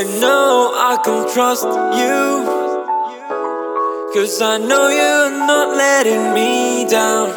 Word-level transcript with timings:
I 0.00 0.04
know 0.18 0.72
I 0.74 0.96
can 1.04 1.28
trust 1.30 1.66
you. 2.00 2.20
Cause 4.14 4.40
I 4.40 4.56
know 4.56 4.88
you're 4.88 5.30
not 5.46 5.76
letting 5.76 6.32
me 6.32 6.88
down. 6.88 7.28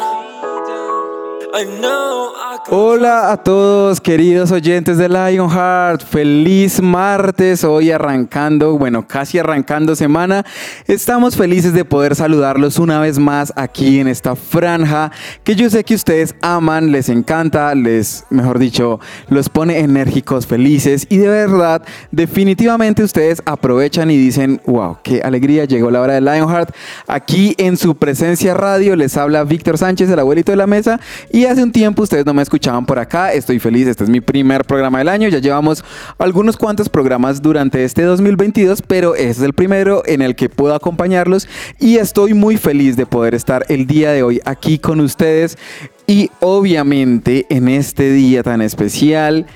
I 1.52 1.64
know 1.64 2.32
Hola 2.70 3.30
a 3.30 3.36
todos 3.36 4.00
queridos 4.00 4.50
oyentes 4.50 4.96
de 4.96 5.06
Lionheart, 5.10 6.02
feliz 6.02 6.80
martes, 6.80 7.62
hoy 7.62 7.90
arrancando, 7.90 8.78
bueno, 8.78 9.06
casi 9.06 9.38
arrancando 9.38 9.94
semana. 9.94 10.46
Estamos 10.86 11.36
felices 11.36 11.74
de 11.74 11.84
poder 11.84 12.14
saludarlos 12.14 12.78
una 12.78 13.00
vez 13.00 13.18
más 13.18 13.52
aquí 13.54 14.00
en 14.00 14.08
esta 14.08 14.34
franja 14.34 15.12
que 15.44 15.56
yo 15.56 15.68
sé 15.68 15.84
que 15.84 15.94
ustedes 15.94 16.34
aman, 16.40 16.90
les 16.90 17.10
encanta, 17.10 17.74
les, 17.74 18.24
mejor 18.30 18.58
dicho, 18.58 18.98
los 19.28 19.50
pone 19.50 19.80
enérgicos, 19.80 20.46
felices 20.46 21.06
y 21.10 21.18
de 21.18 21.28
verdad, 21.28 21.82
definitivamente 22.12 23.02
ustedes 23.02 23.42
aprovechan 23.44 24.10
y 24.10 24.16
dicen, 24.16 24.62
wow, 24.64 24.96
qué 25.02 25.20
alegría, 25.20 25.66
llegó 25.66 25.90
la 25.90 26.00
hora 26.00 26.14
de 26.14 26.22
Lionheart. 26.22 26.74
Aquí 27.08 27.54
en 27.58 27.76
su 27.76 27.94
presencia 27.96 28.54
radio 28.54 28.96
les 28.96 29.18
habla 29.18 29.44
Víctor 29.44 29.76
Sánchez, 29.76 30.08
el 30.08 30.18
abuelito 30.18 30.50
de 30.50 30.56
la 30.56 30.66
mesa 30.66 30.98
y 31.30 31.44
hace 31.44 31.62
un 31.62 31.70
tiempo 31.70 32.04
ustedes 32.04 32.24
no 32.24 32.32
me 32.32 32.40
escuchaban 32.54 32.86
por 32.86 33.00
acá, 33.00 33.32
estoy 33.32 33.58
feliz, 33.58 33.88
este 33.88 34.04
es 34.04 34.10
mi 34.10 34.20
primer 34.20 34.64
programa 34.64 34.98
del 34.98 35.08
año, 35.08 35.28
ya 35.28 35.40
llevamos 35.40 35.84
algunos 36.18 36.56
cuantos 36.56 36.88
programas 36.88 37.42
durante 37.42 37.82
este 37.82 38.02
2022, 38.02 38.80
pero 38.82 39.16
este 39.16 39.30
es 39.30 39.40
el 39.40 39.54
primero 39.54 40.04
en 40.06 40.22
el 40.22 40.36
que 40.36 40.48
puedo 40.48 40.72
acompañarlos 40.72 41.48
y 41.80 41.96
estoy 41.96 42.32
muy 42.32 42.56
feliz 42.56 42.96
de 42.96 43.06
poder 43.06 43.34
estar 43.34 43.66
el 43.68 43.88
día 43.88 44.12
de 44.12 44.22
hoy 44.22 44.40
aquí 44.44 44.78
con 44.78 45.00
ustedes 45.00 45.58
y 46.06 46.30
obviamente 46.38 47.44
en 47.48 47.66
este 47.66 48.12
día 48.12 48.44
tan 48.44 48.62
especial 48.62 49.46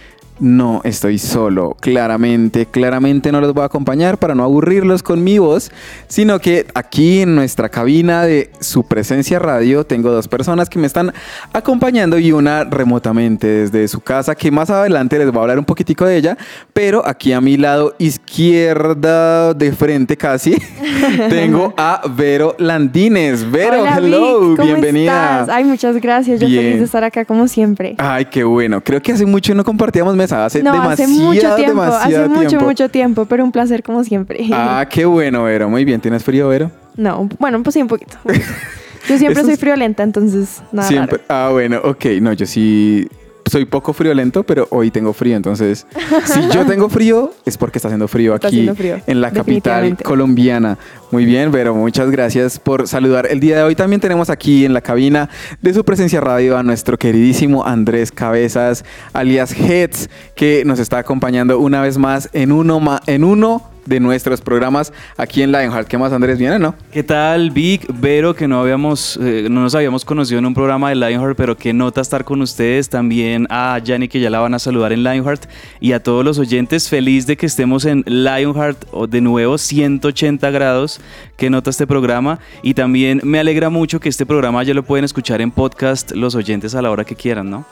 no 0.41 0.81
estoy 0.85 1.19
solo, 1.19 1.77
claramente, 1.81 2.67
claramente 2.67 3.33
no 3.33 3.41
los 3.41 3.53
voy 3.55 3.63
a 3.63 3.67
acompañar 3.67 4.19
para 4.19 4.35
no 4.35 4.45
aburrirlos 4.45 5.03
con 5.03 5.23
mi 5.25 5.39
voz, 5.39 5.71
sino 6.07 6.39
que 6.39 6.67
aquí 6.75 7.21
en 7.21 7.35
nuestra 7.35 7.69
cabina 7.69 8.25
de 8.25 8.51
su 8.61 8.85
presencia 8.85 9.39
radio 9.39 9.85
tengo 9.85 10.11
dos 10.11 10.29
personas 10.29 10.69
que 10.69 10.79
me 10.79 10.87
están 10.87 11.13
acompañando 11.53 12.19
y 12.19 12.33
una 12.33 12.65
remotamente 12.65 13.47
desde 13.47 13.89
su 13.89 14.01
casa, 14.01 14.35
que 14.35 14.51
más 14.51 14.71
adelante 14.71 15.19
les 15.19 15.29
voy 15.31 15.39
a 15.39 15.43
hablar 15.43 15.59
un 15.59 15.65
poquitico 15.65 16.05
de 16.05 16.17
ella, 16.17 16.39
pero 16.73 17.07
aquí 17.07 17.33
a 17.33 17.41
mi 17.41 17.57
lado 17.57 17.95
izquierda 17.99 19.55
de 19.55 19.73
frente 19.73 20.17
casi 20.17 20.57
tengo 21.29 21.75
a 21.77 22.03
Vero 22.17 22.55
Landines. 22.59 23.51
Vero, 23.51 23.83
Hola, 23.83 23.97
hello, 23.99 24.41
Vic, 24.51 24.57
¿cómo 24.59 24.73
bienvenida. 24.73 25.41
estás? 25.41 25.49
Ay, 25.57 25.65
muchas 25.65 25.97
gracias. 26.01 26.41
Yo 26.41 26.47
Bien. 26.47 26.63
feliz 26.63 26.79
de 26.79 26.85
estar 26.85 27.05
acá 27.05 27.25
como 27.25 27.49
siempre. 27.49 27.95
Ay, 27.99 28.27
qué 28.27 28.45
bueno. 28.45 28.83
Creo 28.83 29.01
que 29.03 29.13
hace 29.13 29.27
mucho 29.27 29.55
no 29.55 29.65
compartíamos 29.65 30.15
Hace 30.33 30.63
no, 30.63 30.73
demasiado, 30.73 31.11
hace 31.13 31.23
mucho 31.23 31.55
tiempo, 31.57 31.83
hace 31.83 32.29
mucho, 32.29 32.49
tiempo. 32.49 32.65
mucho 32.67 32.89
tiempo, 32.89 33.25
pero 33.27 33.45
un 33.45 33.53
placer 33.53 33.83
como 33.83 34.05
siempre. 34.05 34.47
Ah, 34.53 34.87
qué 34.89 35.05
bueno, 35.05 35.45
Vero. 35.45 35.69
Muy 35.69 35.85
bien. 35.85 36.01
¿Tienes 36.01 36.23
frío, 36.25 36.49
Vero? 36.49 36.71
No, 36.97 37.29
bueno, 37.39 37.63
pues 37.63 37.75
sí, 37.75 37.83
un 37.83 37.89
poquito. 37.89 38.17
Yo 39.09 39.17
siempre 39.17 39.41
Eso 39.41 39.47
soy 39.47 39.57
friolenta, 39.57 40.03
entonces 40.03 40.63
nada 40.71 40.87
Siempre. 40.87 41.19
raro. 41.29 41.47
Ah, 41.47 41.51
bueno, 41.51 41.81
ok. 41.83 42.05
No, 42.21 42.33
yo 42.35 42.45
sí 42.45 43.09
soy 43.49 43.65
poco 43.65 43.93
friolento, 43.93 44.45
pero 44.45 44.67
hoy 44.71 44.91
tengo 44.91 45.13
frío. 45.13 45.37
Entonces, 45.37 45.87
si 46.25 46.41
yo 46.49 46.67
tengo 46.67 46.89
frío, 46.89 47.33
es 47.45 47.57
porque 47.57 47.79
está 47.79 47.89
haciendo 47.89 48.09
frío 48.09 48.35
aquí 48.35 48.47
haciendo 48.47 48.75
frío, 48.75 49.01
en 49.07 49.21
la 49.21 49.31
capital 49.31 49.97
colombiana. 50.03 50.79
Muy 51.11 51.25
bien, 51.25 51.51
Vero. 51.51 51.75
Muchas 51.75 52.11
gracias 52.11 52.59
por 52.59 52.87
saludar. 52.87 53.27
El 53.31 53.41
día 53.41 53.57
de 53.57 53.63
hoy 53.63 53.75
también 53.75 54.01
tenemos 54.01 54.31
aquí 54.31 54.65
en 54.65 54.75
la 54.75 54.81
cabina 54.81 55.31
de 55.63 55.73
su 55.73 55.85
presencia 55.85 56.21
radio 56.21 56.59
a 56.59 56.63
nuestro 56.63 56.99
queridísimo 56.99 57.65
Andrés 57.65 58.13
Cabezas, 58.13 58.85
alias 59.13 59.53
Heads, 59.53 60.11
que 60.35 60.65
nos 60.65 60.79
está 60.79 60.99
acompañando 60.99 61.59
una 61.59 61.81
vez 61.81 61.99
más 61.99 62.29
en 62.33 62.53
uno, 62.53 63.01
en 63.07 63.25
uno 63.25 63.78
de 63.89 64.01
nuestros 64.01 64.41
programas 64.41 64.93
aquí 65.17 65.43
en 65.43 65.51
Lionheart. 65.51 65.89
¿Qué 65.89 65.97
más, 65.97 66.13
Andrés? 66.13 66.39
¿Viene 66.39 66.59
no? 66.59 66.75
¿Qué 66.93 67.03
tal, 67.03 67.51
Vic? 67.51 67.87
Vero, 67.95 68.35
que 68.35 68.47
no 68.47 68.61
habíamos, 68.61 69.19
eh, 69.21 69.49
no 69.51 69.63
nos 69.63 69.75
habíamos 69.75 70.05
conocido 70.05 70.39
en 70.39 70.47
un 70.47 70.55
programa 70.55 70.91
de 70.91 70.97
Lionheart, 70.97 71.37
pero 71.37 71.57
qué 71.57 71.73
nota 71.73 72.01
estar 72.01 72.25
con 72.25 72.43
ustedes. 72.43 72.89
También 72.89 73.47
a 73.51 73.79
Yanni, 73.79 74.09
que 74.09 74.21
ya 74.21 74.31
la 74.31 74.41
van 74.41 74.55
a 74.55 74.59
saludar 74.59 74.93
en 74.93 75.03
Lionheart. 75.03 75.47
Y 75.81 75.93
a 75.93 76.03
todos 76.03 76.25
los 76.25 76.39
oyentes, 76.39 76.89
feliz 76.89 77.27
de 77.27 77.37
que 77.37 77.47
estemos 77.47 77.87
en 77.87 78.05
Lionheart 78.07 78.85
o 78.93 79.07
de 79.07 79.21
nuevo, 79.21 79.57
180 79.57 80.51
grados. 80.51 81.01
Qué 81.37 81.49
nota 81.49 81.71
este 81.71 81.87
programa. 81.87 82.39
Y 82.63 82.75
también 82.75 83.21
me 83.25 83.41
alegra 83.41 83.71
mucho 83.71 84.01
que 84.01 84.11
este 84.11 84.27
programa 84.27 84.63
ya 84.63 84.75
lo 84.75 84.83
pueden 84.83 85.05
escuchar 85.05 85.41
en 85.41 85.51
podcast 85.51 86.13
los 86.13 86.35
oyentes 86.35 86.75
a 86.75 86.83
la 86.83 86.91
hora 86.91 87.05
que 87.05 87.15
quieran, 87.15 87.49
¿no? 87.49 87.65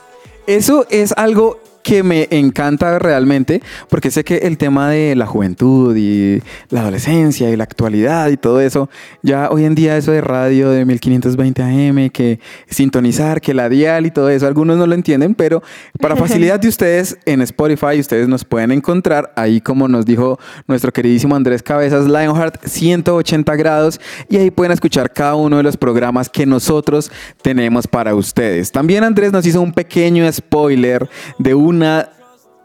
Eso 0.47 0.87
es 0.91 1.13
algo 1.17 1.61
que 1.87 2.03
me 2.03 2.27
encanta 2.33 2.99
realmente, 2.99 3.63
porque 3.89 4.11
sé 4.11 4.25
que 4.25 4.39
el 4.39 4.59
tema 4.59 4.91
de 4.91 5.15
la 5.15 5.25
juventud 5.25 5.97
y 5.97 6.43
la 6.69 6.81
adolescencia 6.81 7.49
y 7.49 7.55
la 7.55 7.63
actualidad 7.63 8.29
y 8.31 8.37
todo 8.37 8.61
eso, 8.61 8.91
ya 9.23 9.51
hoy 9.53 9.67
en 9.67 9.77
día 9.77 9.97
eso 9.97 10.11
de 10.11 10.21
radio 10.21 10.71
de 10.71 10.85
1520 10.85 11.63
AM, 11.63 12.11
que 12.11 12.41
sintonizar, 12.69 13.41
que 13.41 13.55
la 13.55 13.69
dial 13.69 14.05
y 14.05 14.11
todo 14.11 14.31
eso, 14.31 14.49
algunos 14.49 14.79
no 14.79 14.89
lo 14.89 14.97
entienden, 14.97 15.37
pero 15.37 15.63
para 16.01 16.17
facilidad 16.27 16.59
de 16.59 16.67
ustedes 16.67 17.19
en 17.25 17.41
Spotify, 17.43 18.01
ustedes 18.01 18.27
nos 18.27 18.43
pueden 18.45 18.73
encontrar 18.73 19.33
ahí 19.37 19.61
como 19.61 19.87
nos 19.87 20.05
dijo 20.05 20.41
nuestro 20.67 20.93
queridísimo 20.93 21.37
Andrés 21.37 21.63
Cabezas, 21.63 22.07
Lionheart 22.07 22.67
180 22.67 23.55
grados, 23.55 24.01
y 24.29 24.39
ahí 24.39 24.51
pueden 24.51 24.73
escuchar 24.73 25.13
cada 25.13 25.37
uno 25.37 25.59
de 25.59 25.63
los 25.63 25.77
programas 25.77 26.29
que 26.29 26.47
nosotros 26.47 27.13
tenemos 27.43 27.87
para 27.87 28.17
ustedes. 28.17 28.73
También 28.73 29.05
Andrés 29.05 29.31
nos 29.31 29.47
hizo 29.47 29.61
un 29.61 29.73
pequeño 29.73 30.29
spoiler 30.33 31.09
de 31.39 31.55
una 31.77 32.09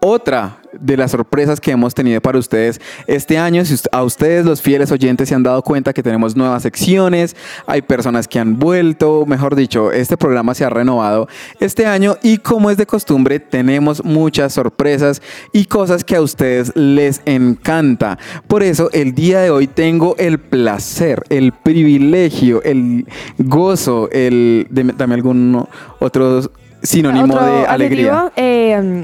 otra 0.04 0.58
de 0.74 0.98
las 0.98 1.12
sorpresas 1.12 1.62
que 1.62 1.70
hemos 1.70 1.94
tenido 1.94 2.20
para 2.22 2.40
ustedes 2.40 2.82
este 3.06 3.38
año. 3.38 3.62
A 3.92 4.02
ustedes, 4.02 4.46
los 4.48 4.60
fieles 4.60 4.92
oyentes, 4.92 5.30
se 5.30 5.36
han 5.36 5.44
dado 5.44 5.62
cuenta 5.62 5.94
que 5.94 6.02
tenemos 6.02 6.36
nuevas 6.36 6.64
secciones, 6.64 7.36
hay 7.68 7.84
personas 7.84 8.28
que 8.28 8.40
han 8.40 8.58
vuelto, 8.58 9.26
mejor 9.28 9.56
dicho, 9.56 9.92
este 9.92 10.18
programa 10.18 10.56
se 10.56 10.66
ha 10.66 10.72
renovado 10.72 11.28
este 11.60 11.86
año 11.86 12.18
y 12.24 12.40
como 12.40 12.72
es 12.72 12.78
de 12.78 12.88
costumbre, 12.88 13.40
tenemos 13.40 14.04
muchas 14.04 14.54
sorpresas 14.54 15.22
y 15.54 15.66
cosas 15.66 16.04
que 16.04 16.16
a 16.16 16.22
ustedes 16.22 16.72
les 16.76 17.22
encanta. 17.26 18.18
Por 18.48 18.64
eso, 18.64 18.90
el 18.94 19.14
día 19.14 19.42
de 19.42 19.52
hoy 19.52 19.68
tengo 19.68 20.16
el 20.18 20.40
placer, 20.40 21.22
el 21.30 21.52
privilegio, 21.52 22.64
el 22.64 23.06
gozo, 23.38 24.10
el... 24.12 24.66
deme- 24.72 24.96
Dame 24.96 25.14
algún 25.14 25.68
otro 26.00 26.50
sinónimo 26.82 27.34
Otro 27.34 27.46
de 27.46 27.66
alegría. 27.68 28.32
eh, 28.36 29.04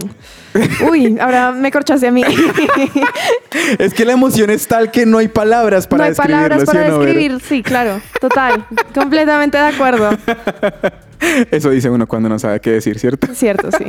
uy, 0.90 1.18
ahora 1.20 1.52
me 1.52 1.72
corchaste 1.72 2.08
a 2.08 2.12
mí. 2.12 2.24
Es 3.80 3.94
que 3.94 4.06
la 4.06 4.14
emoción 4.14 4.50
es 4.50 4.68
tal 4.68 4.92
que 4.92 5.06
no 5.06 5.18
hay 5.18 5.28
palabras 5.28 5.88
para 5.88 5.98
no 5.98 6.04
hay 6.06 6.10
describirlo, 6.12 6.38
palabras 6.48 6.60
¿sí 6.62 6.66
para 6.66 6.88
no, 6.88 7.00
Vero? 7.00 7.06
describir, 7.14 7.42
sí, 7.42 7.64
claro, 7.64 8.02
total, 8.22 8.66
completamente 8.94 9.58
de 9.58 9.64
acuerdo. 9.64 10.10
Eso 11.52 11.72
dice 11.72 11.90
uno 11.90 12.06
cuando 12.08 12.30
no 12.30 12.38
sabe 12.38 12.60
qué 12.60 12.72
decir, 12.72 13.00
¿cierto? 13.00 13.28
Cierto, 13.34 13.70
sí. 13.76 13.86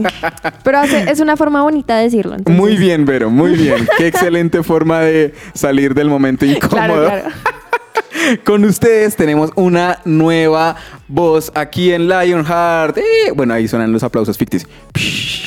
Pero 0.65 0.79
hace- 0.79 1.11
es 1.11 1.21
una 1.21 1.37
forma 1.37 1.63
bonita 1.63 1.97
de 1.99 2.05
decirlo. 2.05 2.35
entonces- 2.35 2.59
Muy 2.59 2.77
bien, 2.79 3.05
Vero, 3.05 3.29
muy 3.31 3.53
bien. 3.55 3.87
Qué 3.99 4.07
excelente 4.07 4.63
forma 4.63 5.01
de 5.01 5.35
salir 5.53 5.93
del 5.95 6.09
momento 6.09 6.47
incómodo. 6.47 6.71
Claro, 6.71 7.05
claro. 7.05 7.25
Con 8.45 8.65
ustedes 8.65 9.17
tenemos 9.17 9.51
una 9.55 10.01
nueva 10.05 10.77
voz 11.09 11.51
aquí 11.55 11.93
en 11.93 12.09
Lionheart. 12.09 12.99
Eh, 12.99 13.33
bueno, 13.35 13.55
ahí 13.55 13.67
suenan 13.67 13.93
los 13.93 14.03
aplausos 14.03 14.37
ficticios. 14.37 14.71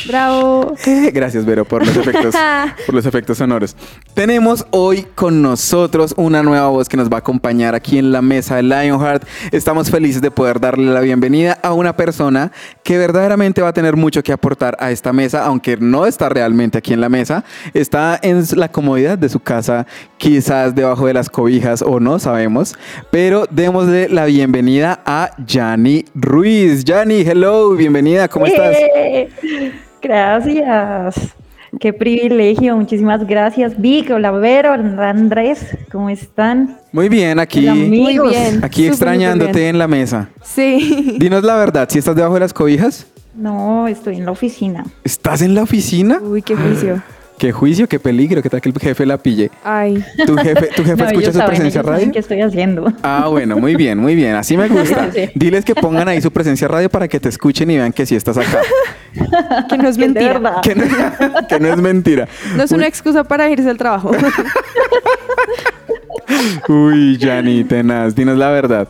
Bravo. 0.08 0.76
Gracias, 1.14 1.46
Vero, 1.46 1.66
por 1.66 1.86
los 1.86 1.96
efectos, 1.96 2.36
por 2.86 2.96
los 2.96 3.06
efectos 3.06 3.38
sonoros. 3.38 3.76
Tenemos 4.14 4.66
hoy 4.72 5.06
con 5.16 5.42
nosotros 5.42 6.14
una 6.18 6.44
nueva 6.44 6.68
voz 6.68 6.90
que 6.90 6.98
nos 6.98 7.10
va 7.10 7.18
a 7.18 7.20
acompañar 7.20 7.76
aquí 7.76 7.98
en 7.98 8.12
la 8.12 8.22
mesa 8.22 8.56
de 8.56 8.64
Lionheart. 8.64 9.24
Estamos 9.52 9.92
felices 9.92 10.22
de 10.22 10.32
poder 10.32 10.60
darle 10.60 10.92
la 10.92 11.02
bienvenida 11.02 11.60
a 11.62 11.74
una 11.74 11.96
persona 11.96 12.52
que 12.84 12.98
verdaderamente 12.98 13.62
va 13.62 13.70
a 13.70 13.74
tener 13.74 13.96
mucho 13.96 14.24
que 14.24 14.34
aportar 14.34 14.76
a 14.80 14.92
esta 14.92 15.14
mesa, 15.14 15.46
aunque 15.46 15.78
no 15.78 16.06
está 16.06 16.30
realmente 16.30 16.78
aquí 16.78 16.94
en 16.94 17.02
la 17.02 17.10
mesa. 17.10 17.44
Está 17.74 18.20
en 18.22 18.44
la 18.56 18.70
comodidad 18.70 19.18
de 19.18 19.30
su 19.30 19.40
casa, 19.40 19.86
quizás 20.18 20.76
debajo 20.76 21.06
de 21.06 21.14
las 21.14 21.30
cobijas 21.30 21.82
o 21.82 22.00
no 22.00 22.20
sabemos. 22.20 22.61
Pero 23.10 23.46
démosle 23.50 24.10
la 24.10 24.26
bienvenida 24.26 25.02
a 25.06 25.32
Yani 25.46 26.06
Ruiz. 26.16 26.84
Yani, 26.84 27.22
hello, 27.22 27.72
bienvenida, 27.76 28.28
¿cómo 28.28 28.46
estás? 28.46 28.76
Eh, 28.96 29.30
Gracias. 30.02 31.36
Qué 31.80 31.94
privilegio. 31.94 32.76
Muchísimas 32.76 33.26
gracias. 33.26 33.80
Vic, 33.80 34.12
hola 34.12 34.32
Vero, 34.32 34.74
Andrés, 34.74 35.78
¿cómo 35.92 36.10
están? 36.10 36.78
Muy 36.92 37.08
bien, 37.08 37.40
aquí. 37.40 37.66
Muy 37.66 38.20
bien. 38.20 38.64
aquí 38.64 38.88
extrañándote 38.88 39.54
bien. 39.60 39.68
en 39.70 39.80
la 39.80 39.88
mesa. 39.88 40.30
Sí. 40.44 41.16
Dinos 41.18 41.44
la 41.44 41.56
verdad, 41.56 41.88
si 41.90 42.00
estás 42.00 42.16
debajo 42.16 42.34
de 42.34 42.42
las 42.42 42.54
cobijas, 42.54 43.08
No, 43.34 43.88
estoy 43.88 44.18
en 44.18 44.26
la 44.26 44.32
oficina. 44.32 44.84
¿estás 45.06 45.42
en 45.42 45.56
la 45.56 45.64
oficina? 45.64 46.20
Uy, 46.22 46.42
qué 46.42 46.56
juicio. 46.56 47.02
Qué 47.42 47.52
juicio, 47.52 47.90
qué 47.90 48.00
peligro, 48.00 48.40
qué 48.44 48.52
tal 48.52 48.62
que 48.62 48.70
el 48.70 48.76
jefe 48.80 49.04
la 49.04 49.18
pille. 49.18 49.50
Ay. 49.64 50.06
¿Tu 50.28 50.38
jefe, 50.38 50.68
tu 50.76 50.84
jefe 50.84 50.96
No, 50.96 51.06
escucha 51.08 51.32
su 51.32 51.40
saben, 51.40 51.48
presencia 51.56 51.82
radio? 51.82 52.12
qué 52.12 52.20
estoy 52.20 52.40
haciendo. 52.42 52.94
Ah, 53.02 53.30
bueno, 53.32 53.58
muy 53.58 53.76
bien, 53.76 53.98
muy 53.98 54.14
bien. 54.14 54.36
Así 54.36 54.56
me 54.56 54.68
gusta. 54.68 55.10
Sí. 55.12 55.28
Diles 55.34 55.66
que 55.66 55.74
pongan 55.74 56.08
ahí 56.08 56.22
su 56.22 56.30
presencia 56.30 56.68
radio 56.68 56.88
para 56.88 57.08
que 57.08 57.20
te 57.20 57.30
escuchen 57.30 57.72
y 57.72 57.78
vean 57.78 57.94
que 57.94 58.06
sí 58.06 58.16
estás 58.16 58.38
acá. 58.38 58.60
Que 59.68 59.76
no 59.80 59.90
es 59.90 59.98
mentira. 59.98 60.34
verdad. 60.34 60.62
Que 60.62 60.76
no, 60.76 60.84
que 61.50 61.60
no 61.60 61.68
es 61.74 61.78
mentira. 61.78 62.28
No 62.56 62.62
es 62.62 62.72
una 62.72 62.86
excusa 62.86 63.24
para 63.24 63.50
irse 63.50 63.68
al 63.72 63.78
trabajo. 63.80 64.12
Uy, 66.70 67.18
Jani, 67.20 67.64
tenaz, 67.64 68.14
dinos 68.14 68.38
la 68.38 68.52
verdad. 68.52 68.88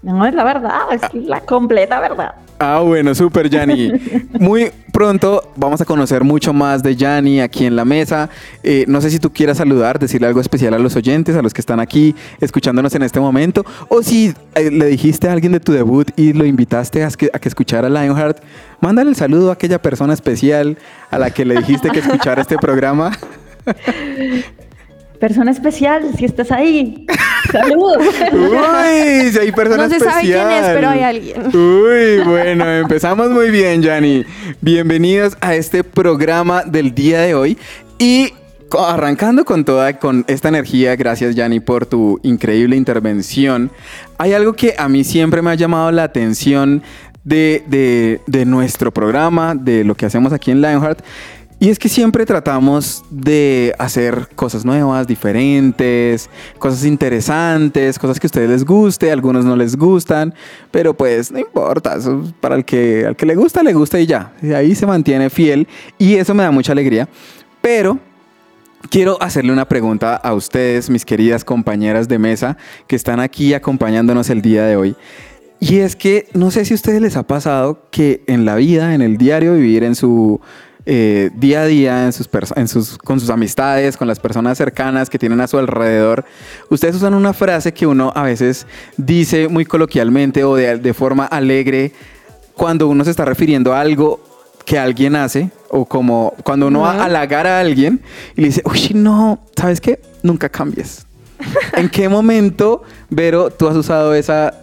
No, 0.00 0.24
es 0.24 0.32
la 0.34 0.44
verdad, 0.44 0.72
es 0.90 1.02
la 1.12 1.40
completa 1.40 2.00
verdad. 2.00 2.32
Ah, 2.66 2.80
bueno, 2.80 3.14
súper, 3.14 3.50
Yanni. 3.50 3.92
Muy 4.40 4.70
pronto 4.90 5.52
vamos 5.54 5.82
a 5.82 5.84
conocer 5.84 6.24
mucho 6.24 6.54
más 6.54 6.82
de 6.82 6.96
Yanni 6.96 7.40
aquí 7.40 7.66
en 7.66 7.76
la 7.76 7.84
mesa. 7.84 8.30
Eh, 8.62 8.86
no 8.88 9.02
sé 9.02 9.10
si 9.10 9.18
tú 9.18 9.30
quieras 9.30 9.58
saludar, 9.58 9.98
decirle 9.98 10.28
algo 10.28 10.40
especial 10.40 10.72
a 10.72 10.78
los 10.78 10.96
oyentes, 10.96 11.36
a 11.36 11.42
los 11.42 11.52
que 11.52 11.60
están 11.60 11.78
aquí 11.78 12.14
escuchándonos 12.40 12.94
en 12.94 13.02
este 13.02 13.20
momento, 13.20 13.66
o 13.88 14.02
si 14.02 14.32
eh, 14.54 14.70
le 14.70 14.86
dijiste 14.86 15.28
a 15.28 15.32
alguien 15.32 15.52
de 15.52 15.60
tu 15.60 15.72
debut 15.72 16.08
y 16.16 16.32
lo 16.32 16.46
invitaste 16.46 17.04
a 17.04 17.10
que, 17.10 17.28
a 17.34 17.38
que 17.38 17.50
escuchara 17.50 17.90
Lionheart, 17.90 18.38
mándale 18.80 19.10
el 19.10 19.16
saludo 19.16 19.50
a 19.50 19.54
aquella 19.54 19.82
persona 19.82 20.14
especial 20.14 20.78
a 21.10 21.18
la 21.18 21.30
que 21.32 21.44
le 21.44 21.56
dijiste 21.56 21.90
que 21.90 21.98
escuchara 21.98 22.40
este 22.40 22.56
programa. 22.56 23.10
Persona 25.24 25.52
especial, 25.52 26.02
si 26.18 26.26
estás 26.26 26.52
ahí. 26.52 27.06
Saludos. 27.50 27.96
Uy, 28.30 29.30
si 29.32 29.38
hay 29.38 29.52
persona 29.52 29.84
No 29.86 29.88
se 29.94 29.98
sabe 29.98 30.20
quién 30.20 30.36
es, 30.38 30.44
especial. 30.66 30.74
pero 30.74 30.88
hay 30.90 31.00
alguien. 31.00 31.46
Uy, 31.46 32.22
bueno, 32.26 32.70
empezamos 32.70 33.30
muy 33.30 33.48
bien, 33.48 33.80
Yanni. 33.80 34.26
Bienvenidos 34.60 35.34
a 35.40 35.54
este 35.54 35.82
programa 35.82 36.62
del 36.64 36.94
día 36.94 37.22
de 37.22 37.34
hoy 37.34 37.56
y 37.98 38.34
arrancando 38.78 39.46
con 39.46 39.64
toda 39.64 39.98
con 39.98 40.26
esta 40.28 40.48
energía, 40.48 40.94
gracias 40.94 41.34
Yanni 41.34 41.58
por 41.58 41.86
tu 41.86 42.20
increíble 42.22 42.76
intervención. 42.76 43.70
Hay 44.18 44.34
algo 44.34 44.52
que 44.52 44.74
a 44.76 44.90
mí 44.90 45.04
siempre 45.04 45.40
me 45.40 45.52
ha 45.52 45.54
llamado 45.54 45.90
la 45.90 46.02
atención 46.02 46.82
de, 47.24 47.62
de- 47.68 48.20
de 48.26 48.44
nuestro 48.44 48.92
programa, 48.92 49.54
de 49.54 49.84
lo 49.84 49.94
que 49.94 50.04
hacemos 50.04 50.34
aquí 50.34 50.50
en 50.50 50.60
Lionheart. 50.60 51.02
Y 51.64 51.70
es 51.70 51.78
que 51.78 51.88
siempre 51.88 52.26
tratamos 52.26 53.02
de 53.08 53.74
hacer 53.78 54.28
cosas 54.34 54.66
nuevas, 54.66 55.06
diferentes, 55.06 56.28
cosas 56.58 56.84
interesantes, 56.84 57.98
cosas 57.98 58.20
que 58.20 58.26
a 58.26 58.28
ustedes 58.28 58.50
les 58.50 58.66
guste, 58.66 59.08
a 59.08 59.14
algunos 59.14 59.46
no 59.46 59.56
les 59.56 59.74
gustan, 59.74 60.34
pero 60.70 60.92
pues 60.92 61.32
no 61.32 61.38
importa, 61.38 61.96
para 62.42 62.56
el 62.56 62.66
que, 62.66 63.06
al 63.06 63.16
que 63.16 63.24
le 63.24 63.34
gusta, 63.34 63.62
le 63.62 63.72
gusta 63.72 63.98
y 63.98 64.04
ya. 64.04 64.34
Y 64.42 64.52
ahí 64.52 64.74
se 64.74 64.84
mantiene 64.84 65.30
fiel 65.30 65.66
y 65.96 66.16
eso 66.16 66.34
me 66.34 66.42
da 66.42 66.50
mucha 66.50 66.72
alegría. 66.72 67.08
Pero 67.62 67.98
Quiero 68.90 69.16
hacerle 69.22 69.50
una 69.50 69.66
pregunta 69.66 70.14
a 70.16 70.34
ustedes, 70.34 70.90
mis 70.90 71.06
queridas 71.06 71.42
compañeras 71.42 72.06
de 72.06 72.18
mesa, 72.18 72.58
que 72.86 72.94
están 72.94 73.18
aquí 73.18 73.54
acompañándonos 73.54 74.28
el 74.28 74.42
día 74.42 74.66
de 74.66 74.76
hoy. 74.76 74.96
Y 75.58 75.78
es 75.78 75.96
que 75.96 76.28
no 76.34 76.50
sé 76.50 76.66
si 76.66 76.74
a 76.74 76.76
ustedes 76.76 77.00
les 77.00 77.16
ha 77.16 77.22
pasado 77.22 77.86
que 77.90 78.22
en 78.26 78.44
la 78.44 78.56
vida, 78.56 78.94
en 78.94 79.00
el 79.00 79.16
diario 79.16 79.54
vivir, 79.54 79.84
en 79.84 79.94
su 79.94 80.42
eh, 80.86 81.30
día 81.34 81.62
a 81.62 81.66
día, 81.66 82.04
en 82.04 82.12
sus 82.12 82.30
perso- 82.30 82.54
en 82.56 82.68
sus, 82.68 82.98
con 82.98 83.18
sus 83.20 83.30
amistades, 83.30 83.96
con 83.96 84.06
las 84.06 84.20
personas 84.20 84.58
cercanas 84.58 85.08
que 85.08 85.18
tienen 85.18 85.40
a 85.40 85.46
su 85.46 85.58
alrededor, 85.58 86.24
ustedes 86.68 86.96
usan 86.96 87.14
una 87.14 87.32
frase 87.32 87.72
que 87.72 87.86
uno 87.86 88.12
a 88.14 88.22
veces 88.22 88.66
dice 88.96 89.48
muy 89.48 89.64
coloquialmente 89.64 90.44
o 90.44 90.56
de, 90.56 90.78
de 90.78 90.94
forma 90.94 91.24
alegre 91.26 91.92
cuando 92.54 92.88
uno 92.88 93.04
se 93.04 93.10
está 93.10 93.24
refiriendo 93.24 93.72
a 93.72 93.80
algo 93.80 94.20
que 94.64 94.78
alguien 94.78 95.16
hace 95.16 95.50
o 95.70 95.84
como 95.84 96.32
cuando 96.44 96.68
uno 96.68 96.80
va 96.80 96.92
a 96.92 97.04
halagar 97.04 97.46
a 97.46 97.60
alguien 97.60 98.00
y 98.36 98.42
le 98.42 98.46
dice, 98.48 98.62
uy, 98.64 98.90
no, 98.94 99.40
¿sabes 99.56 99.80
qué? 99.80 100.00
Nunca 100.22 100.48
cambies. 100.48 101.06
¿En 101.76 101.88
qué 101.90 102.08
momento, 102.08 102.82
Vero, 103.10 103.50
tú 103.50 103.68
has 103.68 103.76
usado 103.76 104.14
esa 104.14 104.54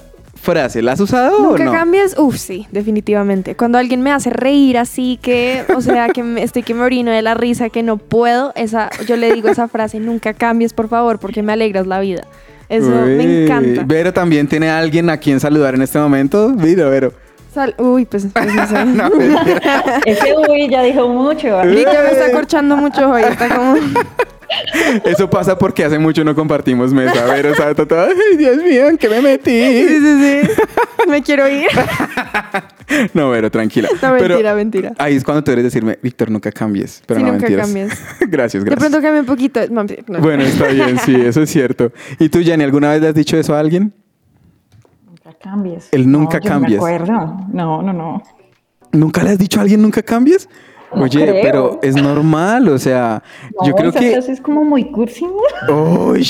frase? 0.41 0.81
¿La 0.81 0.93
has 0.93 0.99
usado 0.99 1.39
Nunca 1.39 1.63
o 1.63 1.65
no? 1.67 1.71
cambies. 1.71 2.17
Uf, 2.17 2.35
sí, 2.37 2.67
definitivamente. 2.71 3.55
Cuando 3.55 3.77
alguien 3.77 4.01
me 4.01 4.11
hace 4.11 4.29
reír 4.29 4.77
así 4.77 5.17
que, 5.21 5.63
o 5.75 5.81
sea, 5.81 6.09
que 6.09 6.23
me- 6.23 6.43
estoy 6.43 6.63
que 6.63 6.73
me 6.73 6.81
orino 6.83 7.11
de 7.11 7.21
la 7.21 7.33
risa, 7.33 7.69
que 7.69 7.83
no 7.83 7.97
puedo, 7.97 8.51
esa, 8.55 8.89
yo 9.07 9.15
le 9.17 9.31
digo 9.33 9.49
esa 9.49 9.67
frase, 9.67 9.99
nunca 9.99 10.33
cambies, 10.33 10.73
por 10.73 10.89
favor, 10.89 11.19
porque 11.19 11.43
me 11.43 11.53
alegras 11.53 11.87
la 11.87 11.99
vida. 11.99 12.23
Eso 12.69 12.87
Uy, 12.87 13.15
me 13.15 13.43
encanta. 13.43 13.83
Vero 13.85 14.13
también 14.13 14.47
tiene 14.47 14.69
a 14.69 14.77
alguien 14.79 15.09
a 15.09 15.17
quien 15.17 15.39
saludar 15.39 15.75
en 15.75 15.81
este 15.81 15.99
momento. 15.99 16.49
Mira, 16.57 16.87
Vero. 16.89 17.13
Sal- 17.53 17.75
Uy, 17.77 18.05
pues, 18.05 18.27
pues 18.33 18.53
no 18.53 18.67
sé. 18.67 18.85
No, 18.85 19.09
mentira. 19.09 20.01
Ese 20.05 20.33
uy 20.49 20.69
ya 20.69 20.83
dijo 20.83 21.07
mucho. 21.09 21.61
Vic 21.63 21.85
ya 21.91 22.01
me 22.03 22.11
está 22.11 22.31
corchando 22.31 22.77
mucho 22.77 23.09
hoy. 23.09 23.23
Está 23.23 23.49
como. 23.55 23.75
Eso 25.05 25.29
pasa 25.29 25.57
porque 25.57 25.85
hace 25.85 25.97
mucho 25.97 26.23
no 26.25 26.35
compartimos 26.35 26.93
mesa. 26.93 27.23
Vero 27.25 27.51
está 27.51 27.73
toda, 27.73 28.07
ay, 28.07 28.37
Dios 28.37 28.57
mío, 28.57 28.89
¿en 28.89 28.97
qué 28.97 29.07
me 29.07 29.21
metí? 29.21 29.49
Sí, 29.49 29.87
sí, 29.87 30.43
sí. 30.45 31.09
Me 31.09 31.21
quiero 31.23 31.47
ir. 31.47 31.67
No, 33.13 33.29
Vero, 33.29 33.49
tranquila. 33.49 33.87
No, 33.93 34.13
Pero 34.17 34.27
mentira, 34.27 34.53
mentira. 34.55 34.91
Ahí 34.97 35.15
es 35.15 35.23
cuando 35.23 35.41
tú 35.43 35.51
eres 35.51 35.63
decirme, 35.63 35.97
Víctor, 36.03 36.29
nunca 36.29 36.51
cambies. 36.51 37.01
Pero 37.05 37.21
Sí, 37.21 37.25
no 37.25 37.31
nunca 37.31 37.43
mentiras. 37.47 37.65
cambies. 37.67 37.91
gracias, 38.29 38.63
De 38.65 38.69
gracias. 38.69 38.89
pronto 38.89 39.01
cambia 39.05 39.21
un 39.21 39.25
poquito. 39.25 39.61
No, 39.69 39.85
no. 40.07 40.19
Bueno, 40.19 40.43
está 40.43 40.67
bien, 40.67 40.97
sí, 40.99 41.15
eso 41.15 41.41
es 41.43 41.49
cierto. 41.49 41.93
¿Y 42.19 42.27
tú, 42.27 42.39
Jenny, 42.43 42.65
alguna 42.65 42.91
vez 42.91 43.01
le 43.01 43.07
has 43.07 43.15
dicho 43.15 43.37
eso 43.37 43.55
a 43.55 43.59
alguien? 43.59 43.93
Nunca 45.43 45.49
cambies. 45.49 45.89
El 45.91 46.11
nunca 46.11 46.37
no, 46.37 46.43
yo 46.43 46.49
cambies. 46.49 46.79
No 46.79 46.85
me 46.85 46.93
acuerdo. 46.95 47.37
No, 47.51 47.81
no, 47.81 47.93
no. 47.93 48.23
¿Nunca 48.91 49.23
le 49.23 49.31
has 49.31 49.37
dicho 49.37 49.59
a 49.59 49.63
alguien 49.63 49.81
nunca 49.81 50.01
cambies? 50.03 50.47
No 50.93 51.03
Oye, 51.03 51.21
creo. 51.21 51.41
pero 51.41 51.79
es 51.81 51.95
normal, 51.95 52.67
o 52.67 52.77
sea, 52.77 53.23
No, 53.57 53.65
yo 53.65 53.73
creo 53.75 53.89
esa 53.91 53.99
que... 53.99 54.11
frase 54.11 54.33
es 54.33 54.41
como 54.41 54.65
muy 54.65 54.91
cursi. 54.91 55.25
Uy, 55.69 56.27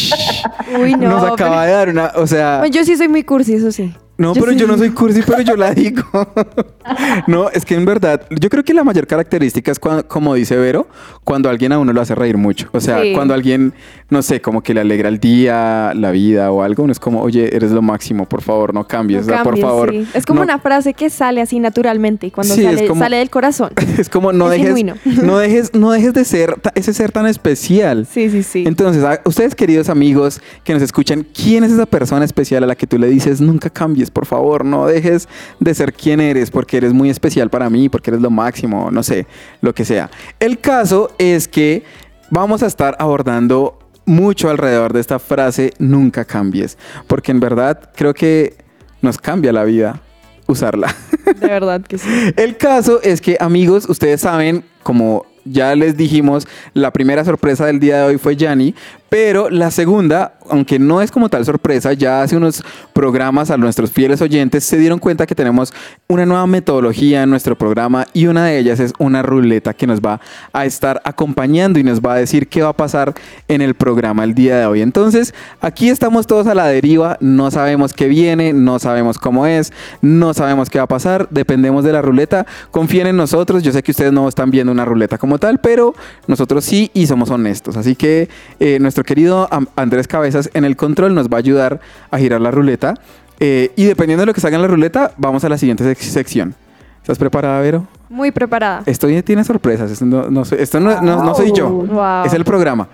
Uy, 0.79 0.93
no. 0.99 1.09
nos 1.09 1.23
acaba 1.23 1.37
pero- 1.37 1.61
de 1.61 1.71
dar 1.71 1.89
una, 1.89 2.11
o 2.15 2.27
sea... 2.27 2.63
Yo 2.67 2.85
sí 2.85 2.95
soy 2.95 3.07
muy 3.07 3.23
cursi, 3.23 3.55
eso 3.55 3.71
sí. 3.71 3.91
No, 4.21 4.35
Yo 4.35 4.41
pero 4.41 4.51
yo 4.53 4.67
no 4.67 4.77
soy 4.77 4.91
cursi, 4.91 5.21
pero 5.25 5.41
yo 5.41 5.55
la 5.55 5.73
digo. 5.73 6.03
no, 7.27 7.49
es 7.49 7.65
que 7.65 7.75
en 7.75 7.85
verdad, 7.85 8.21
yo 8.29 8.49
creo 8.49 8.63
que 8.63 8.73
la 8.73 8.83
mayor 8.83 9.07
característica 9.07 9.71
es 9.71 9.79
cuando, 9.79 10.07
como 10.07 10.33
dice 10.35 10.55
Vero, 10.57 10.87
cuando 11.23 11.49
alguien 11.49 11.71
a 11.71 11.79
uno 11.79 11.91
lo 11.93 12.01
hace 12.01 12.13
reír 12.15 12.37
mucho. 12.37 12.69
O 12.71 12.79
sea, 12.79 13.01
Sí. 13.01 13.13
cuando 13.15 13.33
alguien, 13.33 13.73
no 14.09 14.21
sé, 14.21 14.41
como 14.41 14.61
que 14.61 14.73
le 14.73 14.81
alegra 14.81 15.09
el 15.09 15.19
día, 15.19 15.93
la 15.95 16.11
vida 16.11 16.51
o 16.51 16.61
algo, 16.61 16.83
uno 16.83 16.91
es 16.91 16.99
como, 16.99 17.21
oye, 17.21 17.55
eres 17.55 17.71
lo 17.71 17.81
máximo, 17.81 18.27
por 18.27 18.41
favor, 18.41 18.73
no 18.73 18.87
cambies, 18.87 19.21
No 19.21 19.33
o 19.33 19.35
sea, 19.35 19.43
cambies, 19.43 19.63
por 19.65 19.69
favor. 19.71 19.89
sí. 19.91 20.07
Es 20.13 20.25
como 20.25 20.39
no- 20.41 20.43
una 20.45 20.59
frase 20.59 20.93
que 20.93 21.09
sale 21.09 21.41
así 21.41 21.59
naturalmente 21.59 22.27
y 22.27 22.31
cuando 22.31 22.53
Sí, 22.53 22.61
sale, 22.63 22.87
como- 22.87 23.01
sale 23.01 23.17
del 23.17 23.29
corazón. 23.29 23.71
Es 23.97 24.09
como 24.09 24.31
no 24.33 24.45
Es 24.45 24.51
dejes, 24.51 24.67
genuino. 24.67 24.95
no 25.23 25.37
dejes, 25.39 25.73
no 25.73 25.91
dejes 25.91 26.13
de 26.13 26.25
ser 26.25 26.55
ese 26.75 26.93
ser 26.93 27.11
tan 27.11 27.25
especial. 27.25 28.05
Sí, 28.05 28.29
sí, 28.29 28.43
sí. 28.43 28.63
Entonces, 28.67 29.03
a 29.03 29.19
ustedes 29.25 29.55
queridos 29.55 29.89
amigos 29.89 30.41
que 30.63 30.73
nos 30.73 30.83
escuchan, 30.83 31.25
¿quién 31.33 31.63
es 31.63 31.71
esa 31.71 31.85
persona 31.87 32.23
especial 32.23 32.63
a 32.63 32.67
la 32.67 32.75
que 32.75 32.85
tú 32.85 32.99
le 32.99 33.07
dices, 33.07 33.41
nunca 33.41 33.69
cambies, 33.69 34.10
por 34.11 34.25
favor, 34.25 34.65
no 34.65 34.85
dejes 34.85 35.27
de 35.59 35.73
ser 35.73 35.93
quien 35.93 36.19
eres, 36.19 36.51
porque 36.51 36.77
eres 36.77 36.93
muy 36.93 37.09
especial 37.09 37.49
para 37.49 37.69
mí, 37.69 37.89
porque 37.89 38.11
eres 38.11 38.21
lo 38.21 38.29
máximo, 38.29 38.89
no 38.91 39.03
sé, 39.03 39.27
lo 39.61 39.73
que 39.73 39.85
sea? 39.85 40.09
El 40.39 40.59
caso 40.59 41.11
es 41.17 41.47
que 41.47 41.83
vamos 42.29 42.63
a 42.63 42.67
estar 42.67 42.95
abordando 42.99 43.77
mucho 44.05 44.49
alrededor 44.49 44.93
de 44.93 44.99
esta 44.99 45.19
frase, 45.19 45.73
nunca 45.79 46.25
cambies, 46.25 46.77
porque 47.07 47.31
en 47.31 47.39
verdad 47.39 47.91
creo 47.95 48.13
que 48.13 48.57
nos 49.01 49.17
cambia 49.17 49.51
la 49.51 49.63
vida 49.63 50.01
usarla. 50.47 50.93
De 51.39 51.47
verdad 51.47 51.81
que 51.81 51.97
sí. 51.97 52.09
El 52.35 52.57
caso 52.57 53.01
es 53.01 53.21
que, 53.21 53.37
amigos, 53.39 53.87
ustedes 53.87 54.21
saben, 54.21 54.65
como 54.83 55.25
ya 55.45 55.75
les 55.75 55.97
dijimos, 55.97 56.47
la 56.73 56.91
primera 56.91 57.23
sorpresa 57.25 57.65
del 57.65 57.79
día 57.79 57.97
de 57.97 58.03
hoy 58.03 58.17
fue 58.17 58.35
Yanni, 58.35 58.75
pero 59.11 59.49
la 59.49 59.71
segunda, 59.71 60.35
aunque 60.49 60.79
no 60.79 61.01
es 61.01 61.11
como 61.11 61.27
tal 61.27 61.43
sorpresa, 61.43 61.91
ya 61.91 62.21
hace 62.21 62.37
unos 62.37 62.63
programas 62.93 63.51
a 63.51 63.57
nuestros 63.57 63.91
fieles 63.91 64.21
oyentes 64.21 64.63
se 64.63 64.77
dieron 64.77 64.99
cuenta 64.99 65.27
que 65.27 65.35
tenemos 65.35 65.73
una 66.07 66.25
nueva 66.25 66.47
metodología 66.47 67.23
en 67.23 67.29
nuestro 67.29 67.57
programa 67.57 68.07
y 68.13 68.27
una 68.27 68.45
de 68.45 68.57
ellas 68.57 68.79
es 68.79 68.93
una 68.99 69.21
ruleta 69.21 69.73
que 69.73 69.85
nos 69.85 69.99
va 69.99 70.21
a 70.53 70.65
estar 70.65 71.01
acompañando 71.03 71.77
y 71.77 71.83
nos 71.83 71.99
va 71.99 72.13
a 72.13 72.19
decir 72.19 72.47
qué 72.47 72.61
va 72.61 72.69
a 72.69 72.77
pasar 72.77 73.13
en 73.49 73.61
el 73.61 73.75
programa 73.75 74.23
el 74.23 74.33
día 74.33 74.57
de 74.57 74.65
hoy. 74.65 74.81
Entonces, 74.81 75.33
aquí 75.59 75.89
estamos 75.89 76.25
todos 76.25 76.47
a 76.47 76.55
la 76.55 76.67
deriva, 76.67 77.17
no 77.19 77.51
sabemos 77.51 77.91
qué 77.91 78.07
viene, 78.07 78.53
no 78.53 78.79
sabemos 78.79 79.17
cómo 79.17 79.45
es, 79.45 79.73
no 80.01 80.33
sabemos 80.33 80.69
qué 80.69 80.77
va 80.77 80.85
a 80.85 80.87
pasar, 80.87 81.27
dependemos 81.31 81.83
de 81.83 81.91
la 81.91 82.01
ruleta. 82.01 82.45
Confíen 82.71 83.07
en 83.07 83.17
nosotros, 83.17 83.61
yo 83.61 83.73
sé 83.73 83.83
que 83.83 83.91
ustedes 83.91 84.13
no 84.13 84.29
están 84.29 84.51
viendo 84.51 84.71
una 84.71 84.85
ruleta 84.85 85.17
como 85.17 85.37
tal, 85.37 85.59
pero 85.59 85.93
nosotros 86.27 86.63
sí 86.63 86.89
y 86.93 87.07
somos 87.07 87.29
honestos. 87.29 87.75
Así 87.75 87.93
que 87.93 88.29
eh, 88.61 88.77
nuestro 88.79 89.00
querido 89.03 89.47
Andrés 89.75 90.07
Cabezas 90.07 90.49
en 90.53 90.65
el 90.65 90.75
control 90.75 91.13
nos 91.15 91.27
va 91.27 91.37
a 91.37 91.39
ayudar 91.39 91.79
a 92.09 92.17
girar 92.17 92.41
la 92.41 92.51
ruleta. 92.51 92.95
Eh, 93.39 93.71
y 93.75 93.85
dependiendo 93.85 94.21
de 94.21 94.27
lo 94.27 94.33
que 94.33 94.41
salga 94.41 94.55
en 94.57 94.61
la 94.61 94.67
ruleta, 94.67 95.13
vamos 95.17 95.43
a 95.43 95.49
la 95.49 95.57
siguiente 95.57 95.83
sec- 95.83 95.97
sección. 96.01 96.53
¿Estás 97.01 97.17
preparada, 97.17 97.59
Vero? 97.61 97.87
Muy 98.09 98.29
preparada. 98.31 98.83
Esto 98.85 99.07
tiene 99.23 99.43
sorpresas. 99.43 99.89
Esto 99.89 100.05
no, 100.05 100.29
no 100.29 100.45
soy, 100.45 100.59
esto 100.61 100.79
no, 100.79 101.01
no- 101.01 101.23
no 101.23 101.33
soy 101.33 101.51
yo. 101.51 101.67
Wow. 101.69 102.25
Es 102.25 102.33
el 102.33 102.45
programa. 102.45 102.87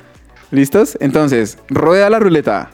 ¿Listos? 0.52 0.98
Entonces, 1.02 1.58
rueda 1.70 2.10
la 2.10 2.20
ruleta. 2.20 2.70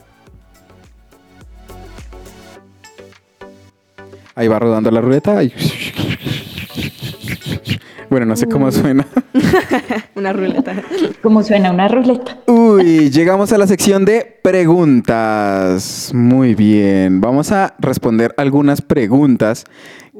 Ahí 4.35 4.47
va 4.47 4.59
rodando 4.59 4.89
la 4.91 5.01
ruleta. 5.01 5.37
Ay. 5.39 5.53
Bueno, 8.13 8.27
no 8.27 8.35
sé 8.35 8.45
cómo 8.45 8.71
suena. 8.71 9.07
Una 10.15 10.33
ruleta. 10.33 10.75
¿Cómo 11.23 11.41
suena 11.41 11.71
una 11.71 11.87
ruleta? 11.87 12.37
Uy, 12.45 13.09
llegamos 13.09 13.51
a 13.51 13.57
la 13.57 13.65
sección 13.65 14.05
de 14.05 14.39
preguntas. 14.43 16.11
Muy 16.13 16.53
bien, 16.53 17.21
vamos 17.21 17.51
a 17.51 17.73
responder 17.79 18.35
algunas 18.37 18.83
preguntas 18.83 19.63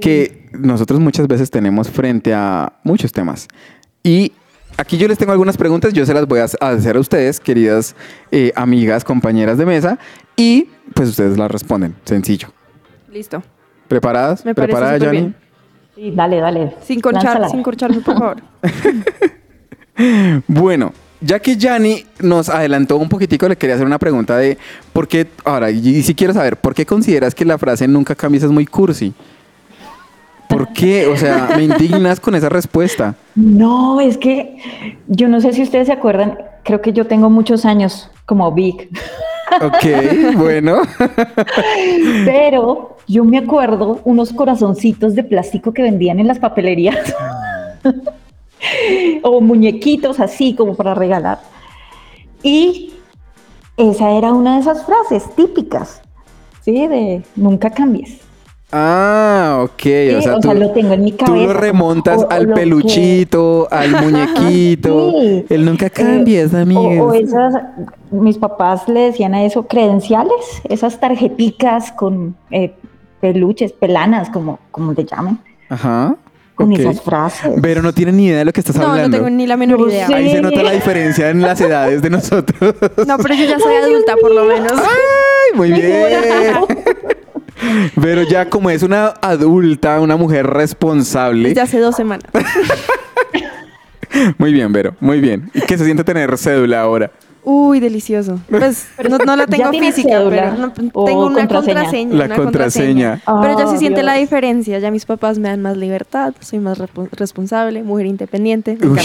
que 0.01 0.49
nosotros 0.53 0.99
muchas 1.01 1.27
veces 1.27 1.51
tenemos 1.51 1.87
frente 1.87 2.33
a 2.33 2.79
muchos 2.83 3.11
temas. 3.11 3.47
Y 4.01 4.31
aquí 4.77 4.97
yo 4.97 5.07
les 5.07 5.19
tengo 5.19 5.31
algunas 5.31 5.57
preguntas, 5.57 5.93
yo 5.93 6.03
se 6.07 6.15
las 6.15 6.27
voy 6.27 6.39
a 6.39 6.45
hacer 6.45 6.97
a 6.97 6.99
ustedes, 6.99 7.39
queridas 7.39 7.95
eh, 8.31 8.51
amigas, 8.55 9.03
compañeras 9.03 9.59
de 9.59 9.67
mesa, 9.67 9.99
y 10.35 10.67
pues 10.95 11.09
ustedes 11.09 11.37
las 11.37 11.51
responden, 11.51 11.93
sencillo. 12.05 12.47
Listo. 13.11 13.43
¿Preparadas? 13.87 14.43
Me 14.43 14.55
¿Preparada, 14.55 14.97
bien. 15.11 15.35
Sí, 16.03 16.11
dale, 16.11 16.41
dale. 16.41 16.75
Sin 16.81 16.99
corchar, 16.99 17.49
sin 17.49 17.63
corcharme, 17.63 18.01
por 18.01 18.17
favor. 18.17 18.37
Bueno, 20.47 20.91
ya 21.21 21.39
que 21.39 21.55
Yanni 21.55 22.03
nos 22.19 22.49
adelantó 22.49 22.97
un 22.97 23.07
poquitico, 23.07 23.47
le 23.47 23.55
quería 23.55 23.75
hacer 23.75 23.85
una 23.85 23.99
pregunta 23.99 24.35
de 24.37 24.57
por 24.91 25.07
qué, 25.07 25.27
ahora, 25.45 25.69
y 25.69 26.01
si 26.01 26.15
quiero 26.15 26.33
saber, 26.33 26.57
¿por 26.57 26.73
qué 26.73 26.83
consideras 26.83 27.35
que 27.35 27.45
la 27.45 27.59
frase 27.59 27.87
nunca 27.87 28.15
cambias 28.15 28.43
es 28.43 28.49
muy 28.49 28.65
cursi? 28.65 29.13
¿Por 30.49 30.73
qué? 30.73 31.05
O 31.05 31.15
sea, 31.15 31.51
me 31.55 31.63
indignas 31.75 32.19
con 32.19 32.33
esa 32.33 32.49
respuesta. 32.49 33.13
No, 33.35 34.01
es 34.01 34.17
que 34.17 34.57
yo 35.07 35.27
no 35.27 35.39
sé 35.39 35.53
si 35.53 35.61
ustedes 35.61 35.85
se 35.85 35.93
acuerdan, 35.93 36.39
creo 36.63 36.81
que 36.81 36.91
yo 36.91 37.05
tengo 37.05 37.29
muchos 37.29 37.65
años 37.65 38.09
como 38.25 38.51
Vic, 38.51 38.89
Ok, 39.61 40.35
bueno. 40.37 40.81
pero 42.25 42.97
yo 43.07 43.23
me 43.25 43.37
acuerdo 43.37 43.99
unos 44.05 44.31
corazoncitos 44.33 45.15
de 45.15 45.23
plástico 45.23 45.73
que 45.73 45.81
vendían 45.83 46.19
en 46.19 46.27
las 46.27 46.39
papelerías 46.39 46.97
o 49.23 49.41
muñequitos 49.41 50.19
así 50.19 50.55
como 50.55 50.75
para 50.75 50.93
regalar. 50.93 51.39
Y 52.41 52.93
esa 53.77 54.11
era 54.11 54.33
una 54.33 54.55
de 54.55 54.61
esas 54.61 54.85
frases 54.85 55.23
típicas, 55.35 56.01
¿sí? 56.61 56.87
De 56.87 57.23
nunca 57.35 57.69
cambies. 57.69 58.17
Ah, 58.75 59.59
ok. 59.65 59.81
Sí, 59.83 60.09
o 60.15 60.21
sea, 60.21 60.33
o 60.35 60.39
tú, 60.39 60.47
sea, 60.47 60.53
lo 60.55 60.71
tengo 60.71 60.93
en 60.93 61.03
mi 61.03 61.11
tú 61.11 61.25
cabeza, 61.25 61.45
lo 61.45 61.53
remontas 61.53 62.23
o- 62.23 62.25
o 62.25 62.31
al 62.31 62.47
que- 62.47 62.53
peluchito, 62.53 63.67
al 63.69 63.91
muñequito. 64.03 65.11
Sí. 65.11 65.45
El 65.49 65.65
nunca 65.65 65.85
Eh, 65.87 65.91
cambies, 65.91 66.53
o- 66.53 66.57
amigos. 66.57 67.11
O, 67.11 67.13
esas, 67.13 67.53
mis 68.13 68.37
papás 68.37 68.87
le 68.87 69.01
decían 69.01 69.33
a 69.35 69.43
eso 69.43 69.67
credenciales, 69.67 70.33
esas 70.69 70.99
tarjeticas 70.99 71.91
con 71.91 72.35
eh, 72.51 72.73
peluches, 73.21 73.71
pelanas, 73.73 74.29
como, 74.29 74.59
como 74.71 74.93
le 74.93 75.05
llamen, 75.05 75.39
Ajá. 75.69 76.15
con 76.55 76.71
esas 76.73 77.01
frases. 77.01 77.53
Pero 77.61 77.81
no 77.81 77.93
tienen 77.93 78.17
ni 78.17 78.25
idea 78.27 78.39
de 78.39 78.45
lo 78.45 78.53
que 78.53 78.59
estás 78.61 78.75
No, 78.75 78.87
hablando. 78.91 79.17
no 79.17 79.23
tengo 79.23 79.29
ni 79.35 79.47
la 79.47 79.57
menor 79.57 79.79
No 79.79 79.87
idea. 79.87 80.07
sé. 80.07 80.13
Ahí 80.15 80.31
se 80.31 80.41
nota 80.41 80.61
la 80.63 80.71
diferencia 80.71 81.29
en 81.29 81.41
las 81.41 81.59
edades 81.61 82.01
de 82.01 82.09
nosotros. 82.09 82.75
No, 83.07 83.17
pero 83.17 83.33
yo 83.35 83.45
ya 83.45 83.59
soy 83.59 83.75
adulta, 83.75 84.15
por 84.21 84.31
lo 84.31 84.45
menos. 84.45 84.71
Ay, 84.73 85.57
muy 85.57 85.71
bien. 85.71 86.55
Pero 88.01 88.23
ya 88.23 88.49
como 88.49 88.69
es 88.69 88.83
una 88.83 89.07
adulta, 89.21 89.99
una 90.01 90.17
mujer 90.17 90.45
responsable. 90.47 91.49
Desde 91.49 91.61
hace 91.61 91.79
dos 91.79 91.95
semanas. 91.95 92.29
Muy 94.37 94.53
bien, 94.53 94.71
Vero, 94.71 94.93
muy 94.99 95.19
bien. 95.19 95.49
¿Y 95.55 95.61
qué 95.61 95.75
se 95.75 95.85
siente 95.85 96.03
tener 96.03 96.37
cédula 96.37 96.81
ahora? 96.81 97.09
Uy, 97.45 97.79
delicioso. 97.79 98.39
Pues 98.49 98.87
no, 99.09 99.17
no 99.17 99.35
la 99.35 99.45
¿Ya 99.45 99.69
tengo 99.69 99.71
física, 99.71 100.17
cédula 100.19 100.53
pero 100.55 100.57
no- 100.57 100.71
tengo 101.05 101.25
una 101.27 101.35
contraseña? 101.35 101.73
contraseña. 101.75 102.15
La 102.15 102.25
una 102.25 102.35
contraseña. 102.35 103.21
Pero 103.41 103.57
ya 103.59 103.65
Oh, 103.65 103.71
se 103.71 103.77
siente 103.77 104.01
la 104.03 104.13
diferencia. 104.15 104.79
Ya 104.79 104.91
mis 104.91 105.05
papás 105.05 105.39
me 105.39 105.49
dan 105.49 105.61
más 105.61 105.75
libertad, 105.75 106.33
soy 106.39 106.59
más 106.59 106.77
responsable, 107.11 107.83
mujer 107.83 108.05
independiente. 108.05 108.77
Me 108.79 109.01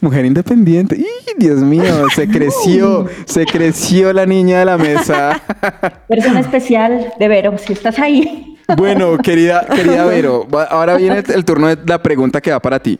mujer 0.00 0.24
independiente. 0.24 0.96
¡Ih, 0.96 1.04
Dios 1.36 1.58
mío! 1.60 2.06
Se 2.14 2.26
creció, 2.28 3.06
se 3.26 3.46
creció 3.46 4.12
la 4.12 4.26
niña 4.26 4.58
de 4.60 4.64
la 4.64 4.78
mesa. 4.78 5.40
Persona 6.08 6.40
especial 6.40 7.12
de 7.18 7.28
Vero, 7.28 7.56
si 7.58 7.72
estás 7.74 7.98
ahí. 7.98 8.56
Bueno, 8.76 9.18
querida, 9.18 9.66
querida 9.74 10.04
Vero, 10.06 10.46
ahora 10.70 10.96
viene 10.96 11.22
el 11.34 11.44
turno 11.44 11.68
de 11.68 11.78
la 11.86 12.02
pregunta 12.02 12.40
que 12.40 12.50
va 12.50 12.60
para 12.60 12.78
ti. 12.80 12.98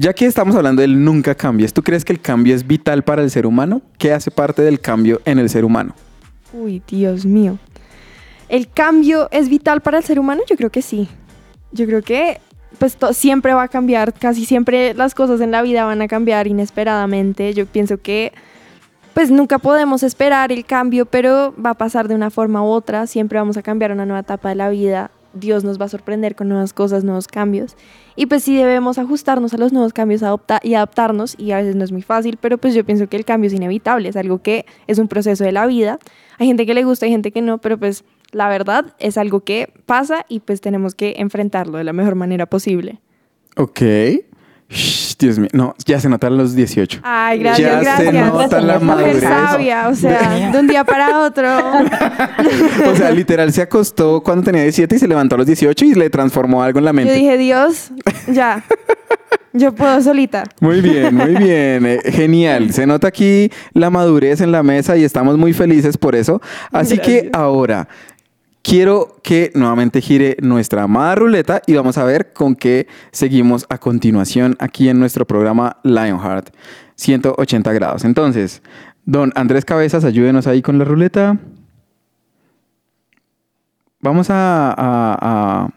Ya 0.00 0.12
que 0.12 0.26
estamos 0.26 0.54
hablando 0.54 0.80
del 0.80 1.04
nunca 1.04 1.34
cambies, 1.34 1.72
¿tú 1.72 1.82
crees 1.82 2.04
que 2.04 2.12
el 2.12 2.20
cambio 2.20 2.54
es 2.54 2.64
vital 2.64 3.02
para 3.02 3.20
el 3.20 3.32
ser 3.32 3.46
humano? 3.46 3.82
¿Qué 3.98 4.12
hace 4.12 4.30
parte 4.30 4.62
del 4.62 4.78
cambio 4.78 5.20
en 5.24 5.40
el 5.40 5.50
ser 5.50 5.64
humano? 5.64 5.92
Uy, 6.52 6.80
Dios 6.86 7.26
mío. 7.26 7.58
¿El 8.48 8.68
cambio 8.68 9.26
es 9.32 9.48
vital 9.48 9.80
para 9.80 9.98
el 9.98 10.04
ser 10.04 10.20
humano? 10.20 10.42
Yo 10.48 10.54
creo 10.54 10.70
que 10.70 10.82
sí. 10.82 11.08
Yo 11.72 11.84
creo 11.86 12.00
que 12.02 12.40
pues 12.78 12.96
siempre 13.10 13.54
va 13.54 13.64
a 13.64 13.68
cambiar, 13.68 14.14
casi 14.14 14.44
siempre 14.44 14.94
las 14.94 15.16
cosas 15.16 15.40
en 15.40 15.50
la 15.50 15.62
vida 15.62 15.84
van 15.84 16.00
a 16.00 16.06
cambiar 16.06 16.46
inesperadamente. 16.46 17.52
Yo 17.52 17.66
pienso 17.66 17.98
que 17.98 18.32
pues 19.14 19.32
nunca 19.32 19.58
podemos 19.58 20.04
esperar 20.04 20.52
el 20.52 20.64
cambio, 20.64 21.06
pero 21.06 21.52
va 21.60 21.70
a 21.70 21.74
pasar 21.74 22.06
de 22.06 22.14
una 22.14 22.30
forma 22.30 22.62
u 22.62 22.66
otra. 22.66 23.08
Siempre 23.08 23.40
vamos 23.40 23.56
a 23.56 23.62
cambiar 23.62 23.90
una 23.90 24.06
nueva 24.06 24.20
etapa 24.20 24.50
de 24.50 24.54
la 24.54 24.68
vida. 24.68 25.10
Dios 25.32 25.64
nos 25.64 25.80
va 25.80 25.86
a 25.86 25.88
sorprender 25.88 26.34
con 26.34 26.48
nuevas 26.48 26.72
cosas, 26.72 27.04
nuevos 27.04 27.28
cambios. 27.28 27.76
Y 28.16 28.26
pues 28.26 28.42
sí 28.42 28.56
debemos 28.56 28.98
ajustarnos 28.98 29.54
a 29.54 29.58
los 29.58 29.72
nuevos 29.72 29.92
cambios 29.92 30.22
adopta 30.22 30.60
y 30.62 30.74
adaptarnos. 30.74 31.34
Y 31.38 31.52
a 31.52 31.58
veces 31.58 31.76
no 31.76 31.84
es 31.84 31.92
muy 31.92 32.02
fácil, 32.02 32.38
pero 32.40 32.58
pues 32.58 32.74
yo 32.74 32.84
pienso 32.84 33.08
que 33.08 33.16
el 33.16 33.24
cambio 33.24 33.48
es 33.48 33.54
inevitable. 33.54 34.08
Es 34.08 34.16
algo 34.16 34.42
que 34.42 34.66
es 34.86 34.98
un 34.98 35.08
proceso 35.08 35.44
de 35.44 35.52
la 35.52 35.66
vida. 35.66 35.98
Hay 36.38 36.46
gente 36.46 36.66
que 36.66 36.74
le 36.74 36.84
gusta, 36.84 37.06
hay 37.06 37.12
gente 37.12 37.32
que 37.32 37.42
no, 37.42 37.58
pero 37.58 37.78
pues 37.78 38.04
la 38.32 38.48
verdad 38.48 38.94
es 38.98 39.16
algo 39.16 39.40
que 39.40 39.72
pasa 39.86 40.24
y 40.28 40.40
pues 40.40 40.60
tenemos 40.60 40.94
que 40.94 41.14
enfrentarlo 41.18 41.78
de 41.78 41.84
la 41.84 41.92
mejor 41.92 42.14
manera 42.14 42.46
posible. 42.46 43.00
Ok. 43.56 43.80
Shh, 44.70 45.14
Dios 45.18 45.38
mío, 45.38 45.48
no, 45.52 45.74
ya 45.86 45.98
se 45.98 46.08
notan 46.08 46.36
los 46.36 46.54
18. 46.54 47.00
Ay, 47.02 47.38
gracias, 47.38 47.70
ya 47.70 47.80
gracias. 47.80 48.12
se 48.14 48.22
nota 48.22 48.60
la 48.60 48.78
madurez. 48.78 49.20
sabia, 49.22 49.88
o 49.88 49.94
sea, 49.94 50.50
de 50.52 50.58
un 50.58 50.66
día 50.66 50.84
para 50.84 51.20
otro. 51.20 51.48
O 52.90 52.94
sea, 52.96 53.10
literal 53.10 53.52
se 53.52 53.62
acostó 53.62 54.22
cuando 54.22 54.44
tenía 54.44 54.62
17 54.62 54.94
y 54.96 54.98
se 54.98 55.08
levantó 55.08 55.34
a 55.34 55.38
los 55.38 55.46
18 55.46 55.84
y 55.84 55.94
le 55.94 56.10
transformó 56.10 56.62
algo 56.62 56.78
en 56.78 56.84
la 56.84 56.90
Yo 56.92 56.94
mente. 56.96 57.12
dije, 57.14 57.36
Dios, 57.38 57.90
ya, 58.28 58.62
yo 59.52 59.74
puedo 59.74 60.00
solita. 60.02 60.44
Muy 60.60 60.80
bien, 60.80 61.14
muy 61.14 61.34
bien. 61.34 61.86
eh, 61.86 62.00
genial. 62.12 62.72
Se 62.72 62.86
nota 62.86 63.08
aquí 63.08 63.50
la 63.72 63.90
madurez 63.90 64.40
en 64.40 64.52
la 64.52 64.62
mesa 64.62 64.96
y 64.96 65.04
estamos 65.04 65.36
muy 65.38 65.52
felices 65.52 65.96
por 65.98 66.14
eso. 66.14 66.40
Así 66.72 66.98
que 66.98 67.30
ahora 67.32 67.88
quiero 68.68 69.16
que 69.22 69.50
nuevamente 69.54 70.00
gire 70.02 70.36
nuestra 70.42 70.82
amada 70.82 71.14
ruleta 71.14 71.62
y 71.66 71.74
vamos 71.74 71.96
a 71.98 72.04
ver 72.04 72.32
con 72.32 72.54
qué 72.54 72.86
seguimos 73.12 73.64
a 73.70 73.78
continuación 73.78 74.56
aquí 74.58 74.88
en 74.88 74.98
nuestro 75.00 75.26
programa 75.26 75.78
Lionheart 75.84 76.50
180 76.96 77.72
grados. 77.72 78.04
Entonces, 78.04 78.62
don 79.04 79.32
Andrés 79.36 79.64
Cabezas, 79.64 80.04
ayúdenos 80.04 80.46
ahí 80.46 80.60
con 80.62 80.78
la 80.78 80.84
ruleta. 80.84 81.38
Vamos 84.00 84.28
a... 84.30 84.70
a, 84.76 85.18
a 85.20 85.68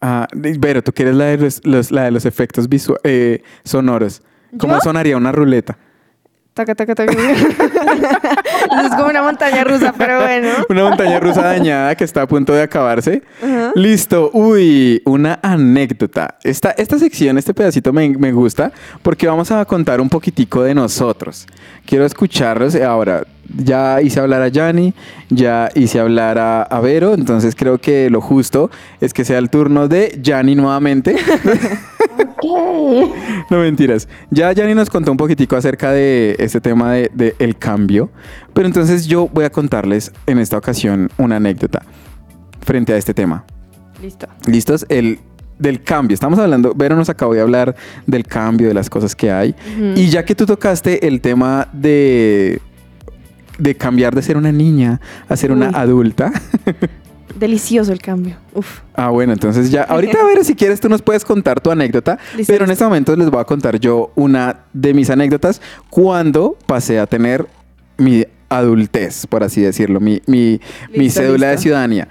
a- 0.00 0.28
Vero, 0.32 0.82
tú 0.82 0.92
quieres 0.92 1.16
la 1.16 1.24
de 1.24 1.38
los, 1.38 1.60
los- 1.66 1.90
la 1.90 2.04
de 2.04 2.10
los 2.12 2.24
efectos 2.26 2.68
eh, 3.02 3.42
sonoros. 3.64 4.22
¿Cómo 4.58 4.74
¿Yo? 4.74 4.80
sonaría 4.80 5.16
una 5.16 5.32
ruleta? 5.32 5.76
Taca, 6.58 6.74
taca, 6.74 6.92
taca. 6.96 7.12
Es 8.84 8.90
como 8.96 9.06
una 9.06 9.22
montaña 9.22 9.62
rusa, 9.62 9.94
pero 9.96 10.20
bueno. 10.20 10.48
Una 10.68 10.88
montaña 10.88 11.20
rusa 11.20 11.40
dañada 11.42 11.94
que 11.94 12.02
está 12.02 12.22
a 12.22 12.26
punto 12.26 12.52
de 12.52 12.62
acabarse. 12.62 13.22
Ajá. 13.40 13.70
Listo. 13.76 14.30
Uy, 14.32 15.00
una 15.04 15.38
anécdota. 15.40 16.34
Esta, 16.42 16.72
esta 16.72 16.98
sección, 16.98 17.38
este 17.38 17.54
pedacito 17.54 17.92
me, 17.92 18.08
me 18.08 18.32
gusta 18.32 18.72
porque 19.02 19.28
vamos 19.28 19.52
a 19.52 19.64
contar 19.66 20.00
un 20.00 20.08
poquitico 20.08 20.64
de 20.64 20.74
nosotros. 20.74 21.46
Quiero 21.86 22.04
escucharlos. 22.04 22.74
Ahora, 22.74 23.22
ya 23.56 24.02
hice 24.02 24.18
hablar 24.18 24.42
a 24.42 24.48
Yanni, 24.48 24.94
ya 25.30 25.70
hice 25.76 26.00
hablar 26.00 26.38
a, 26.38 26.62
a 26.62 26.80
Vero, 26.80 27.14
entonces 27.14 27.54
creo 27.54 27.78
que 27.78 28.10
lo 28.10 28.20
justo 28.20 28.68
es 29.00 29.14
que 29.14 29.24
sea 29.24 29.38
el 29.38 29.48
turno 29.48 29.86
de 29.86 30.18
Yanni 30.20 30.56
nuevamente. 30.56 31.14
Ok. 32.38 33.10
No 33.50 33.58
mentiras. 33.58 34.08
Ya 34.30 34.52
Yanni 34.52 34.74
nos 34.74 34.90
contó 34.90 35.10
un 35.10 35.16
poquitico 35.16 35.56
acerca 35.56 35.92
de 35.92 36.36
este 36.38 36.60
tema 36.60 36.92
de, 36.92 37.10
de 37.14 37.34
el 37.38 37.56
cambio. 37.56 38.10
Pero 38.52 38.66
entonces 38.66 39.06
yo 39.06 39.28
voy 39.28 39.44
a 39.44 39.50
contarles 39.50 40.12
en 40.26 40.38
esta 40.38 40.56
ocasión 40.56 41.10
una 41.18 41.36
anécdota 41.36 41.82
frente 42.60 42.92
a 42.92 42.96
este 42.96 43.14
tema. 43.14 43.44
Listo. 44.00 44.26
¿Listos? 44.46 44.86
El 44.88 45.18
del 45.58 45.82
cambio. 45.82 46.14
Estamos 46.14 46.38
hablando, 46.38 46.72
Vero 46.74 46.96
nos 46.96 47.08
acabó 47.08 47.34
de 47.34 47.40
hablar 47.40 47.74
del 48.06 48.24
cambio, 48.24 48.68
de 48.68 48.74
las 48.74 48.88
cosas 48.88 49.14
que 49.14 49.30
hay. 49.30 49.54
Y 49.96 50.08
ya 50.08 50.24
que 50.24 50.34
tú 50.34 50.46
tocaste 50.46 51.06
el 51.06 51.20
tema 51.20 51.68
de, 51.72 52.60
de 53.58 53.74
cambiar 53.74 54.14
de 54.14 54.22
ser 54.22 54.36
una 54.36 54.52
niña 54.52 55.00
a 55.28 55.36
ser 55.36 55.50
una 55.50 55.70
adulta, 55.70 56.32
Delicioso 57.38 57.92
el 57.92 58.00
cambio. 58.00 58.36
Uf. 58.54 58.80
Ah, 58.94 59.10
bueno, 59.10 59.32
entonces 59.32 59.70
ya, 59.70 59.82
ahorita 59.82 60.20
a 60.20 60.24
ver 60.24 60.44
si 60.44 60.54
quieres 60.54 60.80
tú 60.80 60.88
nos 60.88 61.02
puedes 61.02 61.24
contar 61.24 61.60
tu 61.60 61.70
anécdota, 61.70 62.18
Listo, 62.36 62.52
pero 62.52 62.64
en 62.64 62.70
este 62.70 62.84
momento 62.84 63.14
les 63.14 63.30
voy 63.30 63.40
a 63.40 63.44
contar 63.44 63.78
yo 63.78 64.12
una 64.14 64.64
de 64.72 64.94
mis 64.94 65.10
anécdotas 65.10 65.60
cuando 65.90 66.56
pasé 66.66 66.98
a 66.98 67.06
tener 67.06 67.46
mi 67.96 68.24
adultez, 68.48 69.26
por 69.26 69.44
así 69.44 69.60
decirlo, 69.60 70.00
mi, 70.00 70.20
mi, 70.26 70.60
mi 70.90 70.98
Listo, 70.98 71.20
cédula 71.20 71.50
de 71.50 71.58
ciudadanía. 71.58 72.08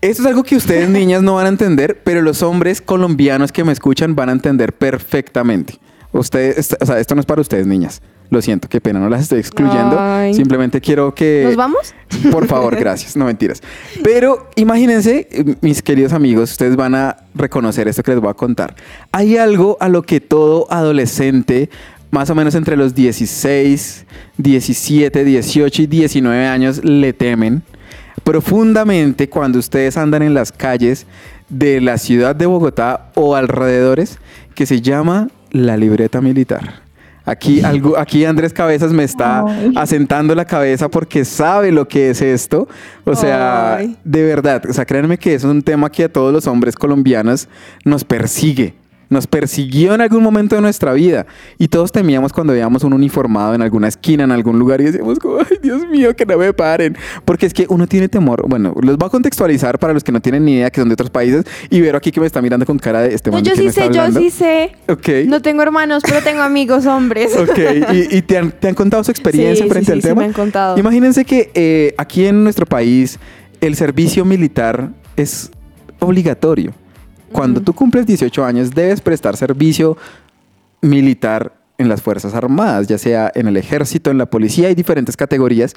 Esto 0.00 0.22
es 0.22 0.28
algo 0.28 0.42
que 0.44 0.56
ustedes 0.56 0.88
niñas 0.88 1.22
no 1.22 1.34
van 1.34 1.46
a 1.46 1.48
entender, 1.48 2.00
pero 2.04 2.22
los 2.22 2.42
hombres 2.42 2.80
colombianos 2.80 3.50
que 3.50 3.64
me 3.64 3.72
escuchan 3.72 4.14
van 4.14 4.28
a 4.28 4.32
entender 4.32 4.72
perfectamente. 4.72 5.78
Ustedes, 6.12 6.76
o 6.80 6.86
sea, 6.86 6.98
esto 6.98 7.14
no 7.14 7.20
es 7.20 7.26
para 7.26 7.40
ustedes, 7.40 7.66
niñas. 7.66 8.02
Lo 8.30 8.42
siento, 8.42 8.68
qué 8.68 8.80
pena, 8.80 8.98
no 8.98 9.08
las 9.08 9.22
estoy 9.22 9.38
excluyendo. 9.38 9.96
Ay. 9.98 10.34
Simplemente 10.34 10.80
quiero 10.80 11.14
que... 11.14 11.44
¿Nos 11.44 11.56
vamos? 11.56 11.94
Por 12.32 12.46
favor, 12.46 12.76
gracias. 12.76 13.16
No 13.16 13.24
mentiras. 13.24 13.62
Pero 14.02 14.50
imagínense, 14.56 15.28
eh, 15.30 15.54
mis 15.60 15.82
queridos 15.82 16.12
amigos, 16.12 16.50
ustedes 16.50 16.76
van 16.76 16.94
a 16.94 17.16
reconocer 17.34 17.88
esto 17.88 18.02
que 18.02 18.12
les 18.12 18.20
voy 18.20 18.30
a 18.30 18.34
contar. 18.34 18.74
Hay 19.12 19.36
algo 19.36 19.76
a 19.80 19.88
lo 19.88 20.02
que 20.02 20.20
todo 20.20 20.66
adolescente, 20.70 21.70
más 22.10 22.30
o 22.30 22.34
menos 22.34 22.54
entre 22.54 22.76
los 22.76 22.94
16, 22.94 24.06
17, 24.38 25.24
18 25.24 25.82
y 25.82 25.86
19 25.86 26.46
años, 26.46 26.84
le 26.84 27.12
temen 27.12 27.62
profundamente 28.24 29.28
cuando 29.28 29.58
ustedes 29.58 29.96
andan 29.96 30.22
en 30.22 30.34
las 30.34 30.50
calles 30.50 31.06
de 31.48 31.80
la 31.80 31.96
ciudad 31.98 32.34
de 32.34 32.46
Bogotá 32.46 33.12
o 33.14 33.36
alrededores, 33.36 34.18
que 34.54 34.66
se 34.66 34.80
llama 34.80 35.28
la 35.52 35.76
libreta 35.76 36.20
militar. 36.20 36.85
Aquí, 37.26 37.60
algo, 37.62 37.98
aquí 37.98 38.24
Andrés 38.24 38.52
Cabezas 38.52 38.92
me 38.92 39.02
está 39.02 39.44
Ay. 39.44 39.72
asentando 39.74 40.32
la 40.36 40.44
cabeza 40.44 40.88
porque 40.88 41.24
sabe 41.24 41.72
lo 41.72 41.88
que 41.88 42.10
es 42.10 42.22
esto. 42.22 42.68
O 43.04 43.16
sea, 43.16 43.76
Ay. 43.76 43.96
de 44.04 44.22
verdad, 44.22 44.62
o 44.68 44.72
sea, 44.72 44.84
créanme 44.86 45.18
que 45.18 45.34
es 45.34 45.42
un 45.42 45.60
tema 45.62 45.90
que 45.90 46.04
a 46.04 46.08
todos 46.08 46.32
los 46.32 46.46
hombres 46.46 46.76
colombianos 46.76 47.48
nos 47.84 48.04
persigue. 48.04 48.74
Nos 49.08 49.26
persiguió 49.28 49.94
en 49.94 50.00
algún 50.00 50.22
momento 50.22 50.56
de 50.56 50.62
nuestra 50.62 50.92
vida 50.92 51.26
y 51.58 51.68
todos 51.68 51.92
temíamos 51.92 52.32
cuando 52.32 52.52
veíamos 52.52 52.82
un 52.82 52.92
uniformado 52.92 53.54
en 53.54 53.62
alguna 53.62 53.86
esquina, 53.86 54.24
en 54.24 54.32
algún 54.32 54.58
lugar 54.58 54.80
y 54.80 54.84
decíamos, 54.84 55.18
como, 55.20 55.38
ay 55.38 55.58
Dios 55.62 55.86
mío, 55.88 56.14
que 56.16 56.26
no 56.26 56.36
me 56.38 56.52
paren. 56.52 56.96
Porque 57.24 57.46
es 57.46 57.54
que 57.54 57.66
uno 57.68 57.86
tiene 57.86 58.08
temor. 58.08 58.44
Bueno, 58.48 58.74
los 58.80 58.96
voy 58.96 59.06
a 59.06 59.10
contextualizar 59.10 59.78
para 59.78 59.92
los 59.92 60.02
que 60.02 60.10
no 60.10 60.20
tienen 60.20 60.44
ni 60.44 60.54
idea 60.54 60.70
que 60.70 60.80
son 60.80 60.88
de 60.88 60.94
otros 60.94 61.10
países 61.10 61.44
y 61.70 61.80
ver 61.80 61.94
aquí 61.94 62.10
que 62.10 62.18
me 62.20 62.26
está 62.26 62.42
mirando 62.42 62.66
con 62.66 62.78
cara 62.78 63.00
de 63.02 63.14
este 63.14 63.30
No, 63.30 63.36
man 63.36 63.44
yo 63.44 63.54
sí 63.54 63.70
sé, 63.70 63.82
yo 63.82 63.86
hablando". 64.02 64.18
sí 64.20 64.30
sé. 64.30 64.72
Ok. 64.88 65.08
No 65.26 65.40
tengo 65.40 65.62
hermanos, 65.62 66.02
pero 66.06 66.20
tengo 66.22 66.42
amigos 66.42 66.86
hombres. 66.86 67.32
Ok, 67.36 67.58
¿y, 67.92 68.16
y 68.16 68.22
te, 68.22 68.38
han, 68.38 68.50
te 68.50 68.66
han 68.68 68.74
contado 68.74 69.04
su 69.04 69.10
experiencia 69.12 69.64
Sí, 69.64 69.70
frente 69.70 69.86
sí, 69.86 69.92
al 69.92 70.02
sí 70.02 70.08
tema? 70.08 70.20
me 70.22 70.26
han 70.26 70.32
contado. 70.32 70.76
Imagínense 70.78 71.24
que 71.24 71.50
eh, 71.54 71.94
aquí 71.96 72.26
en 72.26 72.42
nuestro 72.42 72.66
país 72.66 73.18
el 73.60 73.76
servicio 73.76 74.24
militar 74.24 74.90
es 75.16 75.50
obligatorio. 76.00 76.72
Cuando 77.36 77.60
tú 77.60 77.74
cumples 77.74 78.06
18 78.06 78.44
años 78.46 78.70
debes 78.70 79.02
prestar 79.02 79.36
servicio 79.36 79.98
militar 80.80 81.52
en 81.76 81.90
las 81.90 82.00
Fuerzas 82.00 82.32
Armadas, 82.32 82.86
ya 82.86 82.96
sea 82.96 83.30
en 83.34 83.46
el 83.46 83.58
ejército, 83.58 84.10
en 84.10 84.16
la 84.16 84.24
policía, 84.24 84.68
hay 84.68 84.74
diferentes 84.74 85.18
categorías. 85.18 85.74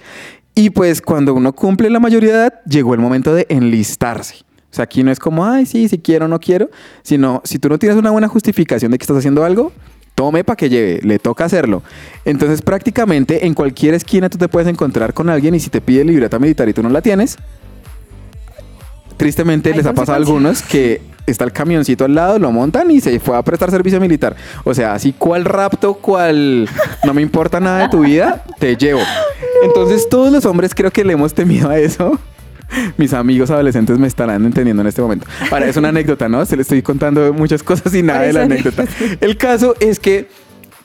Y 0.55 0.69
pues 0.69 1.01
cuando 1.01 1.33
uno 1.33 1.53
cumple 1.53 1.89
la 1.89 1.99
mayoría 1.99 2.31
de 2.31 2.39
edad, 2.39 2.61
llegó 2.65 2.93
el 2.93 3.01
momento 3.01 3.33
de 3.33 3.45
enlistarse. 3.49 4.35
O 4.71 4.73
sea, 4.73 4.83
aquí 4.83 5.03
no 5.03 5.11
es 5.11 5.19
como, 5.19 5.45
ay, 5.45 5.65
sí, 5.65 5.89
si 5.89 5.99
quiero 5.99 6.25
o 6.25 6.27
no 6.29 6.39
quiero, 6.39 6.69
sino 7.01 7.41
si 7.43 7.59
tú 7.59 7.67
no 7.67 7.77
tienes 7.77 7.97
una 7.97 8.11
buena 8.11 8.29
justificación 8.29 8.91
de 8.91 8.97
que 8.97 9.03
estás 9.03 9.17
haciendo 9.17 9.43
algo, 9.43 9.73
tome 10.15 10.45
para 10.45 10.55
que 10.55 10.69
lleve, 10.69 11.01
le 11.03 11.19
toca 11.19 11.43
hacerlo. 11.43 11.83
Entonces, 12.23 12.61
prácticamente 12.61 13.45
en 13.45 13.53
cualquier 13.53 13.95
esquina 13.95 14.29
tú 14.29 14.37
te 14.37 14.47
puedes 14.47 14.69
encontrar 14.69 15.13
con 15.13 15.29
alguien 15.29 15.55
y 15.55 15.59
si 15.59 15.69
te 15.69 15.81
pide 15.81 16.05
libreta 16.05 16.39
militar 16.39 16.69
y 16.69 16.73
tú 16.73 16.83
no 16.83 16.89
la 16.89 17.01
tienes, 17.01 17.37
tristemente 19.17 19.73
les 19.75 19.85
ha 19.85 19.93
pasado 19.93 20.13
a 20.13 20.15
algunos 20.15 20.61
que 20.61 21.01
está 21.29 21.43
el 21.45 21.51
camioncito 21.51 22.05
al 22.05 22.15
lado, 22.15 22.39
lo 22.39 22.51
montan 22.51 22.89
y 22.91 23.01
se 23.01 23.19
fue 23.19 23.37
a 23.37 23.41
prestar 23.41 23.71
servicio 23.71 23.99
militar. 23.99 24.35
O 24.63 24.73
sea, 24.73 24.93
así 24.93 25.13
cual 25.13 25.45
rapto, 25.45 25.95
cual 25.95 26.67
no 27.03 27.13
me 27.13 27.21
importa 27.21 27.59
nada 27.59 27.83
de 27.83 27.89
tu 27.89 28.01
vida, 28.01 28.43
te 28.59 28.75
llevo. 28.75 29.01
Entonces 29.63 30.07
todos 30.09 30.31
los 30.31 30.45
hombres 30.45 30.73
creo 30.73 30.91
que 30.91 31.03
le 31.03 31.13
hemos 31.13 31.33
temido 31.33 31.69
a 31.69 31.77
eso. 31.77 32.19
Mis 32.97 33.13
amigos 33.13 33.49
adolescentes 33.49 33.97
me 33.97 34.07
estarán 34.07 34.45
entendiendo 34.45 34.81
en 34.81 34.87
este 34.87 35.01
momento. 35.01 35.25
Ahora, 35.51 35.67
es 35.67 35.75
una 35.75 35.89
anécdota, 35.89 36.29
¿no? 36.29 36.45
Se 36.45 36.55
le 36.55 36.61
estoy 36.61 36.81
contando 36.81 37.33
muchas 37.33 37.63
cosas 37.63 37.93
y 37.95 38.03
nada 38.03 38.21
de 38.21 38.33
la 38.33 38.43
anécdota. 38.43 38.85
El 39.21 39.37
caso 39.37 39.75
es 39.79 39.99
que, 39.99 40.27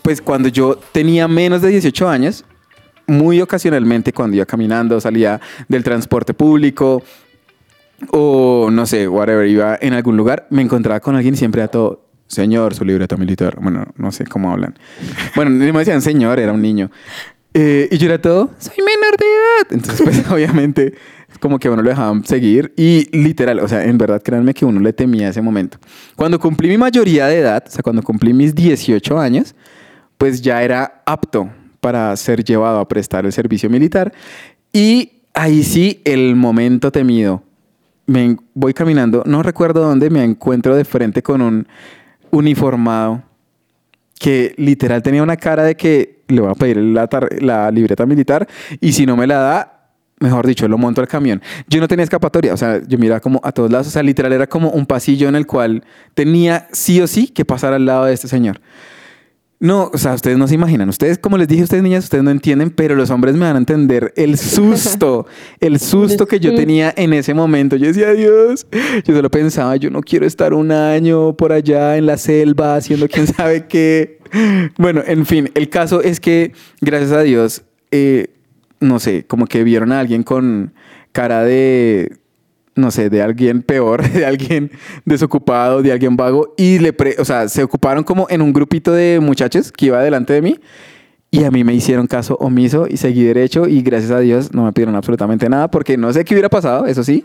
pues 0.02 0.22
cuando 0.22 0.48
yo 0.48 0.78
tenía 0.92 1.28
menos 1.28 1.60
de 1.60 1.68
18 1.68 2.08
años, 2.08 2.44
muy 3.06 3.40
ocasionalmente 3.40 4.12
cuando 4.12 4.36
iba 4.36 4.46
caminando, 4.46 4.98
salía 5.00 5.40
del 5.68 5.84
transporte 5.84 6.32
público 6.32 7.02
o 8.10 8.68
no 8.70 8.86
sé, 8.86 9.08
whatever, 9.08 9.46
iba 9.46 9.78
en 9.80 9.92
algún 9.92 10.16
lugar, 10.16 10.46
me 10.50 10.62
encontraba 10.62 11.00
con 11.00 11.16
alguien 11.16 11.34
y 11.34 11.36
siempre 11.36 11.60
era 11.60 11.68
todo, 11.68 12.06
señor, 12.26 12.74
su 12.74 12.84
libreta 12.84 13.16
militar. 13.16 13.58
Bueno, 13.60 13.86
no 13.96 14.12
sé 14.12 14.24
cómo 14.26 14.50
hablan. 14.50 14.74
Bueno, 15.34 15.50
no 15.50 15.72
me 15.72 15.78
decían 15.78 16.02
señor, 16.02 16.38
era 16.38 16.52
un 16.52 16.62
niño. 16.62 16.90
Eh, 17.56 17.88
y 17.90 17.98
yo 17.98 18.06
era 18.06 18.20
todo, 18.20 18.50
soy 18.58 18.76
menor 18.78 19.16
de 19.16 19.26
edad. 19.26 19.66
Entonces, 19.70 20.02
pues 20.02 20.30
obviamente, 20.30 20.94
como 21.38 21.58
que 21.58 21.68
a 21.68 21.70
uno 21.70 21.82
lo 21.82 21.88
dejaban 21.88 22.24
seguir 22.24 22.72
y 22.76 23.08
literal, 23.16 23.60
o 23.60 23.68
sea, 23.68 23.84
en 23.84 23.96
verdad, 23.96 24.20
créanme 24.22 24.54
que 24.54 24.64
uno 24.64 24.80
le 24.80 24.92
temía 24.92 25.28
ese 25.28 25.40
momento. 25.40 25.78
Cuando 26.16 26.40
cumplí 26.40 26.68
mi 26.68 26.78
mayoría 26.78 27.26
de 27.26 27.38
edad, 27.38 27.64
o 27.66 27.70
sea, 27.70 27.82
cuando 27.82 28.02
cumplí 28.02 28.32
mis 28.32 28.54
18 28.54 29.18
años, 29.18 29.54
pues 30.18 30.42
ya 30.42 30.62
era 30.62 31.02
apto 31.06 31.48
para 31.80 32.16
ser 32.16 32.42
llevado 32.42 32.80
a 32.80 32.88
prestar 32.88 33.24
el 33.24 33.32
servicio 33.32 33.70
militar. 33.70 34.12
Y 34.72 35.22
ahí 35.32 35.62
sí, 35.62 36.00
el 36.04 36.34
momento 36.34 36.90
temido. 36.90 37.43
Me 38.06 38.36
voy 38.54 38.74
caminando, 38.74 39.22
no 39.26 39.42
recuerdo 39.42 39.80
dónde, 39.80 40.10
me 40.10 40.22
encuentro 40.24 40.76
de 40.76 40.84
frente 40.84 41.22
con 41.22 41.40
un 41.40 41.66
uniformado 42.30 43.22
que 44.18 44.54
literal 44.56 45.02
tenía 45.02 45.22
una 45.22 45.36
cara 45.36 45.64
de 45.64 45.76
que 45.76 46.22
le 46.28 46.40
voy 46.40 46.50
a 46.50 46.54
pedir 46.54 46.76
la, 46.78 47.08
la 47.40 47.70
libreta 47.70 48.06
militar 48.06 48.46
y 48.80 48.92
si 48.92 49.06
no 49.06 49.16
me 49.16 49.26
la 49.26 49.38
da, 49.38 49.74
mejor 50.20 50.46
dicho, 50.46 50.66
lo 50.68 50.78
monto 50.78 51.00
al 51.00 51.08
camión. 51.08 51.42
Yo 51.68 51.80
no 51.80 51.88
tenía 51.88 52.04
escapatoria, 52.04 52.54
o 52.54 52.56
sea, 52.56 52.80
yo 52.86 52.98
miraba 52.98 53.20
como 53.20 53.40
a 53.42 53.52
todos 53.52 53.70
lados, 53.70 53.86
o 53.86 53.90
sea, 53.90 54.02
literal 54.02 54.32
era 54.32 54.46
como 54.46 54.70
un 54.70 54.86
pasillo 54.86 55.28
en 55.28 55.36
el 55.36 55.46
cual 55.46 55.84
tenía 56.14 56.68
sí 56.72 57.00
o 57.00 57.06
sí 57.06 57.28
que 57.28 57.44
pasar 57.44 57.72
al 57.72 57.86
lado 57.86 58.04
de 58.06 58.14
este 58.14 58.28
señor. 58.28 58.60
No, 59.64 59.90
o 59.94 59.96
sea, 59.96 60.12
ustedes 60.12 60.36
no 60.36 60.46
se 60.46 60.56
imaginan. 60.56 60.90
Ustedes, 60.90 61.16
como 61.16 61.38
les 61.38 61.48
dije 61.48 61.62
a 61.62 61.64
ustedes, 61.64 61.82
niñas, 61.82 62.04
ustedes 62.04 62.22
no 62.22 62.30
entienden, 62.30 62.68
pero 62.68 62.94
los 62.96 63.08
hombres 63.08 63.34
me 63.34 63.46
van 63.46 63.56
a 63.56 63.58
entender 63.58 64.12
el 64.14 64.36
susto, 64.38 65.26
el 65.58 65.80
susto 65.80 66.26
que 66.26 66.38
yo 66.38 66.54
tenía 66.54 66.92
en 66.94 67.14
ese 67.14 67.32
momento. 67.32 67.74
Yo 67.76 67.86
decía, 67.86 68.10
Dios, 68.12 68.66
yo 69.06 69.14
solo 69.14 69.30
pensaba, 69.30 69.74
yo 69.76 69.88
no 69.88 70.02
quiero 70.02 70.26
estar 70.26 70.52
un 70.52 70.70
año 70.70 71.34
por 71.34 71.50
allá 71.50 71.96
en 71.96 72.04
la 72.04 72.18
selva 72.18 72.76
haciendo 72.76 73.08
quién 73.08 73.26
sabe 73.26 73.66
qué. 73.66 74.18
Bueno, 74.76 75.00
en 75.06 75.24
fin, 75.24 75.50
el 75.54 75.70
caso 75.70 76.02
es 76.02 76.18
que, 76.20 76.52
gracias 76.80 77.12
a 77.12 77.22
Dios, 77.22 77.62
eh, 77.90 78.34
no 78.80 78.98
sé, 78.98 79.24
como 79.26 79.46
que 79.46 79.62
vieron 79.62 79.92
a 79.92 80.00
alguien 80.00 80.24
con 80.24 80.74
cara 81.12 81.42
de 81.44 82.18
no 82.76 82.90
sé, 82.90 83.10
de 83.10 83.22
alguien 83.22 83.62
peor, 83.62 84.08
de 84.10 84.26
alguien 84.26 84.70
desocupado, 85.04 85.82
de 85.82 85.92
alguien 85.92 86.16
vago, 86.16 86.54
y 86.56 86.78
le, 86.78 86.92
pre- 86.92 87.16
o 87.18 87.24
sea, 87.24 87.48
se 87.48 87.62
ocuparon 87.62 88.04
como 88.04 88.26
en 88.30 88.42
un 88.42 88.52
grupito 88.52 88.92
de 88.92 89.20
muchachos 89.20 89.70
que 89.72 89.86
iba 89.86 90.02
delante 90.02 90.32
de 90.32 90.42
mí, 90.42 90.60
y 91.30 91.44
a 91.44 91.50
mí 91.50 91.64
me 91.64 91.74
hicieron 91.74 92.06
caso 92.06 92.36
omiso 92.40 92.86
y 92.88 92.96
seguí 92.96 93.24
derecho, 93.24 93.66
y 93.66 93.82
gracias 93.82 94.12
a 94.12 94.20
Dios 94.20 94.52
no 94.54 94.64
me 94.64 94.72
pidieron 94.72 94.94
absolutamente 94.94 95.48
nada, 95.48 95.68
porque 95.68 95.96
no 95.96 96.12
sé 96.12 96.24
qué 96.24 96.34
hubiera 96.34 96.48
pasado, 96.48 96.86
eso 96.86 97.02
sí, 97.02 97.24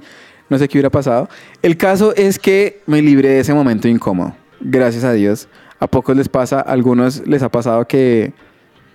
no 0.49 0.57
sé 0.57 0.67
qué 0.67 0.77
hubiera 0.77 0.89
pasado. 0.89 1.29
El 1.61 1.77
caso 1.77 2.15
es 2.15 2.39
que 2.39 2.81
me 2.87 3.01
libré 3.01 3.29
de 3.29 3.39
ese 3.41 3.53
momento 3.53 3.87
incómodo, 3.87 4.35
gracias 4.61 5.03
a 5.03 5.13
Dios. 5.13 5.47
A 5.79 5.87
pocos 5.87 6.17
les 6.17 6.27
pasa, 6.27 6.57
a 6.59 6.63
algunos 6.73 7.25
les 7.27 7.41
ha 7.43 7.49
pasado 7.49 7.87
que 7.87 8.33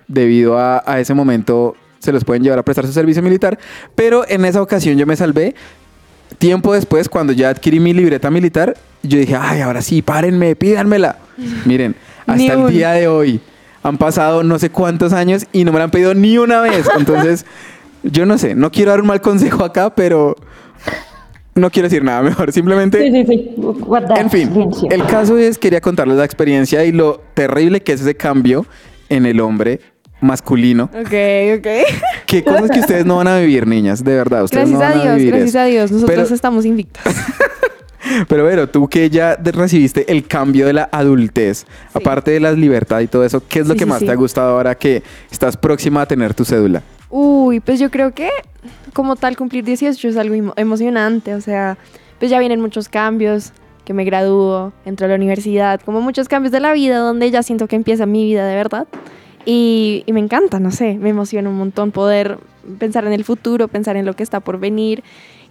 debido 0.08 0.58
a, 0.58 0.82
a 0.84 1.00
ese 1.00 1.14
momento 1.14 1.76
se 1.98 2.12
los 2.12 2.24
pueden 2.24 2.42
llevar 2.42 2.58
a 2.58 2.62
prestar 2.62 2.84
su 2.84 2.92
servicio 2.92 3.22
militar, 3.22 3.58
pero 3.94 4.28
en 4.28 4.44
esa 4.44 4.60
ocasión 4.60 4.98
yo 4.98 5.06
me 5.06 5.16
salvé. 5.16 5.54
Tiempo 6.38 6.74
después, 6.74 7.08
cuando 7.08 7.32
ya 7.32 7.50
adquirí 7.50 7.80
mi 7.80 7.92
libreta 7.92 8.30
militar, 8.30 8.76
yo 9.02 9.18
dije, 9.18 9.36
ay, 9.38 9.60
ahora 9.60 9.82
sí, 9.82 10.02
párenme, 10.02 10.56
pídanmela. 10.56 11.18
Miren, 11.64 11.94
hasta 12.26 12.52
el 12.52 12.68
día 12.68 12.92
de 12.92 13.08
hoy 13.08 13.40
han 13.82 13.98
pasado 13.98 14.42
no 14.42 14.58
sé 14.58 14.70
cuántos 14.70 15.12
años 15.12 15.46
y 15.52 15.64
no 15.64 15.72
me 15.72 15.78
la 15.78 15.84
han 15.84 15.90
pedido 15.90 16.14
ni 16.14 16.38
una 16.38 16.60
vez. 16.60 16.86
Entonces, 16.98 17.44
yo 18.02 18.26
no 18.26 18.38
sé, 18.38 18.54
no 18.54 18.70
quiero 18.70 18.90
dar 18.90 19.00
un 19.00 19.06
mal 19.06 19.20
consejo 19.20 19.64
acá, 19.64 19.94
pero 19.94 20.36
no 21.54 21.70
quiero 21.70 21.88
decir 21.88 22.02
nada 22.02 22.22
mejor. 22.22 22.50
Simplemente 22.52 22.98
Sí, 22.98 23.12
sí, 23.12 23.24
sí. 23.26 23.54
En 24.16 24.30
fin, 24.30 24.70
el 24.90 25.06
caso 25.06 25.36
es, 25.36 25.58
quería 25.58 25.80
contarles 25.80 26.16
la 26.16 26.24
experiencia 26.24 26.84
y 26.84 26.92
lo 26.92 27.20
terrible 27.34 27.82
que 27.82 27.92
es 27.92 28.00
ese 28.00 28.16
cambio 28.16 28.66
en 29.08 29.26
el 29.26 29.40
hombre 29.40 29.80
masculino. 30.24 30.84
Ok, 30.92 31.12
ok. 31.58 31.66
Qué 32.26 32.42
cosas 32.42 32.70
que 32.70 32.80
ustedes 32.80 33.06
no 33.06 33.16
van 33.16 33.28
a 33.28 33.38
vivir, 33.38 33.66
niñas, 33.66 34.02
de 34.02 34.14
verdad. 34.16 34.44
Ustedes 34.44 34.70
Gracias 34.70 34.80
no 34.80 34.84
a 34.84 34.88
van 34.88 34.98
a 34.98 35.02
Dios, 35.04 35.16
vivir 35.16 35.30
gracias 35.34 35.50
eso. 35.50 35.58
a 35.60 35.64
Dios. 35.66 35.90
Nosotros 35.92 36.16
Pero- 36.24 36.34
estamos 36.34 36.64
invictas. 36.66 37.04
Pero 38.28 38.44
bueno, 38.44 38.68
tú 38.68 38.86
que 38.86 39.08
ya 39.08 39.34
recibiste 39.36 40.10
el 40.12 40.26
cambio 40.26 40.66
de 40.66 40.74
la 40.74 40.88
adultez, 40.92 41.64
aparte 41.94 42.32
de 42.32 42.40
la 42.40 42.52
libertad 42.52 43.00
y 43.00 43.06
todo 43.06 43.24
eso, 43.24 43.42
¿qué 43.48 43.60
es 43.60 43.66
lo 43.66 43.72
Sí, 43.72 43.78
que 43.78 43.84
sí, 43.84 43.90
más 43.90 44.00
te 44.00 44.10
ha 44.10 44.14
gustado 44.14 44.50
ahora 44.56 44.74
que 44.74 45.02
estás 45.30 45.56
próxima 45.56 46.02
a 46.02 46.06
tener 46.06 46.34
tu 46.34 46.44
cédula? 46.44 46.82
Uy, 47.08 47.60
pues 47.60 47.80
yo 47.80 47.90
creo 47.90 48.12
que 48.12 48.28
como 48.92 49.16
tal 49.16 49.36
cumplir 49.38 49.64
18 49.64 50.06
es 50.08 50.16
algo 50.18 50.34
emo- 50.34 50.52
emocionante, 50.56 51.34
o 51.34 51.40
sea, 51.40 51.78
pues 52.18 52.30
ya 52.30 52.38
vienen 52.40 52.60
muchos 52.60 52.88
cambios, 52.90 53.52
que 53.86 53.94
me 53.94 54.04
gradúo, 54.04 54.72
entro 54.84 55.06
a 55.06 55.08
la 55.08 55.14
universidad, 55.14 55.80
como 55.80 56.02
muchos 56.02 56.28
cambios 56.28 56.52
de 56.52 56.60
la 56.60 56.72
vida 56.74 56.98
donde 56.98 57.30
ya 57.30 57.42
siento 57.42 57.68
que 57.68 57.76
empieza 57.76 58.04
mi 58.04 58.24
vida 58.24 58.46
de 58.46 58.54
verdad. 58.54 58.86
Y, 59.46 60.04
y 60.06 60.12
me 60.12 60.20
encanta, 60.20 60.58
no 60.60 60.70
sé, 60.70 60.94
me 60.94 61.10
emociona 61.10 61.48
un 61.48 61.56
montón 61.56 61.92
poder 61.92 62.38
pensar 62.78 63.06
en 63.06 63.12
el 63.12 63.24
futuro, 63.24 63.68
pensar 63.68 63.96
en 63.96 64.06
lo 64.06 64.14
que 64.14 64.22
está 64.22 64.40
por 64.40 64.58
venir. 64.58 65.02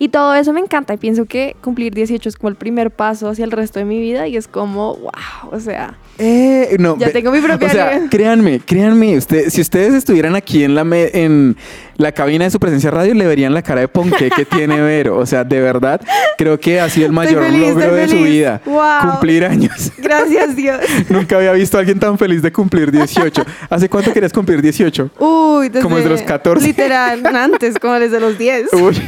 Y 0.03 0.09
todo 0.09 0.35
eso 0.35 0.51
me 0.51 0.59
encanta 0.59 0.93
y 0.93 0.97
pienso 0.97 1.23
que 1.23 1.55
cumplir 1.61 1.93
18 1.93 2.27
es 2.27 2.35
como 2.35 2.49
el 2.49 2.55
primer 2.55 2.91
paso 2.91 3.29
hacia 3.29 3.45
el 3.45 3.51
resto 3.51 3.79
de 3.79 3.85
mi 3.85 3.99
vida 4.01 4.27
y 4.27 4.35
es 4.35 4.49
como, 4.49 4.97
wow, 4.97 5.11
o 5.49 5.59
sea, 5.61 5.93
Eh, 6.17 6.75
no, 6.77 6.97
Ya 6.97 7.09
tengo 7.13 7.31
mi 7.31 7.39
propia 7.39 7.67
O 7.69 7.71
sea, 7.71 8.01
créanme, 8.09 8.59
créanme, 8.59 9.17
usted, 9.17 9.49
si 9.49 9.61
ustedes 9.61 9.93
estuvieran 9.93 10.35
aquí 10.35 10.65
en 10.65 10.75
la, 10.75 10.83
me- 10.83 11.09
en 11.13 11.55
la 11.95 12.11
cabina 12.11 12.43
de 12.43 12.51
su 12.51 12.59
presencia 12.59 12.91
radio, 12.91 13.13
le 13.13 13.25
verían 13.25 13.53
la 13.53 13.61
cara 13.61 13.79
de 13.79 13.87
ponqué 13.87 14.29
que 14.29 14.43
tiene 14.43 14.81
Vero. 14.81 15.17
O 15.17 15.25
sea, 15.25 15.45
de 15.45 15.61
verdad, 15.61 16.01
creo 16.37 16.59
que 16.59 16.81
ha 16.81 16.89
sido 16.89 17.05
el 17.05 17.13
mayor 17.13 17.41
feliz, 17.45 17.69
logro 17.69 17.95
de 17.95 18.07
su 18.09 18.17
vida. 18.17 18.61
Wow. 18.65 19.11
Cumplir 19.11 19.45
años. 19.45 19.89
gracias 19.99 20.53
Dios. 20.57 20.81
Nunca 21.07 21.37
había 21.37 21.53
visto 21.53 21.77
a 21.77 21.79
alguien 21.79 21.97
tan 21.99 22.17
feliz 22.17 22.41
de 22.41 22.51
cumplir 22.51 22.91
18. 22.91 23.41
¿Hace 23.69 23.87
cuánto 23.87 24.11
querías 24.11 24.33
cumplir 24.33 24.61
18? 24.61 25.11
Uy, 25.17 25.69
desde 25.69 25.81
Como 25.81 25.95
desde 25.95 26.09
los 26.09 26.21
14. 26.23 26.67
Literal, 26.67 27.25
antes, 27.25 27.79
como 27.79 27.93
desde 27.93 28.19
los 28.19 28.37
10. 28.37 28.73
Uy. 28.73 29.01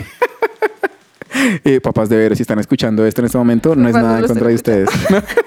Eh, 1.66 1.82
papás 1.82 2.10
de 2.10 2.18
Vero, 2.18 2.36
si 2.36 2.44
están 2.44 2.60
escuchando 2.60 3.06
esto 3.06 3.22
en 3.22 3.26
este 3.26 3.38
momento, 3.38 3.76
no 3.76 3.88
es 3.90 3.94
nada 3.96 4.20
en 4.20 4.28
contra 4.28 4.48
de 4.48 4.56
ustedes. 4.56 4.90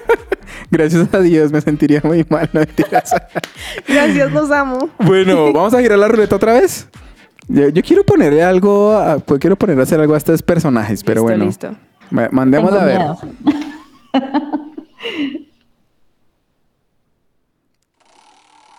Gracias 0.71 1.11
a 1.13 1.19
Dios, 1.19 1.51
me 1.51 1.61
sentiría 1.61 2.01
muy 2.03 2.25
mal. 2.29 2.49
No 2.53 2.59
mentiras. 2.59 3.11
Gracias, 3.87 4.31
los 4.31 4.51
amo. 4.51 4.89
Bueno, 4.99 5.51
vamos 5.53 5.73
a 5.73 5.81
girar 5.81 5.97
la 5.97 6.07
ruleta 6.07 6.35
otra 6.35 6.53
vez. 6.53 6.87
Yo, 7.47 7.69
yo 7.69 7.81
quiero 7.81 8.03
ponerle 8.03 8.43
algo, 8.43 8.91
a- 8.91 9.17
pues 9.19 9.39
quiero 9.39 9.55
poner 9.55 9.79
a 9.79 9.83
hacer 9.83 9.99
algo 9.99 10.13
a 10.13 10.17
estos 10.17 10.43
personajes, 10.43 11.03
pero 11.03 11.21
Listo, 11.21 11.27
bueno. 11.27 11.45
listo. 11.45 11.75
Ma- 12.11 12.29
Mandemos 12.31 12.69
Tengo 12.71 12.81
a 12.81 12.85
ver. 12.85 13.01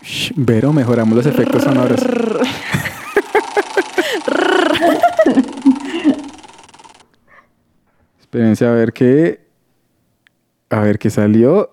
Shh, 0.03 0.33
Vero, 0.37 0.73
mejoramos 0.73 1.17
los 1.17 1.27
efectos 1.27 1.63
sonoros. 1.63 2.01
Espérense 8.31 8.65
a 8.65 8.71
ver 8.71 8.93
qué. 8.93 9.41
A 10.71 10.79
ver 10.83 11.01
qué 11.01 11.11
salió. 11.11 11.69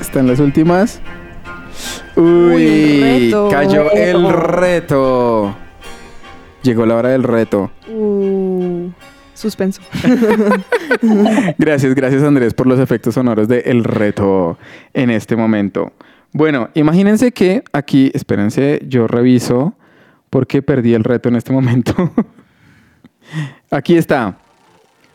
Están 0.00 0.26
las 0.26 0.40
últimas. 0.40 1.00
Uy, 2.16 2.24
Uy, 2.24 3.02
el 3.04 3.22
reto. 3.30 3.48
cayó 3.52 3.92
el 3.92 4.22
Reto. 4.32 4.32
reto. 4.32 5.56
Llegó 6.64 6.86
la 6.86 6.96
hora 6.96 7.10
del 7.10 7.22
reto. 7.22 7.70
Uh, 7.88 8.90
suspenso. 9.34 9.80
Gracias, 11.58 11.94
gracias 11.94 12.22
Andrés 12.24 12.52
por 12.52 12.66
los 12.66 12.80
efectos 12.80 13.14
sonoros 13.14 13.46
de 13.46 13.60
El 13.66 13.84
Reto 13.84 14.58
en 14.92 15.10
este 15.10 15.36
momento. 15.36 15.92
Bueno, 16.32 16.70
imagínense 16.74 17.30
que 17.30 17.62
aquí, 17.72 18.10
espérense, 18.12 18.80
yo 18.88 19.06
reviso 19.06 19.74
porque 20.30 20.62
perdí 20.62 20.94
el 20.94 21.04
reto 21.04 21.28
en 21.28 21.36
este 21.36 21.52
momento. 21.52 21.94
aquí 23.70 23.96
está. 23.96 24.38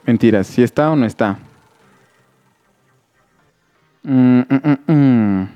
Mentiras, 0.09 0.47
si 0.47 0.63
está 0.63 0.89
o 0.89 0.95
no 0.95 1.05
está. 1.05 1.37
Mm, 4.01 4.39
mm, 4.39 4.45
mm, 4.87 4.91
mm. 4.91 5.49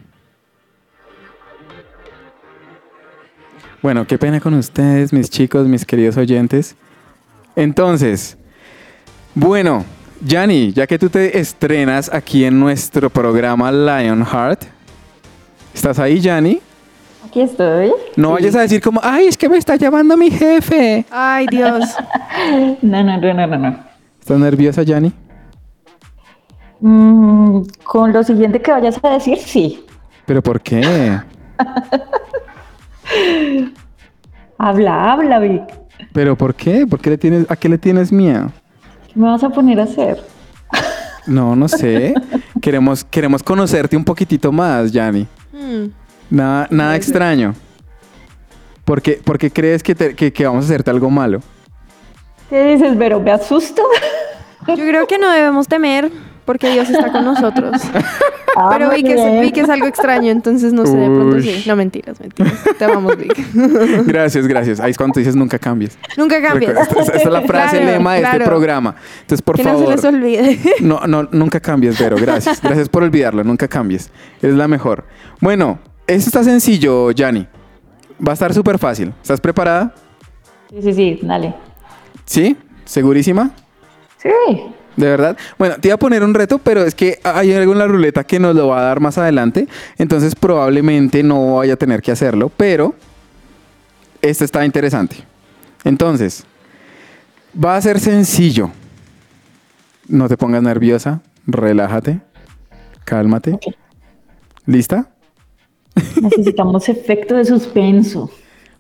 Bueno, 3.82 4.06
qué 4.06 4.20
pena 4.20 4.40
con 4.40 4.54
ustedes, 4.54 5.12
mis 5.12 5.28
chicos, 5.32 5.68
mis 5.68 5.84
queridos 5.86 6.18
oyentes. 6.18 6.76
Entonces, 7.56 8.38
bueno, 9.34 9.86
Yanni, 10.24 10.72
ya 10.72 10.86
que 10.86 11.00
tú 11.00 11.10
te 11.10 11.40
estrenas 11.40 12.14
aquí 12.14 12.46
en 12.46 12.60
nuestro 12.60 13.10
programa 13.10 13.72
Lionheart, 13.72 14.66
¿estás 15.74 15.98
ahí, 15.98 16.20
Yanni? 16.20 16.62
Aquí 17.26 17.42
estoy. 17.42 17.92
No 18.16 18.28
Sí. 18.28 18.34
vayas 18.34 18.56
a 18.56 18.62
decir 18.62 18.82
como, 18.84 19.00
ay, 19.04 19.26
es 19.30 19.36
que 19.36 19.50
me 19.50 19.58
está 19.58 19.78
llamando 19.78 20.16
mi 20.16 20.30
jefe. 20.30 21.06
Ay, 21.10 21.48
Dios. 21.50 21.86
No, 22.84 23.04
no, 23.04 23.18
no, 23.18 23.34
no, 23.34 23.48
no, 23.48 23.58
no. 23.58 23.93
¿Estás 24.24 24.40
nerviosa, 24.40 24.84
Yanni? 24.84 25.12
Mm, 26.80 27.64
con 27.84 28.14
lo 28.14 28.24
siguiente 28.24 28.62
que 28.62 28.72
vayas 28.72 28.98
a 29.04 29.10
decir, 29.10 29.38
sí. 29.38 29.84
¿Pero 30.26 30.42
por 30.42 30.62
qué? 30.62 30.82
Habla, 34.58 35.12
habla, 35.12 35.40
Vic. 35.40 35.64
¿Pero 36.14 36.38
por 36.38 36.56
qué? 36.56 36.88
¿Por 36.88 37.02
qué 37.02 37.10
le 37.10 37.18
tienes, 37.18 37.46
¿A 37.52 37.58
qué 37.58 37.68
le 37.68 37.78
tienes 37.78 38.14
miedo? 38.14 38.50
¿Qué 39.14 39.20
me 39.20 39.28
vas 39.28 39.44
a 39.44 39.50
poner 39.50 39.78
a 39.82 39.84
hacer? 39.84 40.24
No, 41.28 41.54
no 41.54 41.68
sé. 41.68 42.14
queremos, 42.62 43.04
queremos 43.04 43.44
conocerte 43.44 43.98
un 43.98 44.06
poquitito 44.06 44.54
más, 44.54 44.94
Yanni. 44.94 45.28
Hmm. 45.52 45.88
Nada, 46.30 46.68
nada 46.72 46.96
extraño. 46.96 47.54
¿Por 48.86 49.02
qué, 49.02 49.20
por 49.24 49.38
qué 49.38 49.52
crees 49.52 49.84
que, 49.84 49.96
te- 49.96 50.16
que- 50.16 50.32
que 50.32 50.46
vamos 50.46 50.64
a 50.64 50.68
hacerte 50.68 50.92
algo 50.92 51.10
malo? 51.10 51.42
¿Qué 52.54 52.64
dices, 52.68 52.96
Vero? 52.96 53.20
¿Me 53.20 53.32
asusto? 53.32 53.82
Yo 54.68 54.76
creo 54.76 55.08
que 55.08 55.18
no 55.18 55.32
debemos 55.32 55.68
temer 55.68 56.12
porque 56.46 56.72
Dios 56.72 56.88
está 56.88 57.12
con 57.12 57.26
nosotros. 57.26 57.82
Ah, 58.56 58.70
Pero 58.72 58.92
vi 58.92 59.02
que, 59.02 59.16
es, 59.16 59.42
vi 59.42 59.52
que 59.52 59.62
es 59.62 59.70
algo 59.70 59.88
extraño, 59.88 60.30
entonces 60.30 60.72
no 60.72 60.86
sé, 60.86 60.96
de 60.96 61.08
pronto 61.08 61.42
sí. 61.42 61.64
No, 61.66 61.76
mentiras, 61.76 62.20
mentiras. 62.20 62.54
Te 62.78 62.86
amamos, 62.86 63.18
Vic. 63.18 63.44
Gracias, 64.06 64.46
gracias. 64.46 64.80
Ahí 64.80 64.92
es 64.92 64.98
cuando 64.98 65.18
dices 65.18 65.36
nunca 65.36 65.58
cambies. 65.58 65.98
Nunca 66.16 66.40
cambies. 66.44 66.70
Esta, 66.78 67.00
esta 67.02 67.18
es 67.18 67.26
la 67.26 67.42
frase 67.48 67.78
Claro, 67.78 67.92
lema 67.92 68.14
de 68.14 68.20
este 68.20 68.36
claro. 68.36 68.46
programa. 68.46 68.96
Entonces, 69.22 69.42
por 69.42 69.56
que 69.56 69.64
no 69.64 69.70
favor. 69.72 69.88
se 69.88 69.96
les 69.96 70.06
olvide. 70.06 70.60
No, 70.82 71.00
no, 71.08 71.28
nunca 71.32 71.60
cambies, 71.60 71.98
Vero. 71.98 72.18
Gracias. 72.22 72.62
Gracias 72.62 72.88
por 72.88 73.02
olvidarlo. 73.02 73.44
Nunca 73.44 73.68
cambies. 73.68 74.12
Eres 74.44 74.56
la 74.56 74.68
mejor. 74.68 75.06
Bueno, 75.42 75.80
esto 76.06 76.30
está 76.30 76.44
sencillo, 76.44 77.10
Yanni. 77.10 77.48
Va 78.24 78.34
a 78.34 78.34
estar 78.34 78.54
súper 78.54 78.78
fácil. 78.78 79.12
¿Estás 79.24 79.42
preparada? 79.42 79.92
Sí, 80.70 80.84
sí, 80.84 80.94
sí, 80.94 81.20
dale. 81.24 81.56
¿Sí? 82.26 82.58
¿Segurísima? 82.86 83.52
Sí. 84.18 84.30
¿De 84.96 85.08
verdad? 85.08 85.38
Bueno, 85.58 85.76
te 85.80 85.88
iba 85.88 85.96
a 85.96 86.00
poner 86.00 86.24
un 86.24 86.34
reto, 86.34 86.60
pero 86.60 86.84
es 86.84 86.94
que 86.94 87.20
hay 87.24 87.54
algo 87.54 87.74
en 87.74 87.80
la 87.80 87.88
ruleta 87.88 88.24
que 88.24 88.40
nos 88.40 88.56
lo 88.56 88.68
va 88.68 88.80
a 88.80 88.84
dar 88.84 89.00
más 89.00 89.18
adelante. 89.18 89.68
Entonces 89.98 90.36
probablemente 90.36 91.24
no 91.24 91.56
vaya 91.56 91.74
a 91.74 91.78
tener 91.78 92.02
que 92.02 92.12
hacerlo, 92.12 92.50
pero 92.56 92.94
este 94.22 94.46
está 94.46 94.66
interesante. 94.66 95.18
Entonces, 95.84 96.46
va 97.64 97.76
a 97.76 97.82
ser 97.82 98.00
sencillo. 98.00 98.70
No 100.08 100.28
te 100.30 100.38
pongas 100.38 100.62
nerviosa, 100.62 101.22
relájate, 101.48 102.22
cálmate. 103.04 103.60
¿Lista? 104.66 105.10
Necesitamos 106.22 106.88
efecto 106.90 107.36
de 107.36 107.46
suspenso. 107.46 108.30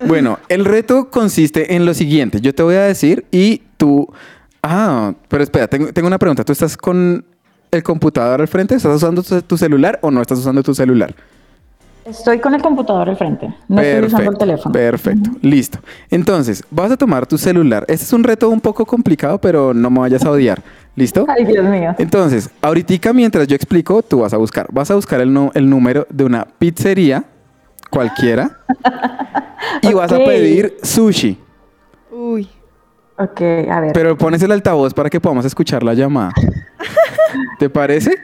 Bueno, 0.08 0.39
el 0.50 0.66
reto 0.66 1.10
consiste 1.10 1.76
en 1.76 1.86
lo 1.86 1.94
siguiente. 1.94 2.42
Yo 2.42 2.54
te 2.54 2.63
voy 2.63 2.76
a 2.76 2.84
decir 2.84 3.26
y 3.32 3.62
tú... 3.78 4.08
Ah, 4.62 5.13
pero 5.28 5.44
espera, 5.44 5.68
tengo, 5.68 5.92
tengo 5.92 6.08
una 6.08 6.18
pregunta. 6.18 6.44
¿Tú 6.44 6.54
estás 6.54 6.78
con 6.78 7.26
el 7.72 7.84
computador 7.84 8.42
al 8.42 8.48
frente? 8.48 8.76
¿Estás 8.76 8.96
usando 8.96 9.22
tu, 9.22 9.42
tu 9.42 9.58
celular 9.58 10.00
o 10.02 10.10
no 10.10 10.22
estás 10.22 10.39
usando 10.39 10.63
tu 10.63 10.74
celular? 10.74 11.13
Estoy 12.06 12.39
con 12.39 12.54
el 12.54 12.62
computador 12.62 13.10
al 13.10 13.18
frente. 13.18 13.54
No 13.68 13.82
estoy 13.82 14.08
usando 14.08 14.32
el 14.32 14.38
teléfono. 14.38 14.74
Perfecto, 14.74 15.30
listo. 15.42 15.80
Entonces, 16.10 16.62
vas 16.70 16.92
a 16.92 16.98
tomar 16.98 17.26
tu 17.26 17.38
celular. 17.38 17.86
Este 17.88 18.04
es 18.06 18.13
un 18.13 18.24
reto 18.24 18.50
un 18.50 18.60
poco 18.60 18.86
complicado, 18.86 19.39
pero 19.39 19.74
no 19.74 19.89
me 19.89 20.02
vayas 20.02 20.26
a 20.26 20.32
odiar. 20.32 20.62
¿Listo? 20.96 21.26
Ay, 21.30 21.46
Dios 21.46 21.66
mío. 21.66 21.96
Entonces, 21.98 22.50
ahorita 22.62 23.13
mientras 23.13 23.48
yo 23.48 23.56
explico, 23.56 24.04
tú 24.04 24.20
vas 24.20 24.34
a 24.34 24.38
buscar. 24.38 24.68
Vas 24.72 24.92
a 24.92 24.96
buscar 24.96 25.22
el 25.22 25.34
número 25.70 26.06
de 26.10 26.24
una 26.26 26.46
pizzería 26.46 27.24
cualquiera 27.94 28.60
y 29.82 29.94
vas 29.94 30.12
a 30.12 30.18
pedir 30.18 30.78
sushi. 30.82 31.38
Uy. 32.12 32.50
Ok, 33.18 33.42
a 33.70 33.80
ver. 33.80 33.94
Pero 33.94 34.18
pones 34.18 34.42
el 34.42 34.52
altavoz 34.52 34.94
para 34.94 35.10
que 35.10 35.22
podamos 35.22 35.46
escuchar 35.46 35.84
la 35.84 35.94
llamada. 35.94 36.32
¿Te 37.60 37.70
parece? 37.70 38.16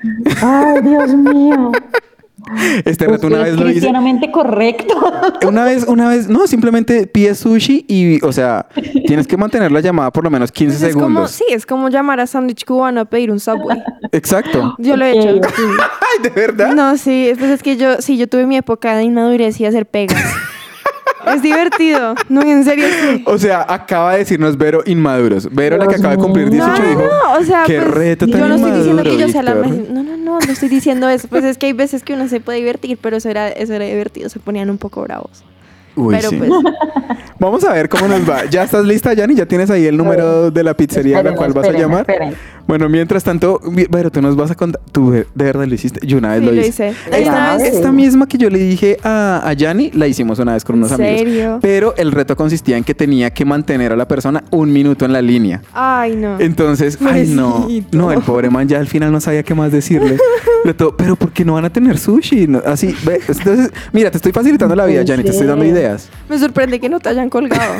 Ay, 0.41 0.81
Dios 0.81 1.13
mío. 1.13 1.71
Este 2.85 3.05
reto 3.05 3.27
Usted 3.27 3.27
una 3.27 3.37
es 3.39 3.43
vez 3.43 3.53
lo 3.55 3.61
hice. 3.63 3.71
cristianamente 3.73 4.31
correcto. 4.31 4.95
Una 5.47 5.63
vez, 5.65 5.85
una 5.87 6.09
vez, 6.09 6.27
no, 6.27 6.47
simplemente 6.47 7.07
pides 7.07 7.39
sushi 7.39 7.85
y, 7.87 8.23
o 8.23 8.31
sea, 8.31 8.67
tienes 9.07 9.25
que 9.27 9.37
mantener 9.37 9.71
la 9.71 9.79
llamada 9.79 10.11
por 10.11 10.23
lo 10.23 10.29
menos 10.29 10.51
15 10.51 10.77
Pues 10.77 10.89
es 10.89 10.93
como, 10.93 11.05
segundos. 11.07 11.31
sí, 11.31 11.43
es 11.49 11.65
como 11.65 11.89
llamar 11.89 12.19
a 12.19 12.27
Sándwich 12.27 12.65
Cubano 12.65 13.01
a 13.01 13.05
pedir 13.05 13.31
un 13.31 13.39
Subway. 13.39 13.81
Exacto. 14.11 14.75
Yo 14.79 14.95
lo 14.97 15.05
he 15.05 15.11
hecho. 15.17 15.29
Ay, 15.29 16.23
¿de 16.23 16.29
verdad? 16.29 16.73
No, 16.75 16.97
sí, 16.97 17.31
pues 17.37 17.51
es 17.51 17.63
que 17.63 17.77
yo, 17.77 18.01
sí, 18.01 18.17
yo 18.17 18.27
tuve 18.27 18.45
mi 18.45 18.57
época 18.57 18.95
de 18.95 19.03
inmadurez 19.03 19.59
y 19.59 19.65
hacer 19.65 19.85
pegas. 19.85 20.21
Es 21.27 21.41
divertido. 21.41 22.15
No, 22.29 22.41
en 22.41 22.63
serio, 22.63 22.85
sí. 23.01 23.23
O 23.25 23.37
sea, 23.37 23.65
acaba 23.67 24.13
de 24.13 24.19
decirnos 24.19 24.57
Vero 24.57 24.81
inmaduros. 24.85 25.47
Vero, 25.51 25.77
la 25.77 25.87
que 25.87 25.95
acaba 25.95 26.15
de 26.15 26.21
cumplir 26.21 26.49
mío. 26.51 26.63
18, 26.65 26.81
no, 26.81 26.89
dijo. 26.89 27.01
no, 27.01 27.39
o 27.39 27.43
sea, 27.43 27.63
qué 27.65 27.79
pues, 27.79 27.93
reto 27.93 28.27
tan 28.27 28.39
yo 28.39 28.47
no 28.47 28.55
estoy 28.55 28.71
diciendo 28.71 29.03
que 29.03 29.09
inmaduro, 29.09 29.27
yo 29.27 29.31
sea 29.31 29.43
la 29.43 29.53
Víctor". 29.53 29.71
mejor. 29.71 29.91
No, 29.91 30.03
no, 30.03 30.17
no, 30.17 30.39
no 30.39 30.51
estoy 30.51 30.69
diciendo 30.69 31.09
eso. 31.09 31.27
Pues 31.27 31.43
es 31.43 31.57
que 31.57 31.67
hay 31.67 31.73
veces 31.73 32.03
que 32.03 32.13
uno 32.13 32.27
se 32.27 32.39
puede 32.39 32.59
divertir, 32.59 32.97
pero 33.01 33.17
eso 33.17 33.29
era, 33.29 33.49
eso 33.49 33.73
era 33.73 33.85
divertido. 33.85 34.29
Se 34.29 34.39
ponían 34.39 34.69
un 34.69 34.77
poco 34.77 35.01
bravos. 35.01 35.43
Uy, 35.95 36.15
pero 36.15 36.29
sí. 36.29 36.37
pues 36.37 36.49
Vamos 37.39 37.63
a 37.63 37.73
ver 37.73 37.87
cómo 37.87 38.07
nos 38.07 38.29
va. 38.29 38.45
¿Ya 38.45 38.63
estás 38.63 38.85
lista, 38.85 39.13
Yanni? 39.13 39.33
¿Ya 39.35 39.45
tienes 39.45 39.69
ahí 39.69 39.85
el 39.85 39.95
número 39.95 40.51
de 40.51 40.63
la 40.63 40.73
pizzería 40.73 41.19
a 41.19 41.23
la 41.23 41.35
cual 41.35 41.53
vas 41.53 41.67
a 41.67 41.71
llamar? 41.71 42.01
esperen. 42.01 42.35
Bueno, 42.69 42.87
mientras 42.87 43.23
tanto, 43.23 43.59
pero 43.91 44.11
tú 44.11 44.21
nos 44.21 44.35
vas 44.35 44.51
a 44.51 44.55
contar. 44.55 44.79
¿Tú 44.91 45.09
de 45.09 45.25
verdad 45.33 45.65
lo 45.65 45.73
hiciste? 45.73 46.05
Yo 46.05 46.19
una 46.19 46.29
vez 46.33 46.41
Sí, 46.41 46.45
lo 46.45 46.51
lo 46.51 46.61
hice. 46.61 46.93
Esta, 47.11 47.91
misma 47.91 48.27
que 48.27 48.37
yo 48.37 48.47
le 48.51 48.59
dije 48.59 48.97
a, 49.03 49.41
a 49.43 49.53
Yanni, 49.53 49.89
la 49.95 50.05
hicimos 50.05 50.37
una 50.37 50.53
vez 50.53 50.63
con 50.63 50.75
unos 50.77 50.91
¿En 50.91 51.01
amigos. 51.01 51.19
serio? 51.19 51.59
Pero 51.63 51.95
el 51.97 52.11
reto 52.11 52.35
consistía 52.35 52.77
en 52.77 52.83
que 52.83 52.93
tenía 52.93 53.31
que 53.31 53.43
mantener 53.43 53.91
a 53.91 53.95
la 53.95 54.07
persona 54.07 54.43
un 54.51 54.71
minuto 54.71 55.03
en 55.05 55.13
la 55.13 55.21
línea. 55.23 55.63
ay 55.73 56.15
no. 56.15 56.39
Entonces, 56.39 56.99
ay 57.03 57.27
no, 57.29 57.67
no, 57.91 58.11
el 58.11 58.21
pobre 58.21 58.51
man 58.51 58.67
ya 58.67 58.77
al 58.77 58.85
final 58.87 59.11
no 59.11 59.19
sabía 59.19 59.41
qué 59.41 59.55
más 59.55 59.71
decirle. 59.71 60.17
Pero 60.97 61.15
¿por 61.15 61.31
qué 61.31 61.43
no 61.43 61.53
van 61.53 61.65
a 61.65 61.69
tener 61.71 61.97
sushi? 61.97 62.45
No, 62.45 62.61
así, 62.65 62.93
ve, 63.03 63.19
entonces, 63.27 63.71
mira, 63.93 64.11
te 64.11 64.17
estoy 64.17 64.31
facilitando 64.31 64.75
la 64.75 64.85
vida, 64.85 65.01
Yanni, 65.01 65.23
te 65.23 65.31
estoy 65.31 65.47
dando 65.47 65.65
ideas. 65.65 66.09
Me 66.29 66.37
sorprende 66.37 66.79
que 66.79 66.87
no 66.89 66.99
te 66.99 67.09
hayan 67.09 67.29
colgado. 67.31 67.75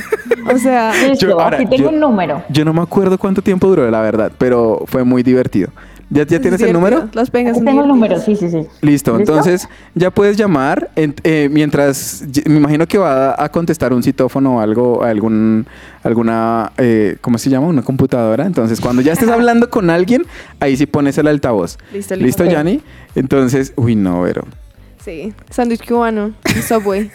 O 0.51 0.57
sea, 0.57 0.93
Listo, 1.07 1.27
Yo- 1.27 1.39
ahora, 1.39 1.57
aquí 1.57 1.67
tengo 1.67 1.83
yo- 1.83 1.89
un 1.89 1.99
número. 1.99 2.41
Yo 2.49 2.65
no 2.65 2.73
me 2.73 2.81
acuerdo 2.81 3.17
cuánto 3.19 3.41
tiempo 3.41 3.67
duró, 3.67 3.89
la 3.91 4.01
verdad, 4.01 4.31
pero 4.37 4.78
fue 4.85 5.03
muy 5.03 5.23
divertido. 5.23 5.69
¿Ya, 6.11 6.25
ya 6.25 6.37
es 6.37 6.41
tienes 6.41 6.59
el 6.63 6.73
número? 6.73 7.07
Las 7.13 7.29
pegas 7.29 7.63
tengo 7.63 7.83
el 7.83 7.87
número, 7.87 8.19
sí, 8.19 8.35
sí, 8.35 8.49
sí. 8.49 8.65
Listo, 8.81 9.15
¿Listo? 9.15 9.19
entonces 9.19 9.69
ya 9.93 10.09
puedes 10.09 10.37
llamar 10.37 10.89
en- 10.95 11.13
eh, 11.23 11.49
mientras 11.51 12.23
me 12.47 12.55
imagino 12.57 12.87
que 12.87 12.97
va 12.97 13.35
a 13.37 13.49
contestar 13.49 13.93
un 13.93 14.01
citófono 14.01 14.57
o 14.57 14.59
algo, 14.59 15.03
algún, 15.03 15.67
alguna, 16.01 16.71
eh, 16.79 17.17
¿cómo 17.21 17.37
se 17.37 17.51
llama? 17.51 17.67
Una 17.67 17.83
computadora. 17.83 18.47
Entonces 18.47 18.81
cuando 18.81 19.03
ya 19.03 19.13
estés 19.13 19.29
hablando 19.29 19.69
con 19.69 19.91
alguien, 19.91 20.25
ahí 20.59 20.75
sí 20.77 20.87
pones 20.87 21.15
el 21.19 21.27
altavoz. 21.27 21.77
Listo, 21.93 22.15
¿Listo, 22.15 22.43
listo. 22.43 22.45
Yanni? 22.45 22.81
Entonces, 23.13 23.73
uy, 23.75 23.95
no, 23.95 24.23
pero. 24.25 24.45
Sí, 25.05 25.31
sándwich 25.51 25.87
cubano, 25.87 26.33
y 26.57 26.61
Subway. 26.61 27.11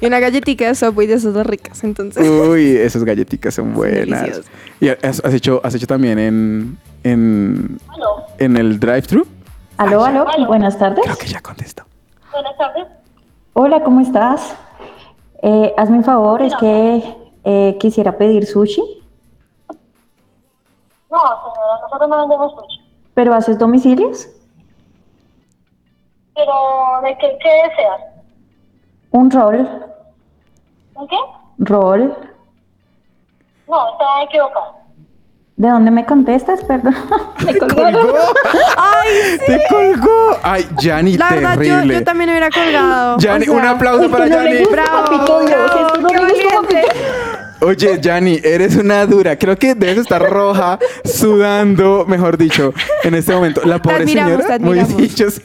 Y 0.00 0.06
una 0.06 0.20
galletita 0.20 0.66
de 0.66 0.74
Subway 0.74 1.06
de 1.08 1.14
esas 1.14 1.34
dos 1.34 1.46
ricas, 1.46 1.82
entonces. 1.82 2.26
Uy, 2.28 2.76
esas 2.76 3.02
galletitas 3.04 3.54
son 3.54 3.74
buenas. 3.74 4.42
¿Y 4.80 4.88
has, 4.88 5.20
has 5.24 5.34
hecho, 5.34 5.60
has 5.64 5.74
hecho 5.74 5.86
también 5.86 6.18
en, 6.18 6.78
en, 7.02 7.78
en 8.38 8.56
el 8.56 8.78
drive-thru? 8.78 9.26
Aló, 9.76 10.04
aló, 10.04 10.26
buenas 10.46 10.78
tardes. 10.78 11.00
Creo 11.04 11.16
que 11.16 11.26
ya 11.26 11.40
contestó. 11.40 11.84
Buenas 12.32 12.56
tardes. 12.56 12.86
Hola, 13.54 13.82
¿cómo 13.82 14.00
estás? 14.00 14.54
Eh, 15.42 15.74
hazme 15.76 15.98
un 15.98 16.04
favor, 16.04 16.42
es 16.42 16.54
que 16.56 17.02
eh, 17.44 17.76
quisiera 17.80 18.16
pedir 18.16 18.46
sushi, 18.46 18.82
No, 21.10 21.18
señora, 21.18 21.80
nosotros 21.82 22.08
no 22.10 22.18
vendemos 22.18 22.52
sushi. 22.52 22.80
pero 23.14 23.34
¿haces 23.34 23.58
domicilios? 23.58 24.28
Pero, 26.34 26.52
¿de 27.02 27.16
qué, 27.18 27.38
qué 27.42 27.48
deseas? 27.68 28.00
Un 29.10 29.30
rol, 29.30 29.66
¿Un 30.98 31.06
qué? 31.08 31.16
rol. 31.58 32.16
No, 33.68 33.92
está 33.92 34.22
equivocado. 34.24 34.78
¿De 35.56 35.68
dónde 35.68 35.90
me 35.90 36.04
contestas? 36.06 36.62
Perdón. 36.64 36.94
me 37.44 37.56
colgaron. 37.58 38.06
¡Ay! 38.76 39.38
¡Te 39.46 39.60
colgó! 39.68 40.36
Ay, 40.42 40.68
Yanni, 40.78 41.16
La 41.16 41.30
verdad, 41.30 41.54
yo, 41.54 41.60
terrible. 41.60 41.94
yo 41.94 42.04
también 42.04 42.30
hubiera 42.30 42.50
colgado. 42.50 43.18
Yanni, 43.18 43.42
O 43.48 43.52
sea, 43.52 43.60
un 43.60 43.66
aplauso 43.66 44.10
para 44.10 44.26
Yanni. 44.28 44.64
Bravo, 44.70 45.10
no 46.00 46.08
Oye, 47.60 47.98
Yanni, 48.00 48.38
eres 48.44 48.76
una 48.76 49.04
dura. 49.06 49.36
Creo 49.36 49.56
que 49.56 49.74
debes 49.74 49.98
estar 49.98 50.22
roja, 50.22 50.78
sudando, 51.04 52.04
mejor 52.06 52.38
dicho, 52.38 52.72
en 53.02 53.14
este 53.14 53.32
momento. 53.32 53.62
La 53.64 53.80
pobre 53.82 54.02
admiramos, 54.02 54.42
señora. 54.44 54.58
Muy 54.60 54.78
admiramos. 54.78 54.96
dicho. 55.10 55.30
sí. 55.30 55.42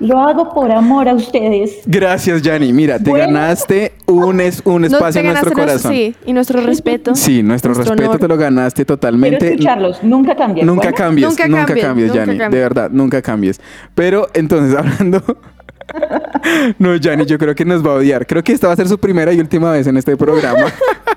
Lo 0.00 0.18
hago 0.20 0.52
por 0.52 0.70
amor 0.70 1.08
a 1.08 1.14
ustedes. 1.14 1.78
Gracias, 1.86 2.42
Yanni. 2.42 2.72
Mira, 2.72 2.98
te 2.98 3.10
Bueno. 3.10 3.26
ganaste 3.26 3.92
un, 4.06 4.40
es, 4.40 4.60
un 4.64 4.82
No, 4.82 4.86
espacio 4.86 5.20
te 5.22 5.26
en 5.26 5.32
nuestro 5.32 5.50
ganaste 5.50 5.82
corazón. 5.82 5.92
Sí, 5.92 6.14
y 6.26 6.32
nuestro 6.32 6.60
respeto. 6.60 7.14
Sí, 7.14 7.42
nuestro, 7.42 7.74
respeto 7.74 8.02
honor. 8.04 8.18
te 8.18 8.28
lo 8.28 8.36
ganaste 8.36 8.84
Quiero 8.84 8.96
totalmente. 8.96 9.48
escucharlos, 9.48 10.02
nunca 10.02 10.36
cambien. 10.36 10.66
Nunca 10.66 10.82
¿bueno? 10.90 10.96
cambies, 10.96 11.28
nunca, 11.28 11.48
Nunca 11.48 11.66
cambies, 11.66 11.84
cambies, 11.86 12.08
nunca 12.08 12.20
Yanni. 12.20 12.32
De 12.32 12.38
cambies. 12.38 12.62
verdad, 12.62 12.90
nunca 12.92 13.22
cambies. 13.22 13.60
Pero 13.94 14.28
entonces, 14.34 14.76
hablando. 14.78 15.22
no, 16.78 16.94
Yanni, 16.96 17.24
yo 17.26 17.38
creo 17.38 17.54
que 17.54 17.64
nos 17.64 17.84
va 17.84 17.92
a 17.92 17.94
odiar. 17.94 18.26
Creo 18.26 18.44
que 18.44 18.52
esta 18.52 18.66
va 18.68 18.74
a 18.74 18.76
ser 18.76 18.88
su 18.88 18.98
primera 18.98 19.32
y 19.32 19.40
última 19.40 19.72
vez 19.72 19.86
en 19.86 19.96
este 19.96 20.16
programa. 20.16 20.66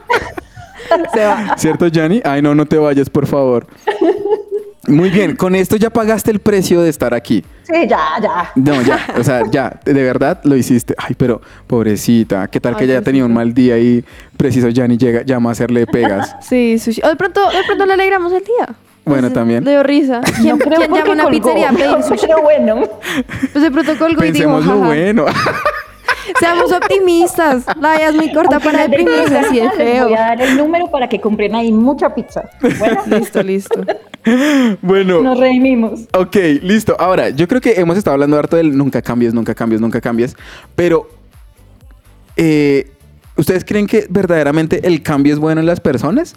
Se 1.13 1.25
va. 1.25 1.55
¿Cierto, 1.57 1.87
Yanni? 1.87 2.21
Ay, 2.23 2.41
no, 2.41 2.53
no 2.55 2.65
te 2.65 2.77
vayas, 2.77 3.09
por 3.09 3.25
favor. 3.27 3.65
Muy 4.87 5.09
bien, 5.11 5.35
con 5.35 5.53
esto 5.55 5.75
ya 5.77 5.89
pagaste 5.91 6.31
el 6.31 6.39
precio 6.39 6.81
de 6.81 6.89
estar 6.89 7.13
aquí. 7.13 7.45
Sí, 7.63 7.87
ya, 7.87 7.99
ya. 8.21 8.51
No, 8.55 8.81
ya, 8.81 8.99
o 9.17 9.23
sea, 9.23 9.43
ya, 9.49 9.79
de 9.85 9.93
verdad 10.03 10.41
lo 10.43 10.55
hiciste. 10.55 10.95
Ay, 10.97 11.13
pero 11.15 11.39
pobrecita, 11.67 12.47
¿qué 12.47 12.59
tal 12.59 12.75
que 12.75 12.87
ya 12.87 12.95
haya 12.95 13.01
tenido 13.03 13.27
un 13.27 13.33
mal 13.33 13.53
día 13.53 13.77
y 13.77 14.03
preciso 14.35 14.69
Yanni 14.69 14.97
llega, 14.97 15.21
llama 15.21 15.49
a 15.49 15.51
hacerle 15.53 15.85
pegas? 15.85 16.35
Sí, 16.41 16.79
sushi. 16.79 17.01
O 17.05 17.09
de 17.09 17.15
pronto, 17.15 17.41
de 17.51 17.63
pronto 17.65 17.85
le 17.85 17.93
alegramos 17.93 18.33
el 18.33 18.43
día. 18.43 18.75
Bueno, 19.05 19.21
Pues, 19.27 19.33
también. 19.33 19.63
Le 19.63 19.71
dio 19.71 19.83
risa. 19.83 20.21
¿Quién, 20.41 20.57
no 20.57 20.57
creo 20.57 20.77
quién 20.79 20.91
llama 20.93 21.09
a 21.09 21.13
una 21.13 21.23
colgó, 21.25 21.37
pizzería 21.43 21.69
a 21.69 21.73
pedir 21.73 22.03
sushi? 22.07 22.27
Pero 22.27 22.41
bueno. 22.41 22.81
Pues 23.53 23.63
de 23.63 23.71
pronto 23.71 23.97
colgó 23.97 24.25
y 24.25 24.31
dijo, 24.31 24.49
Pensemos 24.55 24.65
lo 24.65 24.71
jaja. 24.73 24.85
bueno. 24.87 25.25
Seamos 26.39 26.71
optimistas. 26.71 27.65
La 27.79 27.97
vida 27.97 28.09
es 28.09 28.15
muy 28.15 28.31
corta 28.33 28.59
para 28.59 28.87
deprimirse 28.87 29.37
así 29.37 29.59
les 29.59 29.73
feo. 29.73 30.05
Voy 30.05 30.15
a 30.15 30.21
dar 30.21 30.41
el 30.41 30.57
número 30.57 30.89
para 30.89 31.07
que 31.07 31.19
compren 31.19 31.55
ahí 31.55 31.71
mucha 31.71 32.13
pizza. 32.13 32.49
Bueno, 32.79 33.01
Listo, 33.07 33.43
listo. 33.43 33.85
bueno, 34.81 35.21
nos 35.21 35.39
redimimos. 35.39 36.01
ok, 36.13 36.35
listo. 36.61 36.95
Ahora, 36.99 37.29
yo 37.29 37.47
creo 37.47 37.61
que 37.61 37.79
hemos 37.79 37.97
estado 37.97 38.13
hablando 38.13 38.37
harto 38.37 38.55
del 38.55 38.77
nunca 38.77 39.01
cambies, 39.01 39.33
nunca 39.33 39.55
cambies, 39.55 39.81
nunca 39.81 39.99
cambies. 39.99 40.35
Pero, 40.75 41.09
eh, 42.37 42.91
¿ustedes 43.35 43.65
creen 43.65 43.87
que 43.87 44.05
verdaderamente 44.09 44.87
el 44.87 45.01
cambio 45.01 45.33
es 45.33 45.39
bueno 45.39 45.61
en 45.61 45.67
las 45.67 45.79
personas? 45.79 46.35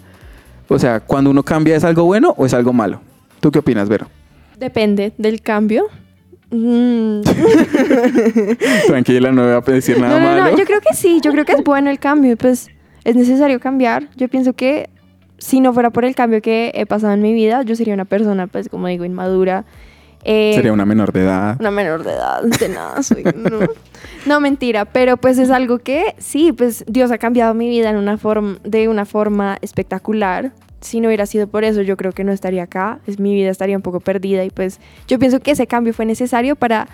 O 0.67 0.79
sea, 0.79 0.99
cuando 0.99 1.29
uno 1.29 1.43
cambia, 1.43 1.75
¿es 1.75 1.83
algo 1.83 2.05
bueno 2.05 2.33
o 2.37 2.45
es 2.45 2.53
algo 2.53 2.73
malo? 2.73 3.01
¿Tú 3.39 3.51
qué 3.51 3.59
opinas, 3.59 3.87
Vero? 3.87 4.07
Depende 4.57 5.13
del 5.17 5.41
cambio. 5.41 5.87
Mm. 6.51 7.21
Tranquila, 8.87 9.31
no 9.31 9.43
voy 9.43 9.51
a 9.51 9.61
decir 9.61 9.99
nada 9.99 10.19
No, 10.19 10.19
no, 10.19 10.25
malo. 10.41 10.51
no, 10.51 10.57
yo 10.57 10.65
creo 10.65 10.79
que 10.81 10.93
sí, 10.95 11.19
yo 11.21 11.31
creo 11.31 11.45
que 11.45 11.53
es 11.53 11.63
bueno 11.63 11.89
el 11.89 11.99
cambio, 11.99 12.37
pues 12.37 12.67
es 13.03 13.15
necesario 13.15 13.59
cambiar. 13.59 14.09
Yo 14.15 14.27
pienso 14.27 14.53
que 14.53 14.89
si 15.37 15.59
no 15.59 15.73
fuera 15.73 15.89
por 15.89 16.05
el 16.05 16.15
cambio 16.15 16.41
que 16.41 16.71
he 16.75 16.85
pasado 16.85 17.13
en 17.13 17.21
mi 17.21 17.33
vida, 17.33 17.61
yo 17.63 17.75
sería 17.75 17.93
una 17.93 18.05
persona, 18.05 18.47
pues 18.47 18.69
como 18.69 18.87
digo, 18.87 19.05
inmadura. 19.05 19.65
eh, 20.23 20.53
Sería 20.55 20.73
una 20.73 20.85
menor 20.85 21.11
de 21.11 21.21
edad. 21.23 21.57
una 21.59 21.71
menor 21.71 22.03
de 22.03 22.11
edad, 22.13 22.41
de 22.43 22.69
nada 22.69 23.03
soy, 23.03 23.23
no. 23.23 23.59
No, 24.25 24.39
mentira, 24.39 24.85
pero 24.85 25.17
pues 25.17 25.37
es 25.37 25.51
algo 25.51 25.79
que 25.79 26.15
sí, 26.17 26.51
pues 26.51 26.83
Dios 26.87 27.11
ha 27.11 27.17
cambiado 27.17 27.53
mi 27.53 27.69
vida 27.69 27.89
en 27.89 27.97
una 27.97 28.17
forma, 28.17 28.57
de 28.63 28.87
una 28.87 29.05
forma 29.05 29.57
espectacular. 29.61 30.51
Si 30.85 30.99
no 31.01 31.07
hubiera 31.07 31.25
sido 31.25 31.47
por 31.47 31.63
eso, 31.63 31.81
yo 31.81 31.97
creo 31.97 32.11
que 32.11 32.23
no 32.23 32.31
estaría 32.31 32.63
acá, 32.63 32.99
es 33.07 33.19
mi 33.19 33.33
vida 33.33 33.49
estaría 33.49 33.75
un 33.75 33.81
poco 33.81 33.99
perdida 33.99 34.43
y 34.45 34.49
pues 34.49 34.79
yo 35.07 35.19
pienso 35.19 35.39
que 35.39 35.51
ese 35.51 35.67
cambio 35.67 35.93
fue 35.93 36.05
necesario 36.05 36.55
para 36.55 36.87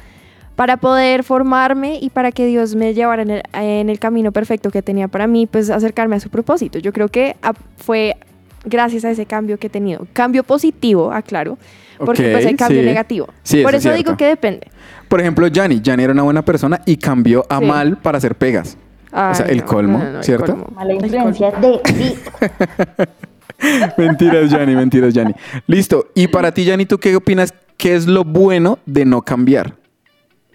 para 0.56 0.78
poder 0.78 1.24
formarme 1.24 1.98
y 2.02 2.10
para 2.10 2.32
que 2.32 2.46
Dios 2.46 2.76
me 2.76 2.94
llevara 2.94 3.22
en 3.22 3.30
el, 3.32 3.44
en 3.54 3.90
el 3.90 4.00
camino 4.00 4.32
perfecto 4.34 4.70
que 4.70 4.82
tenía 4.82 5.08
para 5.08 5.26
mí, 5.26 5.48
pues 5.48 5.70
acercarme 5.70 6.18
a 6.18 6.20
su 6.20 6.30
propósito. 6.30 6.78
Yo 6.78 6.92
creo 6.94 7.08
que 7.08 7.36
ah, 7.42 7.54
fue 7.78 8.18
gracias 8.66 9.06
a 9.06 9.12
ese 9.12 9.26
cambio 9.26 9.58
que 9.58 9.68
he 9.68 9.70
tenido. 9.70 10.06
Cambio 10.14 10.44
positivo, 10.44 11.14
aclaro, 11.14 11.58
porque 11.98 12.26
Ok, 12.28 12.32
pues 12.34 12.46
hay 12.46 12.56
cambio 12.56 12.82
sí. 12.82 12.86
negativo. 12.86 13.28
Sí, 13.44 13.64
Por 13.64 13.74
eso 13.74 13.88
eso, 13.88 13.90
es 13.92 13.96
digo 13.96 14.08
cierto. 14.10 14.18
que 14.18 14.26
depende. 14.26 14.68
Por 15.08 15.22
ejemplo, 15.22 15.48
Yanni. 15.48 15.80
Yanni 15.82 16.04
era 16.04 16.14
una 16.14 16.24
buena 16.24 16.44
persona 16.44 16.82
y 16.86 16.98
cambió 16.98 17.46
a 17.50 17.60
Sí. 17.60 17.66
mal 17.66 17.98
para 17.98 18.18
hacer 18.20 18.36
pegas. 18.36 18.78
o 19.14 19.34
sea, 19.34 19.46
Ay, 19.48 19.54
el 19.54 19.58
no, 19.60 19.66
colmo, 19.66 19.98
no, 20.00 20.04
no, 20.04 20.12
no, 20.12 20.18
el 20.20 20.24
¿cierto? 20.24 20.46
colmo. 20.48 20.68
Mala 20.76 20.94
influencia 20.94 21.52
de 21.52 21.80
ti. 21.86 22.16
mentiras, 23.97 24.50
Yanni, 24.50 24.76
mentiras, 24.76 25.13
Yanni. 25.13 25.34
Listo. 25.67 26.08
Y 26.15 26.28
para 26.28 26.54
ti, 26.54 26.65
Yanni, 26.65 26.86
¿tú 26.86 26.97
qué 26.97 27.15
opinas? 27.15 27.54
¿Qué 27.78 27.95
es 27.95 28.08
lo 28.08 28.24
bueno 28.24 28.80
de 28.86 29.06
no 29.06 29.21
cambiar? 29.21 29.76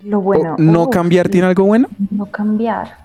Lo 0.02 0.18
¿O 0.18 0.22
bueno. 0.22 0.56
¿No 0.58 0.90
cambiar 0.90 1.28
tiene 1.28 1.48
algo 1.48 1.64
bueno? 1.64 1.88
No 2.10 2.26
cambiar. 2.26 2.96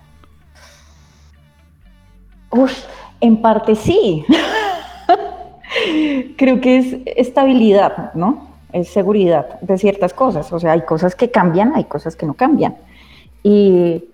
Uf, 2.50 2.72
en 3.20 3.40
parte 3.40 3.74
sí. 3.74 4.24
Creo 6.36 6.60
que 6.60 6.78
es 6.78 6.96
estabilidad, 7.06 8.12
¿no? 8.14 8.52
Es 8.72 8.88
seguridad 8.88 9.60
de 9.60 9.78
ciertas 9.78 10.12
cosas. 10.12 10.52
O 10.52 10.60
sea, 10.60 10.72
hay 10.72 10.82
cosas 10.82 11.14
que 11.14 11.30
cambian, 11.30 11.72
hay 11.74 11.84
cosas 11.84 12.14
que 12.14 12.26
no 12.26 12.34
cambian. 12.34 12.76
Y, 13.42 14.04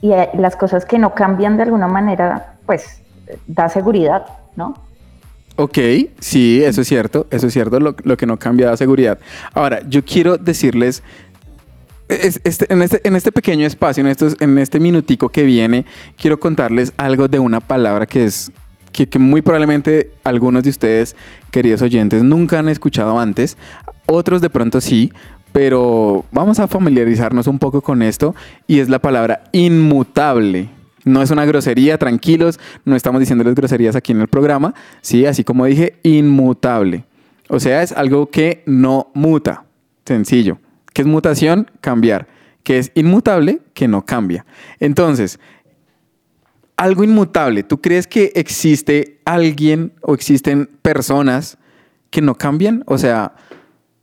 y 0.00 0.12
eh, 0.12 0.30
las 0.34 0.56
cosas 0.56 0.84
que 0.84 0.98
no 0.98 1.14
cambian 1.14 1.56
de 1.56 1.64
alguna 1.64 1.88
manera, 1.88 2.54
pues, 2.64 3.02
da 3.46 3.68
seguridad, 3.68 4.26
¿no? 4.56 4.74
Ok, 5.56 5.78
sí, 6.20 6.62
eso 6.62 6.82
es 6.82 6.88
cierto, 6.88 7.26
eso 7.30 7.46
es 7.46 7.52
cierto, 7.52 7.80
lo, 7.80 7.96
lo 8.04 8.16
que 8.16 8.26
no 8.26 8.38
cambia 8.38 8.66
da 8.68 8.76
seguridad. 8.76 9.18
Ahora, 9.54 9.80
yo 9.88 10.04
quiero 10.04 10.36
decirles, 10.36 11.02
es- 12.08 12.40
este- 12.44 12.70
en, 12.72 12.82
este, 12.82 13.00
en 13.08 13.16
este 13.16 13.32
pequeño 13.32 13.66
espacio, 13.66 14.02
en, 14.02 14.08
estos, 14.08 14.36
en 14.40 14.58
este 14.58 14.78
minutico 14.80 15.30
que 15.30 15.44
viene, 15.44 15.86
quiero 16.20 16.38
contarles 16.38 16.92
algo 16.98 17.26
de 17.28 17.38
una 17.38 17.60
palabra 17.60 18.04
que 18.06 18.24
es, 18.26 18.52
que, 18.92 19.08
que 19.08 19.18
muy 19.18 19.40
probablemente 19.42 20.10
algunos 20.24 20.62
de 20.62 20.70
ustedes, 20.70 21.16
queridos 21.50 21.80
oyentes, 21.82 22.22
nunca 22.22 22.58
han 22.58 22.68
escuchado 22.68 23.18
antes, 23.18 23.56
otros 24.04 24.42
de 24.42 24.50
pronto 24.50 24.80
sí, 24.82 25.10
pero 25.52 26.26
vamos 26.32 26.58
a 26.60 26.68
familiarizarnos 26.68 27.46
un 27.46 27.58
poco 27.58 27.80
con 27.80 28.02
esto, 28.02 28.34
y 28.66 28.80
es 28.80 28.90
la 28.90 28.98
palabra 28.98 29.44
inmutable. 29.52 30.68
No 31.06 31.22
es 31.22 31.30
una 31.30 31.44
grosería, 31.44 31.98
tranquilos, 31.98 32.58
no 32.84 32.96
estamos 32.96 33.20
diciéndoles 33.20 33.54
groserías 33.54 33.94
aquí 33.94 34.10
en 34.10 34.20
el 34.20 34.26
programa, 34.26 34.74
sí, 35.02 35.24
así 35.24 35.44
como 35.44 35.64
dije, 35.64 36.00
inmutable. 36.02 37.04
O 37.48 37.60
sea, 37.60 37.82
es 37.82 37.92
algo 37.92 38.28
que 38.28 38.64
no 38.66 39.12
muta, 39.14 39.64
sencillo. 40.04 40.58
¿Qué 40.92 41.02
es 41.02 41.06
mutación? 41.06 41.70
Cambiar. 41.80 42.26
¿Qué 42.64 42.78
es 42.78 42.90
inmutable? 42.96 43.60
Que 43.72 43.86
no 43.86 44.04
cambia. 44.04 44.44
Entonces, 44.80 45.38
algo 46.76 47.04
inmutable, 47.04 47.62
¿tú 47.62 47.80
crees 47.80 48.08
que 48.08 48.32
existe 48.34 49.20
alguien 49.24 49.92
o 50.02 50.12
existen 50.12 50.68
personas 50.82 51.56
que 52.10 52.20
no 52.20 52.34
cambian? 52.34 52.82
O 52.86 52.98
sea, 52.98 53.36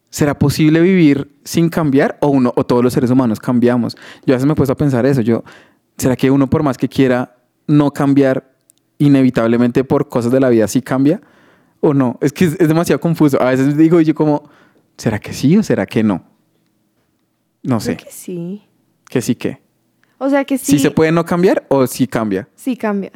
¿será 0.10 0.40
posible 0.40 0.80
vivir 0.80 1.36
sin 1.44 1.68
cambiar 1.68 2.18
o 2.22 2.30
uno 2.30 2.54
o 2.56 2.66
todos 2.66 2.82
los 2.82 2.94
seres 2.94 3.12
humanos 3.12 3.42
cambiamos? 3.42 3.98
Yo 4.26 4.34
a 4.34 4.38
veces 4.38 4.46
me 4.46 4.54
he 4.54 4.56
puesto 4.56 4.72
a 4.72 4.78
pensar 4.78 5.06
eso, 5.06 5.20
yo 5.20 5.44
¿será 5.98 6.16
que 6.16 6.32
uno 6.32 6.50
por 6.50 6.64
más 6.64 6.78
que 6.78 6.90
quiera 6.90 7.36
no 7.68 7.92
cambiar 7.92 8.52
inevitablemente 8.98 9.84
por 9.84 10.10
cosas 10.10 10.32
de 10.32 10.40
la 10.40 10.50
vida 10.50 10.68
sí 10.68 10.82
cambia 10.82 11.22
o 11.82 11.94
no? 11.94 12.18
Es 12.22 12.34
que 12.34 12.46
es, 12.46 12.60
es 12.60 12.68
demasiado 12.68 13.00
confuso. 13.00 13.42
A 13.42 13.50
veces 13.52 13.78
digo 13.78 14.00
yo 14.02 14.14
como 14.16 14.50
¿será 14.98 15.20
que 15.20 15.34
sí 15.34 15.58
o 15.58 15.64
será 15.64 15.86
que 15.86 16.04
no? 16.04 16.24
No 17.64 17.80
sé. 17.80 17.96
Creo 17.96 18.08
que 18.08 18.12
sí. 18.14 18.64
Que 19.10 19.22
sí 19.22 19.36
que. 19.36 19.62
O 20.18 20.30
sea 20.30 20.44
que 20.46 20.58
¿Sí 20.58 20.74
sí. 20.74 20.80
se 20.80 20.92
puede 20.92 21.12
no 21.12 21.26
cambiar 21.26 21.66
o 21.70 21.86
sí 21.88 22.08
cambia? 22.08 22.48
Sí 22.56 22.76
cambia. 22.78 23.12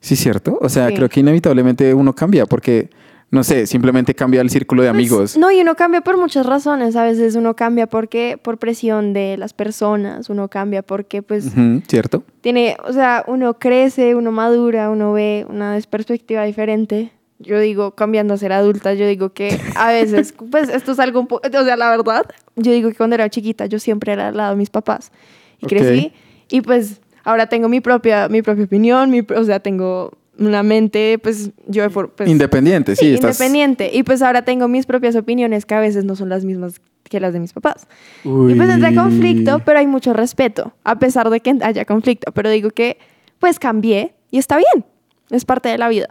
Sí, 0.00 0.16
cierto. 0.16 0.58
O 0.60 0.68
sea, 0.68 0.88
Sí. 0.88 0.94
creo 0.94 1.08
que 1.08 1.20
inevitablemente 1.20 1.94
uno 1.94 2.12
cambia 2.14 2.46
porque, 2.46 2.90
no 3.32 3.42
sé, 3.42 3.66
simplemente 3.66 4.14
cambia 4.14 4.42
el 4.42 4.50
círculo 4.50 4.82
de 4.82 4.90
Pues, 4.90 4.96
amigos. 4.96 5.36
no, 5.38 5.50
y 5.50 5.60
uno 5.62 5.74
cambia 5.74 6.02
por 6.02 6.18
muchas 6.18 6.44
razones. 6.46 6.94
A 6.96 7.02
veces 7.04 7.34
uno 7.34 7.56
cambia 7.56 7.86
porque 7.86 8.38
por 8.40 8.58
presión 8.58 9.14
de 9.14 9.36
las 9.38 9.54
personas, 9.54 10.28
uno 10.30 10.48
cambia 10.48 10.82
porque 10.82 11.22
pues 11.22 11.46
¿Cierto? 11.88 12.22
tiene, 12.42 12.76
o 12.84 12.92
sea, 12.92 13.24
uno 13.26 13.58
crece, 13.58 14.14
uno 14.14 14.30
madura, 14.32 14.90
uno 14.90 15.12
ve 15.14 15.46
una 15.48 15.78
perspectiva 15.88 16.44
diferente. 16.44 17.10
Yo 17.38 17.58
digo, 17.58 17.92
cambiando 17.96 18.34
a 18.34 18.36
ser 18.36 18.52
adulta, 18.52 18.94
yo 18.94 19.06
digo 19.08 19.30
que 19.32 19.58
a 19.76 19.90
veces, 19.90 20.32
pues 20.50 20.68
esto 20.68 20.92
es 20.92 21.00
algo, 21.00 21.18
un 21.20 21.26
po- 21.26 21.40
o 21.42 21.64
sea, 21.64 21.76
la 21.76 21.88
verdad, 21.90 22.26
yo 22.54 22.70
digo 22.70 22.90
que 22.90 22.94
cuando 22.96 23.14
era 23.14 23.28
chiquita 23.30 23.64
yo 23.66 23.78
siempre 23.78 24.12
era 24.12 24.28
al 24.28 24.36
lado 24.36 24.50
de 24.50 24.56
mis 24.56 24.70
papás 24.70 25.10
y 25.58 25.64
Ok. 25.64 25.70
crecí 25.70 26.12
y 26.50 26.60
pues 26.60 27.00
ahora 27.24 27.46
tengo 27.48 27.68
mi 27.70 27.80
propia, 27.80 28.28
mi 28.28 28.42
propia 28.42 28.64
opinión, 28.66 29.10
mi, 29.10 29.20
o 29.34 29.44
sea, 29.44 29.58
tengo 29.58 30.12
una 30.38 30.62
mente, 30.62 31.18
pues 31.22 31.50
yo, 31.66 31.88
pues, 31.90 32.28
Independiente, 32.28 32.96
sí, 32.96 33.06
Sí, 33.06 33.14
estás. 33.14 33.36
independiente. 33.38 33.90
Y 33.92 34.02
pues 34.02 34.22
ahora 34.22 34.42
tengo 34.42 34.68
mis 34.68 34.86
propias 34.86 35.14
opiniones 35.16 35.66
que 35.66 35.74
a 35.74 35.80
veces 35.80 36.04
no 36.04 36.16
son 36.16 36.28
las 36.28 36.44
mismas 36.44 36.80
que 37.08 37.20
las 37.20 37.32
de 37.32 37.40
mis 37.40 37.52
papás. 37.52 37.86
Uy. 38.24 38.52
Y 38.52 38.54
pues 38.56 38.70
entra 38.70 38.94
conflicto, 38.94 39.60
pero 39.64 39.78
hay 39.78 39.86
mucho 39.86 40.12
respeto, 40.14 40.72
a 40.84 40.98
pesar 40.98 41.28
de 41.30 41.40
que 41.40 41.56
haya 41.62 41.84
conflicto. 41.84 42.32
Pero 42.32 42.48
digo 42.50 42.70
que 42.70 42.98
pues 43.38 43.58
cambié 43.58 44.14
y 44.30 44.38
está 44.38 44.56
bien. 44.56 44.84
Es 45.30 45.44
parte 45.44 45.68
de 45.68 45.78
la 45.78 45.88
vida. 45.88 46.08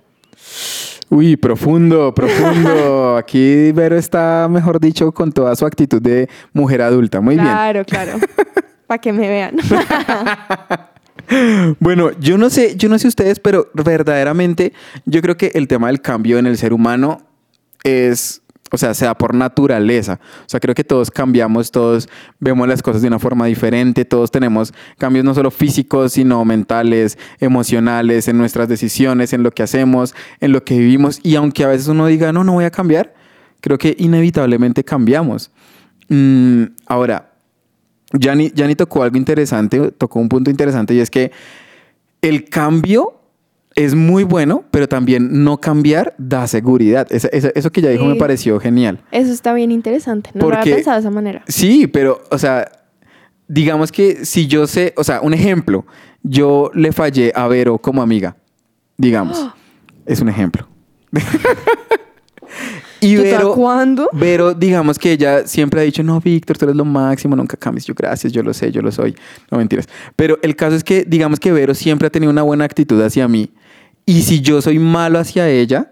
Uy, 1.10 1.36
profundo, 1.38 2.14
profundo. 2.14 3.18
Aquí 3.18 3.72
Vero 3.74 3.98
está, 3.98 4.48
mejor 4.50 4.80
dicho, 4.80 5.12
con 5.12 5.32
toda 5.32 5.56
su 5.56 5.66
actitud 5.66 6.02
de 6.02 6.30
mujer 6.54 6.82
adulta. 6.82 7.20
Muy 7.22 7.36
claro, 7.36 7.84
claro. 7.86 8.14
Para 8.88 9.00
que 9.02 9.12
me 9.14 9.28
vean. 9.28 9.56
Bueno, 11.80 12.12
yo 12.20 12.38
no 12.38 12.50
sé, 12.50 12.76
yo 12.76 12.90
no 12.90 13.00
sé 13.00 13.08
ustedes, 13.08 13.40
pero 13.40 13.70
verdaderamente 13.74 14.74
yo 15.06 15.22
creo 15.22 15.38
que 15.38 15.52
el 15.56 15.68
tema 15.68 15.88
del 15.88 16.02
cambio 16.02 16.38
en 16.38 16.46
el 16.46 16.58
ser 16.58 16.74
humano 16.74 17.22
es, 17.84 18.42
o 18.72 18.78
sea, 18.78 18.94
se 18.94 19.06
da 19.06 19.18
por 19.18 19.34
naturaleza. 19.34 20.20
O 20.46 20.50
sea, 20.50 20.60
creo 20.60 20.76
que 20.76 20.84
todos 20.84 21.12
cambiamos, 21.12 21.72
todos 21.72 22.10
vemos 22.40 22.68
las 22.68 22.82
cosas 22.82 23.02
de 23.02 23.08
una 23.08 23.20
forma 23.20 23.46
diferente, 23.46 24.06
todos 24.06 24.32
tenemos 24.32 24.74
cambios 24.98 25.26
no 25.26 25.34
solo 25.34 25.52
físicos, 25.52 26.14
sino 26.14 26.44
mentales, 26.46 27.18
emocionales, 27.40 28.28
en 28.28 28.38
nuestras 28.38 28.68
decisiones, 28.68 29.34
en 29.34 29.44
lo 29.44 29.52
que 29.52 29.64
hacemos, 29.64 30.16
en 30.40 30.52
lo 30.52 30.64
que 30.64 30.78
vivimos. 30.78 31.20
Y 31.24 31.36
aunque 31.36 31.64
a 31.64 31.68
veces 31.68 31.88
uno 31.88 32.08
diga, 32.08 32.32
no, 32.32 32.44
no 32.44 32.54
voy 32.54 32.66
a 32.66 32.72
cambiar, 32.72 33.14
creo 33.60 33.78
que 33.78 33.96
inevitablemente 33.98 34.84
cambiamos. 34.84 35.52
Mm, 36.10 36.64
ahora, 36.88 37.31
Yanni, 38.14 38.52
Yanni 38.54 38.76
tocó 38.76 39.04
algo 39.04 39.18
interesante, 39.18 39.92
tocó 39.92 40.20
un 40.20 40.30
punto 40.30 40.50
interesante 40.52 40.94
y 40.94 41.00
es 41.00 41.10
que 41.10 41.32
el 42.22 42.46
cambio 42.46 43.18
es 43.76 43.96
muy 43.96 44.24
bueno, 44.24 44.66
pero 44.70 44.88
también 44.90 45.44
no 45.44 45.58
cambiar 45.60 46.14
da 46.18 46.46
seguridad. 46.48 47.08
Esa- 47.10 47.30
esa- 47.30 47.52
eso 47.56 47.72
que 47.72 47.82
ya 47.82 47.90
dijo 47.90 48.04
Sí. 48.04 48.10
me 48.10 48.16
pareció 48.16 48.60
genial. 48.60 49.02
Eso 49.12 49.32
está 49.32 49.54
bien 49.54 49.72
interesante. 49.72 50.30
No 50.34 50.50
lo 50.50 50.58
había 50.58 50.76
pensado 50.76 50.96
de 50.98 51.00
esa 51.00 51.10
manera. 51.10 51.44
Sí, 51.48 51.88
pero, 51.88 52.22
o 52.30 52.38
sea, 52.38 52.70
digamos 53.48 53.92
que 53.92 54.26
si 54.26 54.48
yo 54.48 54.68
sé, 54.68 54.94
o 54.98 55.04
sea, 55.06 55.22
un 55.22 55.34
ejemplo, 55.34 55.86
yo 56.22 56.70
le 56.74 56.92
fallé 56.92 57.32
a 57.34 57.48
Vero 57.48 57.78
como 57.78 58.02
amiga, 58.02 58.36
digamos, 58.98 59.48
es 60.06 60.20
un 60.22 60.28
ejemplo. 60.30 60.68
y 63.02 63.16
¿Tú 63.16 63.24
Vero, 63.24 63.54
cuándo? 63.54 64.10
Vero, 64.14 64.54
digamos 64.54 65.00
que 65.00 65.12
ella 65.12 65.48
siempre 65.48 65.82
ha 65.82 65.84
dicho, 65.84 66.04
no, 66.04 66.22
Víctor, 66.22 66.58
tú 66.58 66.66
eres 66.66 66.76
lo 66.76 66.86
máximo, 66.86 67.36
nunca 67.36 67.58
cambies. 67.58 67.86
Yo, 67.86 67.96
gracias, 67.96 68.32
yo 68.32 68.44
lo 68.44 68.54
sé, 68.54 68.72
yo 68.72 68.82
lo 68.82 68.92
soy. 68.92 69.16
No, 69.50 69.58
mentiras. 69.58 69.90
Pero 70.16 70.38
el 70.44 70.56
caso 70.56 70.76
es 70.76 70.84
que, 70.84 71.04
digamos 71.06 71.40
que 71.40 71.52
Vero 71.52 71.74
siempre 71.74 72.08
ha 72.08 72.12
tenido 72.12 72.32
una 72.32 72.44
buena 72.44 72.64
actitud 72.64 73.02
hacia 73.02 73.28
mí. 73.28 73.52
Y 74.06 74.22
si 74.22 74.42
yo 74.42 74.62
soy 74.62 74.78
malo 74.78 75.20
hacia 75.20 75.50
ella, 75.50 75.92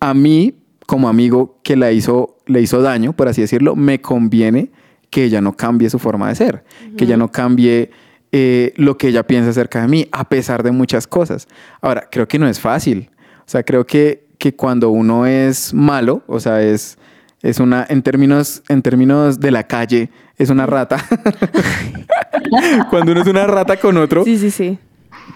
a 0.00 0.14
mí, 0.14 0.54
como 0.86 1.08
amigo 1.08 1.58
que 1.62 1.76
la 1.76 1.92
hizo, 1.92 2.38
le 2.46 2.62
hizo 2.62 2.80
daño, 2.80 3.12
por 3.12 3.28
así 3.28 3.42
decirlo, 3.42 3.76
me 3.76 4.00
conviene 4.00 4.70
que 5.10 5.24
ella 5.24 5.40
no 5.40 5.54
cambie 5.54 5.90
su 5.90 5.98
forma 5.98 6.28
de 6.28 6.34
ser, 6.34 6.64
que 6.96 7.04
ella 7.04 7.16
no 7.16 7.30
cambie 7.30 7.90
eh, 8.32 8.72
lo 8.76 8.98
que 8.98 9.08
ella 9.08 9.26
piensa 9.26 9.50
acerca 9.50 9.80
de 9.80 9.88
mí, 9.88 10.08
a 10.12 10.28
pesar 10.28 10.62
de 10.62 10.70
muchas 10.70 11.06
cosas. 11.06 11.48
Ahora, 11.80 12.08
creo 12.10 12.26
que 12.26 12.38
no 12.38 12.48
es 12.48 12.60
fácil. 12.60 13.10
O 13.40 13.48
sea, 13.48 13.62
creo 13.62 13.86
que, 13.86 14.25
que 14.50 14.54
cuando 14.56 14.90
uno 14.90 15.26
es 15.26 15.74
malo, 15.74 16.22
o 16.28 16.38
sea, 16.38 16.62
es, 16.62 16.98
es 17.42 17.58
una, 17.58 17.84
en 17.88 18.02
términos, 18.02 18.62
en 18.68 18.80
términos 18.80 19.40
de 19.40 19.50
la 19.50 19.64
calle, 19.66 20.08
es 20.38 20.50
una 20.50 20.66
rata. 20.66 21.04
cuando 22.90 23.10
uno 23.12 23.22
es 23.22 23.26
una 23.26 23.46
rata 23.46 23.76
con 23.76 23.96
otro, 23.96 24.24
Sí, 24.24 24.38
sí, 24.38 24.50
sí. 24.52 24.78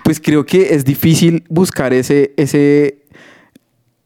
pues 0.05 0.21
creo 0.21 0.47
que 0.47 0.75
es 0.75 0.85
difícil 0.85 1.43
buscar 1.49 1.93
ese, 1.93 2.33
ese, 2.37 3.03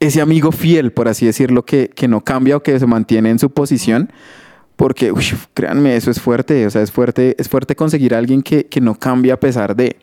ese 0.00 0.20
amigo 0.22 0.52
fiel, 0.52 0.92
por 0.92 1.08
así 1.08 1.26
decirlo, 1.26 1.64
que, 1.66 1.88
que 1.94 2.08
no 2.08 2.22
cambia 2.22 2.56
o 2.56 2.62
que 2.62 2.78
se 2.78 2.86
mantiene 2.86 3.28
en 3.30 3.38
su 3.38 3.50
posición. 3.50 4.10
Porque, 4.76 5.12
uy, 5.12 5.24
créanme, 5.54 5.94
eso 5.96 6.10
es 6.10 6.20
fuerte. 6.20 6.66
O 6.66 6.70
sea, 6.70 6.82
es 6.82 6.90
fuerte, 6.90 7.36
es 7.38 7.48
fuerte 7.48 7.76
conseguir 7.76 8.14
a 8.14 8.18
alguien 8.18 8.42
que, 8.42 8.66
que 8.66 8.80
no 8.80 8.94
cambia 8.98 9.34
a 9.34 9.40
pesar 9.40 9.76
de. 9.76 9.96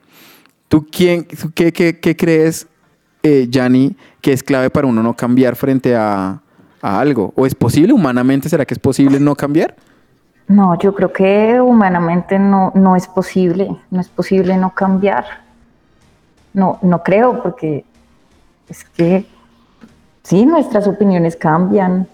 ¿Tú 0.70 0.88
quién, 0.90 1.26
tú 1.26 1.52
qué, 1.54 1.74
qué- 1.74 2.00
qué 2.00 2.16
crees, 2.16 2.68
eh, 3.24 3.48
Yanni, 3.50 3.96
que 4.22 4.34
es 4.34 4.44
clave 4.44 4.70
para 4.70 4.88
uno 4.88 5.04
no 5.04 5.16
cambiar 5.16 5.56
frente 5.56 5.96
a, 5.96 6.42
a 6.82 7.00
algo? 7.00 7.34
¿O 7.36 7.46
es 7.46 7.56
posible 7.56 7.94
humanamente? 7.94 8.50
¿Será 8.50 8.66
que 8.66 8.74
es 8.74 8.80
posible 8.80 9.20
no 9.20 9.36
cambiar? 9.36 9.76
No, 10.48 10.78
yo 10.78 10.94
creo 10.94 11.14
que 11.14 11.62
humanamente 11.62 12.38
no, 12.38 12.72
no 12.76 12.96
es 12.96 13.08
posible, 13.08 13.74
no 13.90 14.02
es 14.02 14.10
posible 14.10 14.58
no 14.58 14.72
cambiar. 14.76 15.24
No, 16.54 16.78
no 16.82 17.04
creo, 17.04 17.42
porque 17.42 17.86
es 18.68 18.84
que 18.84 19.26
sí, 20.24 20.46
nuestras 20.46 20.88
opiniones 20.88 21.38
cambian. 21.38 22.08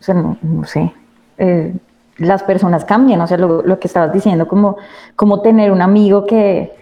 O 0.00 0.02
sea, 0.02 0.14
no, 0.14 0.64
sé. 0.64 0.92
Eh, 1.36 1.74
las 2.16 2.42
personas 2.42 2.86
cambian, 2.86 3.20
o 3.20 3.26
sea, 3.26 3.36
lo, 3.36 3.62
lo 3.62 3.78
que 3.78 3.88
estabas 3.88 4.12
diciendo, 4.12 4.48
como, 4.48 4.76
como 5.14 5.42
tener 5.42 5.72
un 5.72 5.82
amigo 5.82 6.26
que, 6.26 6.72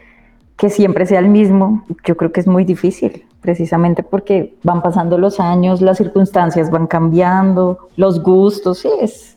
que 0.59 0.71
siempre 0.71 1.07
sea 1.07 1.21
el 1.21 1.29
mismo, 1.29 1.87
yo 2.05 2.16
creo 2.16 2.33
que 2.33 2.40
es 2.40 2.49
muy 2.49 2.64
difícil, 2.64 3.25
precisamente 3.40 4.03
porque 4.03 4.55
van 4.64 4.83
pasando 4.83 5.16
los 5.16 5.38
años, 5.38 5.81
las 5.81 5.99
circunstancias 5.99 6.71
van 6.71 6.88
cambiando, 6.88 7.88
los 7.97 8.21
gustos, 8.21 8.81
sí, 8.81 8.88
es, 9.01 9.37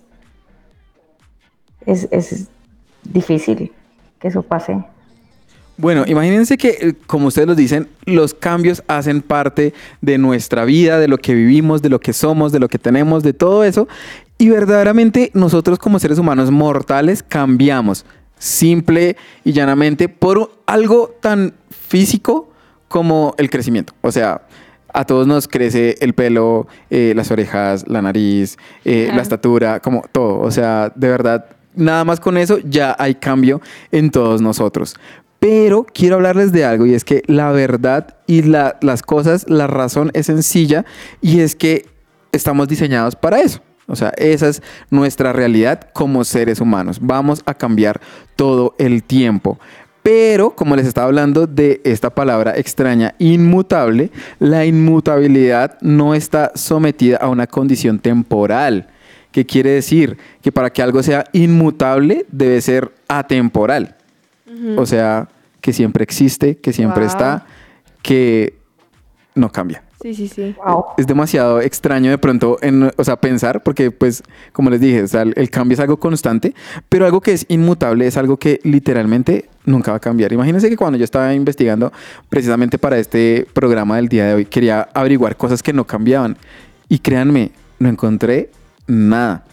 es, 1.85 2.07
es 2.11 2.49
difícil 3.03 3.71
que 4.19 4.27
eso 4.29 4.41
pase. 4.41 4.83
Bueno, 5.77 6.03
imagínense 6.07 6.57
que, 6.57 6.69
eh, 6.69 6.93
como 7.05 7.27
ustedes 7.27 7.47
lo 7.47 7.55
dicen, 7.55 7.87
los 8.05 8.33
cambios 8.33 8.83
hacen 8.87 9.21
parte 9.21 9.73
de 10.01 10.17
nuestra 10.17 10.65
vida, 10.65 10.99
de 10.99 11.07
lo 11.07 11.19
que 11.19 11.35
vivimos, 11.35 11.83
de 11.83 11.89
lo 11.89 11.99
que 11.99 12.13
somos, 12.13 12.51
de 12.51 12.59
lo 12.59 12.67
que 12.67 12.79
tenemos, 12.79 13.21
de 13.23 13.33
todo 13.33 13.63
eso. 13.63 13.87
Y 14.39 14.49
verdaderamente 14.49 15.29
nosotros 15.33 15.77
como 15.77 15.99
seres 15.99 16.17
humanos 16.17 16.49
mortales 16.51 17.23
cambiamos, 17.23 18.05
simple 18.41 19.15
y 19.43 19.51
llanamente, 19.53 20.09
por 20.09 20.51
algo 20.65 21.15
tan 21.21 21.53
físico 21.69 22.49
como 22.87 23.35
el 23.37 23.49
crecimiento. 23.49 23.93
O 24.01 24.11
sea, 24.11 24.41
a 24.93 25.05
todos 25.05 25.27
nos 25.27 25.47
crece 25.47 25.95
el 26.01 26.13
pelo, 26.13 26.67
eh, 26.89 27.13
las 27.15 27.29
orejas, 27.31 27.85
la 27.87 28.01
nariz, 28.01 28.57
eh, 28.83 29.09
la 29.15 29.21
estatura, 29.21 29.79
como 29.79 30.03
todo. 30.11 30.39
O 30.39 30.49
sea, 30.51 30.91
de 30.95 31.07
verdad, 31.07 31.45
nada 31.75 32.03
más 32.03 32.19
con 32.19 32.35
eso 32.37 32.57
ya 32.59 32.95
hay 32.99 33.15
cambio 33.15 33.61
en 33.91 34.09
todos 34.09 34.41
nosotros. 34.41 34.95
Pero 35.39 35.85
quiero 35.93 36.15
hablarles 36.15 36.51
de 36.51 36.65
algo 36.65 36.85
y 36.85 36.93
es 36.93 37.03
que 37.05 37.23
la 37.27 37.51
verdad 37.51 38.17
y 38.27 38.41
la- 38.41 38.77
las 38.81 39.01
cosas, 39.01 39.45
la 39.47 39.67
razón 39.67 40.11
es 40.13 40.25
sencilla 40.25 40.83
y 41.21 41.39
es 41.39 41.55
que 41.55 41.85
estamos 42.31 42.67
diseñados 42.67 43.15
para 43.15 43.39
eso. 43.39 43.61
O 43.87 43.95
sea, 43.95 44.09
esa 44.17 44.47
es 44.49 44.61
nuestra 44.89 45.33
realidad 45.33 45.81
como 45.93 46.23
seres 46.23 46.61
humanos. 46.61 46.99
Vamos 47.01 47.41
a 47.45 47.53
cambiar 47.53 47.99
todo 48.35 48.75
el 48.77 49.03
tiempo. 49.03 49.59
Pero, 50.03 50.55
como 50.55 50.75
les 50.75 50.87
estaba 50.87 51.05
hablando 51.07 51.45
de 51.45 51.79
esta 51.83 52.09
palabra 52.09 52.57
extraña, 52.57 53.13
inmutable, 53.19 54.09
la 54.39 54.65
inmutabilidad 54.65 55.77
no 55.81 56.15
está 56.15 56.51
sometida 56.55 57.17
a 57.17 57.29
una 57.29 57.45
condición 57.45 57.99
temporal. 57.99 58.87
¿Qué 59.31 59.45
quiere 59.45 59.71
decir? 59.71 60.17
Que 60.41 60.51
para 60.51 60.71
que 60.71 60.81
algo 60.81 61.03
sea 61.03 61.25
inmutable 61.33 62.25
debe 62.31 62.59
ser 62.61 62.91
atemporal. 63.07 63.95
O 64.75 64.85
sea, 64.85 65.29
que 65.61 65.71
siempre 65.71 66.03
existe, 66.03 66.57
que 66.57 66.73
siempre 66.73 67.03
Wow. 67.03 67.11
está, 67.11 67.45
que 68.01 68.55
no 69.35 69.51
cambia. 69.51 69.83
Sí, 70.01 70.13
sí, 70.15 70.27
sí. 70.27 70.55
Wow. 70.65 70.85
Es 70.97 71.05
demasiado 71.05 71.61
extraño 71.61 72.09
de 72.09 72.17
pronto, 72.17 72.57
en, 72.61 72.91
o 72.95 73.03
sea, 73.03 73.17
pensar, 73.17 73.61
porque 73.61 73.91
pues, 73.91 74.23
como 74.51 74.69
les 74.69 74.81
dije, 74.81 75.03
o 75.03 75.07
sea, 75.07 75.21
el, 75.21 75.33
el 75.35 75.49
cambio 75.49 75.75
es 75.75 75.79
algo 75.79 75.97
constante, 75.97 76.55
pero 76.89 77.05
algo 77.05 77.21
que 77.21 77.33
es 77.33 77.45
inmutable 77.49 78.07
es 78.07 78.17
algo 78.17 78.37
que 78.37 78.59
literalmente 78.63 79.49
nunca 79.65 79.91
va 79.91 79.97
a 79.97 79.99
cambiar. 79.99 80.33
Imagínense 80.33 80.69
que 80.69 80.77
cuando 80.77 80.97
yo 80.97 81.03
estaba 81.03 81.33
investigando 81.33 81.91
precisamente 82.29 82.77
para 82.77 82.97
este 82.97 83.45
programa 83.53 83.97
del 83.97 84.07
día 84.07 84.25
de 84.25 84.33
hoy, 84.33 84.45
quería 84.45 84.89
averiguar 84.93 85.37
cosas 85.37 85.61
que 85.61 85.73
no 85.73 85.85
cambiaban. 85.85 86.37
Y 86.89 86.99
créanme, 86.99 87.51
no 87.79 87.89
encontré 87.89 88.49
nada. 88.87 89.45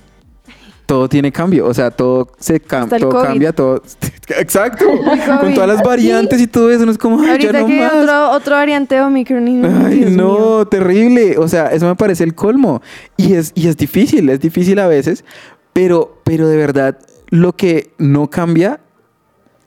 Todo 0.88 1.06
tiene 1.06 1.30
cambio, 1.30 1.66
o 1.66 1.74
sea, 1.74 1.90
todo 1.90 2.32
se 2.38 2.60
cambia, 2.60 2.98
todo 2.98 3.10
COVID. 3.10 3.26
cambia, 3.26 3.52
todo. 3.52 3.82
Exacto. 4.38 4.86
Con 5.40 5.52
todas 5.52 5.68
las 5.68 5.82
variantes 5.82 6.40
y 6.40 6.46
todo 6.46 6.70
eso, 6.70 6.86
no 6.86 6.92
es 6.92 6.96
como, 6.96 7.20
ay, 7.20 7.26
ya 7.26 7.32
Ahorita 7.32 7.60
no 7.60 7.66
que 7.66 7.78
más. 7.78 7.92
otro, 7.92 8.30
otro 8.30 8.54
variante 8.56 8.94
de 8.94 9.02
Omicron. 9.02 9.46
Ay, 9.84 9.98
Dios 9.98 10.12
no, 10.12 10.38
mío. 10.38 10.66
terrible. 10.66 11.36
O 11.36 11.46
sea, 11.46 11.66
eso 11.66 11.84
me 11.86 11.94
parece 11.94 12.24
el 12.24 12.34
colmo. 12.34 12.80
Y 13.18 13.34
es, 13.34 13.52
y 13.54 13.68
es 13.68 13.76
difícil, 13.76 14.30
es 14.30 14.40
difícil 14.40 14.78
a 14.78 14.88
veces, 14.88 15.26
pero, 15.74 16.22
pero 16.24 16.48
de 16.48 16.56
verdad, 16.56 16.98
lo 17.28 17.54
que 17.54 17.90
no 17.98 18.30
cambia 18.30 18.80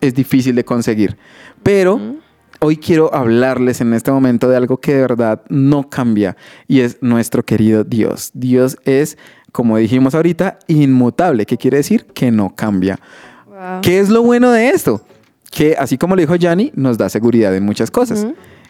es 0.02 0.16
difícil 0.16 0.56
de 0.56 0.66
conseguir. 0.66 1.18
Pero 1.62 2.02
hoy 2.64 2.78
quiero 2.78 3.14
hablarles 3.14 3.82
en 3.82 3.94
este 3.94 4.12
momento 4.12 4.48
de 4.48 4.56
algo 4.56 4.78
que 4.78 4.94
de 4.94 5.02
verdad 5.02 5.42
no 5.50 5.90
cambia 5.90 6.38
y 6.68 6.82
es 6.82 6.98
nuestro 7.02 7.44
querido 7.44 7.84
Dios. 7.84 8.30
Dios 8.34 8.78
es, 8.86 9.18
como 9.52 9.78
dijimos 9.78 10.16
ahorita, 10.16 10.60
inmutable. 10.68 11.46
¿Qué 11.46 11.58
quiere 11.58 11.78
decir? 11.78 12.06
Que 12.14 12.32
no 12.32 12.56
cambia. 12.56 13.00
Wow. 13.48 13.82
¿Qué 13.82 14.00
es 14.00 14.10
lo 14.10 14.24
bueno 14.24 14.52
de 14.52 14.70
esto? 14.70 15.02
Que 15.52 15.76
así 15.78 15.98
como 15.98 16.16
lo 16.16 16.22
dijo 16.22 16.36
Yanni, 16.36 16.72
nos 16.76 16.98
da 16.98 17.10
seguridad 17.10 17.56
en 17.56 17.66
muchas 17.66 17.92
cosas. 17.92 18.26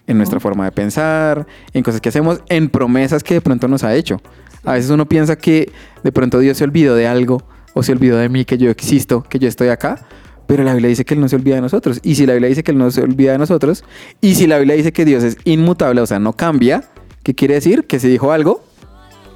En 0.08 0.18
nuestra 0.18 0.40
forma 0.40 0.66
de 0.66 0.72
pensar, 0.72 1.46
en 1.74 1.84
cosas 1.84 2.02
que 2.02 2.10
hacemos, 2.10 2.42
en 2.50 2.70
promesas 2.70 3.24
que 3.24 3.36
de 3.36 3.42
pronto 3.42 3.68
nos 3.68 3.84
ha 3.84 3.96
hecho. 3.96 4.20
A 4.64 4.74
veces 4.74 4.90
uno 4.90 5.08
piensa 5.08 5.38
que 5.38 5.72
de 6.04 6.12
pronto 6.12 6.40
Dios 6.40 6.58
se 6.58 6.64
olvidó 6.64 6.96
de 6.96 7.08
algo 7.08 7.44
o 7.74 7.84
se 7.84 7.92
olvidó 7.92 8.18
de 8.18 8.28
mí, 8.28 8.44
que 8.44 8.58
yo 8.58 8.70
existo, 8.70 9.24
que 9.24 9.40
yo 9.40 9.48
estoy 9.48 9.70
acá. 9.70 10.06
Pero 10.48 10.64
la 10.64 10.74
Biblia 10.74 10.90
dice 10.90 11.06
que 11.06 11.14
Él 11.14 11.22
no 11.22 11.30
se 11.30 11.36
olvida 11.36 11.56
de 11.56 11.62
nosotros. 11.62 12.00
Y 12.04 12.16
si 12.16 12.26
la 12.26 12.34
Biblia 12.34 12.50
dice 12.50 12.64
que 12.64 12.72
Él 12.72 12.78
no 12.78 12.92
se 12.92 13.02
olvida 13.02 13.32
de 13.32 13.38
nosotros, 13.38 13.86
y 14.20 14.36
si 14.36 14.48
la 14.48 14.58
Biblia 14.58 14.76
dice 14.76 14.92
que 14.92 15.06
Dios 15.06 15.24
es 15.24 15.38
inmutable, 15.46 16.02
o 16.02 16.06
sea, 16.06 16.20
no 16.20 16.34
cambia, 16.34 16.84
¿qué 17.24 17.34
quiere 17.34 17.54
decir? 17.54 17.86
Que 17.86 18.00
si 18.00 18.10
dijo 18.10 18.32
algo, 18.32 18.64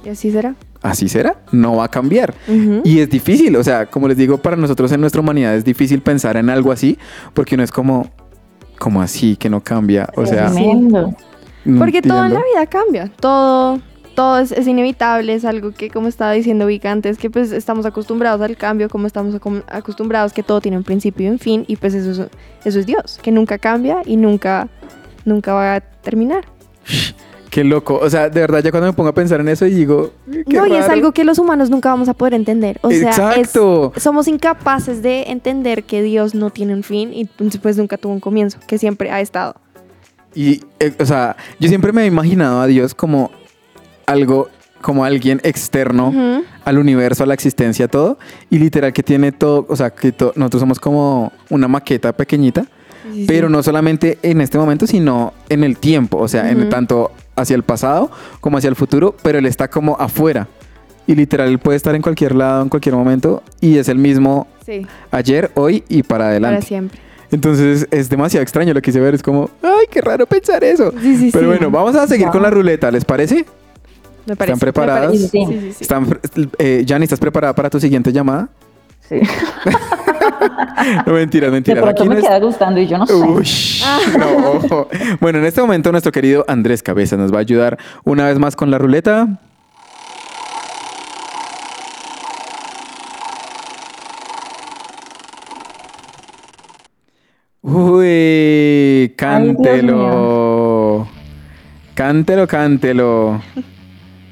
¿Y 0.06 0.10
así 0.10 0.30
será? 0.30 0.54
así 0.82 1.08
será, 1.08 1.36
no 1.52 1.76
va 1.76 1.84
a 1.84 1.88
cambiar. 1.88 2.34
Y 2.84 3.00
es 3.00 3.10
difícil, 3.10 3.56
o 3.56 3.64
sea, 3.64 3.86
como 3.86 4.08
les 4.08 4.16
digo, 4.16 4.38
para 4.38 4.56
nosotros 4.56 4.92
en 4.92 5.00
nuestra 5.00 5.20
humanidad 5.20 5.54
es 5.54 5.64
difícil 5.64 6.00
pensar 6.00 6.36
en 6.36 6.48
algo 6.50 6.72
así, 6.72 6.98
porque 7.34 7.54
uno 7.54 7.64
es 7.64 7.72
como, 7.72 8.10
como 8.78 9.02
así, 9.02 9.36
que 9.36 9.50
no 9.50 9.60
cambia. 9.62 10.08
O 10.16 10.26
sea, 10.26 10.50
Tremendo. 10.50 11.14
no 11.64 11.78
Porque 11.78 12.02
todo 12.02 12.24
en 12.24 12.34
la 12.34 12.40
vida 12.40 12.66
cambia. 12.66 13.10
Todo, 13.18 13.80
todo 14.14 14.38
es, 14.38 14.52
es 14.52 14.66
inevitable. 14.66 15.34
Es 15.34 15.44
algo 15.44 15.72
que, 15.72 15.90
como 15.90 16.08
estaba 16.08 16.32
diciendo 16.32 16.66
Vic 16.66 16.84
antes, 16.84 17.18
que 17.18 17.30
pues 17.30 17.52
estamos 17.52 17.84
acostumbrados 17.84 18.40
al 18.40 18.56
cambio, 18.56 18.88
como 18.88 19.06
estamos 19.06 19.34
acostumbrados 19.68 20.32
que 20.32 20.42
todo 20.42 20.60
tiene 20.60 20.76
un 20.76 20.84
principio 20.84 21.26
y 21.26 21.30
un 21.30 21.38
fin. 21.38 21.64
Y 21.66 21.76
pues 21.76 21.94
eso 21.94 22.10
es, 22.10 22.30
eso 22.64 22.78
es 22.78 22.86
Dios, 22.86 23.18
que 23.22 23.32
nunca 23.32 23.58
cambia 23.58 24.02
y 24.04 24.16
nunca, 24.16 24.68
nunca 25.24 25.52
va 25.52 25.76
a 25.76 25.80
terminar. 25.80 26.44
Qué 27.56 27.64
loco. 27.64 27.98
O 28.02 28.10
sea, 28.10 28.28
de 28.28 28.38
verdad, 28.38 28.62
ya 28.62 28.70
cuando 28.70 28.86
me 28.88 28.92
pongo 28.92 29.08
a 29.08 29.14
pensar 29.14 29.40
en 29.40 29.48
eso 29.48 29.64
y 29.64 29.70
digo, 29.70 30.12
qué 30.46 30.58
no, 30.58 30.66
y 30.66 30.74
es 30.76 30.90
algo 30.90 31.12
que 31.12 31.24
los 31.24 31.38
humanos 31.38 31.70
nunca 31.70 31.88
vamos 31.88 32.06
a 32.06 32.12
poder 32.12 32.34
entender. 32.34 32.78
O 32.82 32.90
sea, 32.90 33.32
es- 33.32 33.50
somos 33.96 34.28
incapaces 34.28 35.00
de 35.02 35.22
entender 35.28 35.84
que 35.84 36.02
Dios 36.02 36.34
no 36.34 36.50
tiene 36.50 36.74
un 36.74 36.82
fin 36.82 37.14
y 37.14 37.24
pues 37.62 37.78
nunca 37.78 37.96
tuvo 37.96 38.12
un 38.12 38.20
comienzo, 38.20 38.58
que 38.66 38.76
siempre 38.76 39.10
ha 39.10 39.22
estado. 39.22 39.54
Y, 40.34 40.60
eh, 40.80 40.92
o 41.00 41.06
sea, 41.06 41.34
yo 41.58 41.68
siempre 41.70 41.94
me 41.94 42.02
he 42.02 42.06
imaginado 42.06 42.60
a 42.60 42.66
Dios 42.66 42.94
como 42.94 43.30
algo, 44.04 44.50
como 44.82 45.06
alguien 45.06 45.40
externo 45.42 46.12
al 46.62 46.76
universo, 46.76 47.24
a 47.24 47.26
la 47.26 47.32
existencia, 47.32 47.86
a 47.86 47.88
todo. 47.88 48.18
Y 48.50 48.58
literal 48.58 48.92
que 48.92 49.02
tiene 49.02 49.32
todo, 49.32 49.64
o 49.70 49.76
sea, 49.76 49.88
que 49.88 50.12
nosotros 50.34 50.60
somos 50.60 50.78
como 50.78 51.32
una 51.48 51.68
maqueta 51.68 52.12
pequeñita. 52.12 52.66
Sí, 53.14 53.24
pero 53.26 53.46
sí. 53.46 53.52
no 53.54 53.62
solamente 53.62 54.18
en 54.22 54.42
este 54.42 54.58
momento, 54.58 54.86
sino 54.86 55.32
en 55.48 55.64
el 55.64 55.78
tiempo, 55.78 56.18
o 56.18 56.28
sea, 56.28 56.50
en 56.50 56.60
Ujú. 56.62 56.68
tanto 56.68 57.12
hacia 57.36 57.54
el 57.54 57.62
pasado 57.62 58.10
como 58.40 58.58
hacia 58.58 58.68
el 58.68 58.76
futuro, 58.76 59.14
pero 59.22 59.38
él 59.38 59.46
está 59.46 59.68
como 59.68 59.96
afuera. 60.00 60.48
Y 61.06 61.14
literal, 61.14 61.48
él 61.48 61.58
puede 61.60 61.76
estar 61.76 61.94
en 61.94 62.02
cualquier 62.02 62.34
lado, 62.34 62.62
en 62.62 62.68
cualquier 62.68 62.94
momento, 62.96 63.42
y 63.60 63.78
es 63.78 63.88
el 63.88 63.98
mismo 63.98 64.48
Sí, 64.64 64.84
ayer, 65.12 65.52
hoy 65.54 65.84
y 65.88 66.02
para 66.02 66.08
para 66.24 66.28
adelante. 66.30 66.66
siempre. 66.66 66.98
Entonces 67.30 67.86
es 67.90 68.08
demasiado 68.08 68.42
extraño 68.42 68.72
lo 68.74 68.80
que 68.82 68.90
hice 68.90 69.00
ver, 69.00 69.14
es 69.14 69.22
como, 69.22 69.50
ay, 69.62 69.86
qué 69.90 70.00
raro 70.00 70.26
pensar 70.26 70.62
eso. 70.64 70.92
Sí, 71.00 71.16
sí, 71.16 71.30
pero 71.32 71.44
sí. 71.44 71.46
bueno, 71.58 71.70
vamos 71.70 71.94
a 71.94 72.06
seguir 72.06 72.28
con 72.28 72.42
la 72.42 72.50
ruleta, 72.50 72.90
¿les 72.90 73.04
parece? 73.04 73.44
Me 74.26 74.34
parece. 74.34 74.56
me 74.56 74.60
preparados? 74.60 75.06
parece. 75.16 75.28
Sí. 75.28 75.44
Sí, 75.46 75.60
sí, 75.60 75.72
sí. 75.72 75.76
¿Están, 75.82 76.18
eh, 76.58 76.84
Jani, 76.86 77.04
¿estás 77.04 77.20
preparada 77.20 77.54
para 77.54 77.70
tu 77.70 77.78
siguiente 77.78 78.12
llamada? 78.12 78.48
Sí. 79.08 79.20
No, 81.06 81.12
mentiras, 81.12 81.50
De 81.50 81.54
mentiras. 81.54 81.82
pronto 81.82 82.02
Aquí 82.02 82.08
me 82.08 82.20
queda 82.20 82.38
gustando 82.38 82.80
y 82.80 82.86
yo 82.86 82.98
no 82.98 83.06
sé. 83.06 83.14
Uy, 83.14 83.48
no, 84.18 84.36
ojo. 84.50 84.88
Bueno, 85.20 85.38
en 85.38 85.44
este 85.46 85.60
momento 85.60 85.90
nuestro 85.90 86.12
querido 86.12 86.44
Andrés 86.48 86.82
Cabeza 86.82 87.16
nos 87.16 87.32
va 87.32 87.38
a 87.38 87.40
ayudar 87.40 87.78
una 88.04 88.26
vez 88.26 88.38
más 88.38 88.56
con 88.56 88.70
la 88.70 88.78
ruleta. 88.78 89.28
Uy, 97.62 99.12
cántelo. 99.16 101.08
Cántelo, 101.94 102.46
cántelo. 102.46 103.40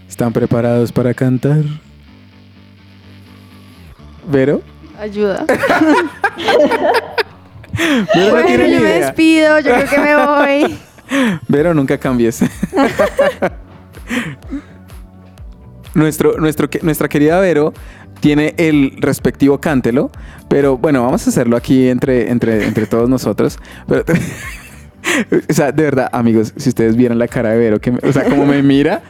¿Están 0.08 0.32
preparados 0.32 0.92
para 0.92 1.12
cantar? 1.14 1.62
¿Vero? 4.30 4.62
Ayuda. 5.04 5.44
Vero 8.14 8.26
no 8.26 8.30
Bueno, 8.30 8.48
ni 8.48 8.72
yo 8.72 8.80
me 8.80 8.88
despido, 9.00 9.58
yo 9.60 9.74
creo 9.74 9.88
que 9.90 9.98
me 9.98 10.16
voy. 10.26 10.78
Vero, 11.48 11.74
nunca 11.74 11.98
cambies. 11.98 12.40
Nuestro, 15.94 16.38
nuestro, 16.38 16.68
nuestra 16.82 17.08
querida 17.08 17.38
Vero 17.40 17.72
tiene 18.20 18.54
el 18.56 18.94
respectivo 18.98 19.60
cántelo, 19.60 20.10
pero 20.48 20.78
bueno, 20.78 21.02
vamos 21.02 21.26
a 21.26 21.30
hacerlo 21.30 21.56
aquí 21.56 21.88
entre, 21.88 22.30
entre, 22.30 22.64
entre 22.66 22.86
todos 22.86 23.08
nosotros. 23.08 23.58
Pero- 23.86 24.04
o 25.50 25.52
sea, 25.52 25.70
de 25.70 25.82
verdad, 25.82 26.08
amigos, 26.12 26.54
si 26.56 26.70
ustedes 26.70 26.96
vieran 26.96 27.18
la 27.18 27.28
cara 27.28 27.50
de 27.50 27.58
Vero, 27.58 27.80
que 27.80 27.92
me- 27.92 27.98
o 28.02 28.12
sea, 28.12 28.24
como 28.24 28.46
me 28.46 28.62
mira, 28.62 29.02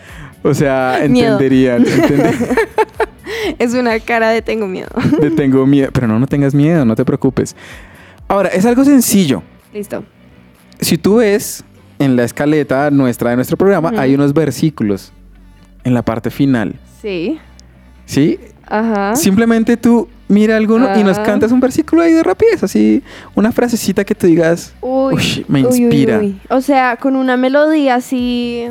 o 0.43 0.53
sea, 0.53 1.05
entenderían. 1.05 1.85
Es 3.59 3.75
una 3.75 3.99
cara 4.01 4.31
de 4.31 4.43
tengo 4.43 4.67
miedo. 4.67 4.89
de 5.21 5.31
tengo 5.31 5.67
miedo, 5.67 5.91
pero 5.93 6.07
no, 6.07 6.19
no 6.19 6.27
tengas 6.27 6.55
miedo, 6.55 6.85
no 6.85 6.95
te 6.97 7.05
preocupes. 7.05 7.55
Ahora, 8.29 8.49
es 8.51 8.65
algo 8.67 8.85
sencillo. 8.85 9.43
Listo. 9.73 10.05
Si 10.81 10.99
tú 10.99 11.17
ves 11.17 11.65
en 11.99 12.17
la 12.17 12.25
escaleta 12.25 12.91
nuestra 12.91 13.31
de 13.31 13.37
nuestro 13.37 13.57
programa, 13.57 13.93
hay 13.97 14.15
unos 14.15 14.33
versículos 14.33 15.13
en 15.85 15.95
la 15.95 16.03
parte 16.03 16.31
final. 16.31 16.75
Sí. 17.01 17.39
¿Sí? 18.07 18.39
Ajá. 18.67 19.15
Simplemente 19.17 19.77
tú 19.77 20.09
mira 20.29 20.57
alguno 20.57 20.89
y 20.99 21.05
nos 21.05 21.19
Ah. 21.19 21.23
cantas 21.23 21.53
un 21.53 21.61
versículo 21.61 22.01
ahí 22.03 22.13
de 22.13 22.23
rapidez, 22.23 22.63
así 22.63 23.03
una 23.35 23.53
frasecita 23.53 24.05
que 24.05 24.15
tú 24.15 24.27
digas, 24.27 24.75
Uy, 24.81 25.45
me 25.49 25.65
uy, 25.67 25.79
inspira. 25.83 26.19
uy. 26.19 26.41
O 26.49 26.61
sea, 26.63 26.97
con 26.97 27.15
una 27.15 27.37
melodía 27.37 27.97
así. 27.97 28.65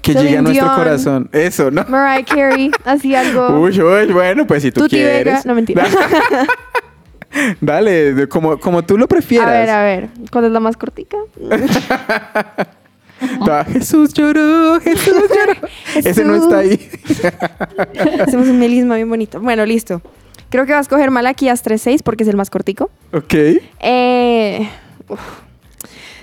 Que 0.00 0.12
Celine 0.12 0.22
llegue 0.24 0.38
a 0.38 0.42
nuestro 0.42 0.64
Dion. 0.66 0.76
corazón. 0.76 1.28
Eso, 1.32 1.70
¿no? 1.70 1.84
Mariah 1.88 2.24
Carey, 2.24 2.70
así 2.84 3.14
algo. 3.14 3.48
Uy, 3.60 3.80
uy, 3.80 4.12
bueno, 4.12 4.46
pues 4.46 4.62
si 4.62 4.72
tú 4.72 4.82
Tuti 4.82 4.96
quieres. 4.96 5.24
Vega. 5.24 5.42
No, 5.44 5.54
mentira. 5.54 5.86
Dale, 7.60 8.14
de- 8.14 8.28
como, 8.28 8.58
como 8.60 8.84
tú 8.84 8.96
lo 8.96 9.08
prefieras. 9.08 9.48
A 9.48 9.52
ver, 9.52 9.70
a 9.70 9.82
ver. 9.82 10.08
¿Cuál 10.30 10.44
es 10.46 10.52
la 10.52 10.60
más 10.60 10.76
cortica? 10.76 11.16
Jesús 13.72 14.12
lloró, 14.12 14.80
Jesús 14.80 15.14
lloró. 15.14 15.68
Ese 15.94 16.24
no 16.24 16.34
está 16.36 16.58
ahí. 16.58 16.90
Hacemos 18.20 18.48
un 18.48 18.58
melisma 18.58 18.96
bien 18.96 19.08
bonito. 19.08 19.40
Bueno, 19.40 19.64
listo. 19.66 20.02
Creo 20.50 20.66
que 20.66 20.72
va 20.72 20.78
a 20.78 20.82
escoger 20.82 21.10
Malaquías 21.10 21.64
3.6 21.64 22.02
porque 22.04 22.22
es 22.24 22.28
el 22.28 22.36
más 22.36 22.50
cortico. 22.50 22.90
ok. 23.12 23.34
Eh, 23.80 24.68
uf. 25.08 25.20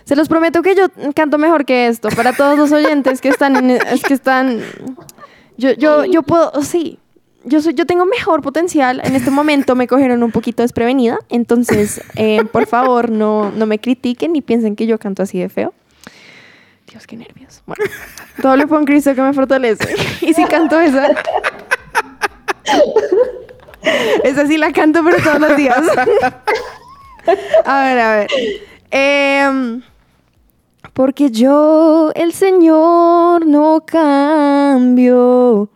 Se 0.05 0.15
los 0.15 0.27
prometo 0.27 0.61
que 0.61 0.75
yo 0.75 0.87
canto 1.15 1.37
mejor 1.37 1.65
que 1.65 1.87
esto. 1.87 2.09
Para 2.09 2.33
todos 2.33 2.57
los 2.57 2.71
oyentes 2.71 3.21
que 3.21 3.29
están 3.29 3.55
en, 3.55 3.79
que 4.07 4.13
están. 4.13 4.61
Yo, 5.57 5.71
yo, 5.73 6.05
yo 6.05 6.23
puedo. 6.23 6.51
Sí. 6.63 6.99
yo, 7.43 7.61
soy, 7.61 7.73
yo 7.73 7.85
tengo 7.85 8.05
mejor 8.05 8.41
potencial. 8.41 9.01
En 9.03 9.15
este 9.15 9.31
momento 9.31 9.75
me 9.75 9.87
cogieron 9.87 10.23
un 10.23 10.31
poquito 10.31 10.63
desprevenida. 10.63 11.19
Entonces, 11.29 12.01
eh, 12.15 12.43
por 12.51 12.67
favor, 12.67 13.09
no, 13.09 13.51
no 13.51 13.65
me 13.65 13.79
critiquen 13.79 14.33
ni 14.33 14.41
piensen 14.41 14.75
que 14.75 14.87
yo 14.87 14.97
canto 14.97 15.23
así 15.23 15.39
de 15.39 15.49
feo. 15.49 15.73
Dios, 16.91 17.07
qué 17.07 17.15
nervios. 17.15 17.61
Bueno, 17.65 17.85
todo 18.41 18.55
en 18.79 18.85
Cristo 18.85 19.15
que 19.15 19.21
me 19.21 19.33
fortalece. 19.33 19.95
Y 20.21 20.33
si 20.33 20.43
canto 20.45 20.79
esa. 20.79 21.09
Esa 24.23 24.45
sí 24.45 24.57
la 24.57 24.71
canto, 24.71 25.03
pero 25.03 25.17
todos 25.23 25.39
los 25.39 25.55
días. 25.55 25.81
A 27.65 27.83
ver, 27.83 27.99
a 27.99 28.15
ver. 28.15 28.27
Em, 28.89 29.83
porque 30.93 31.31
yo, 31.31 32.11
el 32.15 32.33
Señor, 32.33 33.45
no 33.45 33.83
cambio. 33.85 35.69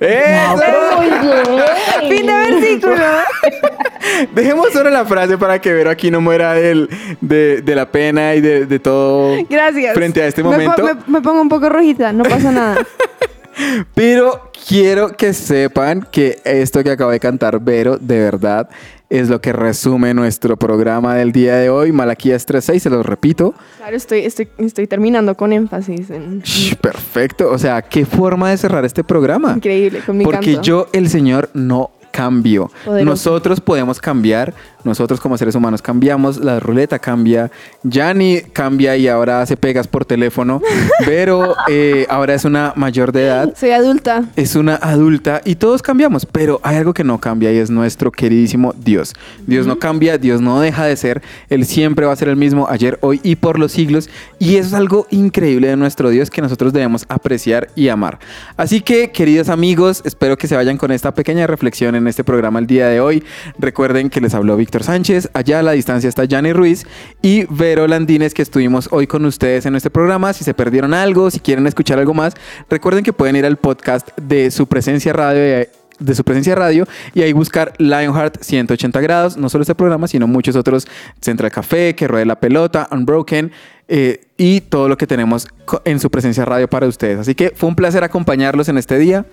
¡Eso! 0.00 0.56
Pero 0.58 0.96
muy 0.96 1.06
bien. 1.08 2.08
Fin 2.18 2.26
de 2.26 2.32
versículo. 2.32 2.94
Dejemos 4.34 4.68
solo 4.72 4.90
la 4.90 5.04
frase 5.04 5.36
para 5.38 5.60
que 5.60 5.72
Vero 5.72 5.90
aquí 5.90 6.10
no 6.10 6.20
muera 6.20 6.54
del- 6.54 6.88
de, 7.20 7.62
de 7.62 7.74
la 7.74 7.90
pena 7.90 8.34
y 8.34 8.40
de, 8.40 8.66
de 8.66 8.78
todo. 8.78 9.36
Gracias. 9.48 9.94
Frente 9.94 10.22
a 10.22 10.26
este 10.28 10.42
Me 10.42 10.50
po- 10.50 10.52
momento. 10.54 10.84
Me, 10.84 11.12
me 11.18 11.20
pongo 11.20 11.40
un 11.40 11.48
poco 11.48 11.68
rojita, 11.68 12.12
no 12.12 12.22
pasa 12.24 12.52
nada. 12.52 12.76
Pero 13.94 14.52
quiero 14.68 15.16
que 15.16 15.32
sepan 15.34 16.06
que 16.12 16.40
esto 16.44 16.84
que 16.84 16.92
acabo 16.92 17.10
de 17.10 17.18
cantar 17.18 17.58
Vero, 17.58 17.98
de 17.98 18.20
verdad, 18.20 18.68
es 19.10 19.28
lo 19.28 19.40
que 19.40 19.52
resume 19.52 20.12
nuestro 20.12 20.56
programa 20.56 21.14
del 21.14 21.32
día 21.32 21.56
de 21.56 21.70
hoy. 21.70 21.92
Malaquías 21.92 22.46
3.6, 22.46 22.78
se 22.78 22.90
los 22.90 23.06
repito. 23.06 23.54
Claro, 23.78 23.96
estoy, 23.96 24.20
estoy, 24.20 24.48
estoy 24.58 24.86
terminando 24.86 25.34
con 25.34 25.52
énfasis. 25.52 26.10
En... 26.10 26.42
Shh, 26.42 26.74
perfecto. 26.76 27.50
O 27.50 27.58
sea, 27.58 27.80
qué 27.82 28.04
forma 28.04 28.50
de 28.50 28.58
cerrar 28.58 28.84
este 28.84 29.04
programa. 29.04 29.54
Increíble, 29.56 30.00
con 30.04 30.16
mi 30.18 30.24
Porque 30.24 30.52
canto. 30.52 30.62
yo, 30.62 30.86
el 30.92 31.08
Señor, 31.08 31.48
no 31.54 31.90
cambio. 32.10 32.70
Poderoso. 32.84 33.04
Nosotros 33.10 33.60
podemos 33.60 34.00
cambiar, 34.00 34.52
nosotros 34.88 35.20
como 35.20 35.38
seres 35.38 35.54
humanos 35.54 35.82
cambiamos, 35.82 36.38
la 36.38 36.58
ruleta 36.60 36.98
cambia, 36.98 37.50
Yanni 37.82 38.40
cambia 38.52 38.96
y 38.96 39.08
ahora 39.08 39.42
hace 39.42 39.56
pegas 39.56 39.86
por 39.86 40.04
teléfono, 40.04 40.60
pero 41.04 41.54
eh, 41.68 42.06
ahora 42.08 42.34
es 42.34 42.44
una 42.44 42.72
mayor 42.76 43.12
de 43.12 43.26
edad, 43.26 43.54
Soy 43.56 43.70
adulta. 43.70 44.24
es 44.36 44.56
una 44.56 44.74
adulta 44.76 45.40
y 45.44 45.54
todos 45.54 45.82
cambiamos, 45.82 46.26
pero 46.26 46.60
hay 46.62 46.76
algo 46.76 46.94
que 46.94 47.04
no 47.04 47.18
cambia 47.18 47.52
y 47.52 47.58
es 47.58 47.70
nuestro 47.70 48.10
queridísimo 48.10 48.74
Dios. 48.76 49.14
Dios 49.46 49.66
no 49.66 49.78
cambia, 49.78 50.18
Dios 50.18 50.40
no 50.40 50.60
deja 50.60 50.84
de 50.84 50.96
ser, 50.96 51.22
Él 51.48 51.64
siempre 51.64 52.06
va 52.06 52.12
a 52.12 52.16
ser 52.16 52.28
el 52.28 52.36
mismo 52.36 52.66
ayer, 52.68 52.98
hoy 53.02 53.20
y 53.22 53.36
por 53.36 53.58
los 53.58 53.72
siglos 53.72 54.08
y 54.38 54.56
eso 54.56 54.68
es 54.68 54.74
algo 54.74 55.06
increíble 55.10 55.68
de 55.68 55.76
nuestro 55.76 56.10
Dios 56.10 56.30
que 56.30 56.42
nosotros 56.42 56.72
debemos 56.72 57.04
apreciar 57.08 57.68
y 57.74 57.88
amar. 57.88 58.18
Así 58.56 58.80
que, 58.80 59.10
queridos 59.10 59.48
amigos, 59.48 60.02
espero 60.04 60.36
que 60.36 60.46
se 60.46 60.56
vayan 60.56 60.76
con 60.78 60.90
esta 60.90 61.12
pequeña 61.14 61.46
reflexión 61.46 61.94
en 61.94 62.06
este 62.08 62.24
programa 62.24 62.58
el 62.58 62.66
día 62.66 62.88
de 62.88 63.00
hoy. 63.00 63.22
Recuerden 63.58 64.10
que 64.10 64.20
les 64.20 64.34
habló 64.34 64.56
Víctor 64.56 64.77
Sánchez, 64.82 65.30
allá 65.34 65.60
a 65.60 65.62
la 65.62 65.72
distancia 65.72 66.08
está 66.08 66.24
Yanni 66.24 66.52
Ruiz 66.52 66.86
y 67.22 67.44
Vero 67.50 67.86
Landines 67.86 68.34
que 68.34 68.42
estuvimos 68.42 68.88
hoy 68.90 69.06
con 69.06 69.24
ustedes 69.24 69.66
en 69.66 69.76
este 69.76 69.90
programa. 69.90 70.32
Si 70.32 70.44
se 70.44 70.54
perdieron 70.54 70.94
algo, 70.94 71.30
si 71.30 71.40
quieren 71.40 71.66
escuchar 71.66 71.98
algo 71.98 72.14
más, 72.14 72.34
recuerden 72.68 73.04
que 73.04 73.12
pueden 73.12 73.36
ir 73.36 73.46
al 73.46 73.56
podcast 73.56 74.08
de 74.18 74.50
su 74.50 74.66
presencia 74.66 75.12
radio 75.12 75.40
eh, 75.40 75.70
de 75.98 76.14
su 76.14 76.24
presencia 76.24 76.54
radio 76.54 76.86
y 77.14 77.22
ahí 77.22 77.32
buscar 77.32 77.72
Lionheart 77.78 78.42
180 78.42 79.00
grados, 79.00 79.36
no 79.36 79.48
solo 79.48 79.62
este 79.62 79.74
programa, 79.74 80.06
sino 80.08 80.26
muchos 80.26 80.56
otros, 80.56 80.86
Central 81.20 81.50
Café, 81.50 81.94
Que 81.94 82.06
Ruede 82.06 82.26
la 82.26 82.40
Pelota, 82.40 82.88
Unbroken 82.90 83.50
eh, 83.88 84.20
y 84.36 84.60
todo 84.60 84.88
lo 84.88 84.96
que 84.96 85.06
tenemos 85.06 85.48
en 85.84 85.98
su 85.98 86.10
presencia 86.10 86.44
radio 86.44 86.68
para 86.68 86.86
ustedes. 86.86 87.18
Así 87.18 87.34
que 87.34 87.52
fue 87.54 87.68
un 87.68 87.74
placer 87.74 88.04
acompañarlos 88.04 88.68
en 88.68 88.78
este 88.78 88.98
día. 88.98 89.26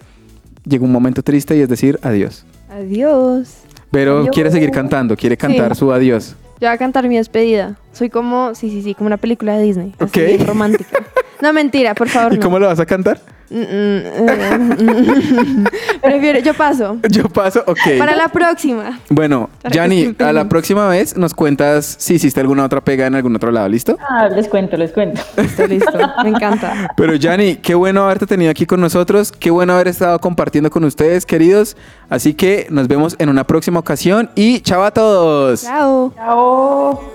Llegó 0.63 0.85
un 0.85 0.91
momento 0.91 1.21
triste 1.21 1.55
y 1.55 1.61
es 1.61 1.69
decir, 1.69 1.99
adiós. 2.01 2.45
Adiós. 2.69 3.65
Pero 3.95 4.27
quiere 4.27 4.51
seguir 4.51 4.71
cantando, 4.71 5.15
quiere 5.15 5.37
cantar 5.37 5.73
Sí. 5.73 5.79
su 5.79 5.91
adiós. 5.93 6.35
Yo 6.59 6.67
voy 6.67 6.75
a 6.75 6.77
cantar 6.77 7.07
mi 7.07 7.15
despedida. 7.17 7.75
Soy 7.93 8.09
como, 8.09 8.53
sí, 8.55 8.69
sí, 8.69 8.81
sí, 8.81 8.93
como 8.93 9.07
una 9.07 9.17
película 9.17 9.57
de 9.57 9.63
Disney. 9.63 9.93
Así, 9.99 10.03
Ok. 10.21 10.27
bien 10.27 10.45
romántica. 10.47 10.89
No, 11.41 11.51
mentira, 11.51 11.93
por 11.95 12.07
favor. 12.07 12.31
¿Y 12.33 12.37
no. 12.37 12.41
cómo 12.43 12.59
lo 12.59 12.67
vas 12.67 12.79
a 12.79 12.85
cantar? 12.85 13.19
Prefiero, 16.01 16.39
yo 16.39 16.53
paso. 16.53 16.97
Yo 17.09 17.29
paso, 17.29 17.63
ok. 17.65 17.97
Para 17.97 18.15
la 18.15 18.27
próxima. 18.29 18.99
Bueno, 19.09 19.49
estén 19.63 20.15
a 20.19 20.33
la 20.33 20.49
próxima 20.49 20.87
vez 20.87 21.15
nos 21.15 21.33
cuentas 21.33 21.95
si 21.99 22.15
hiciste 22.15 22.39
alguna 22.39 22.65
otra 22.65 22.81
pega 22.81 23.07
en 23.07 23.15
algún 23.15 23.35
otro 23.35 23.51
lado, 23.51 23.69
¿listo? 23.69 23.97
Ah, 24.01 24.27
les 24.29 24.47
cuento, 24.47 24.77
les 24.77 24.91
cuento. 24.91 25.21
Listo, 25.37 25.67
listo. 25.67 25.91
Me 26.23 26.29
encanta. 26.29 26.91
Pero 26.97 27.15
Yanni, 27.15 27.57
qué 27.57 27.75
bueno 27.75 28.03
haberte 28.03 28.25
tenido 28.25 28.51
aquí 28.51 28.65
con 28.65 28.81
nosotros, 28.81 29.31
qué 29.31 29.51
bueno 29.51 29.73
haber 29.73 29.87
estado 29.87 30.19
compartiendo 30.19 30.69
con 30.69 30.83
ustedes, 30.83 31.25
queridos. 31.25 31.77
Así 32.09 32.33
que 32.33 32.67
nos 32.69 32.87
vemos 32.87 33.15
en 33.19 33.29
una 33.29 33.45
próxima 33.45 33.79
ocasión 33.79 34.29
y 34.35 34.59
chao 34.61 34.83
a 34.83 34.91
todos. 34.91 35.63
Chao. 35.63 36.13
Chao. 36.15 37.14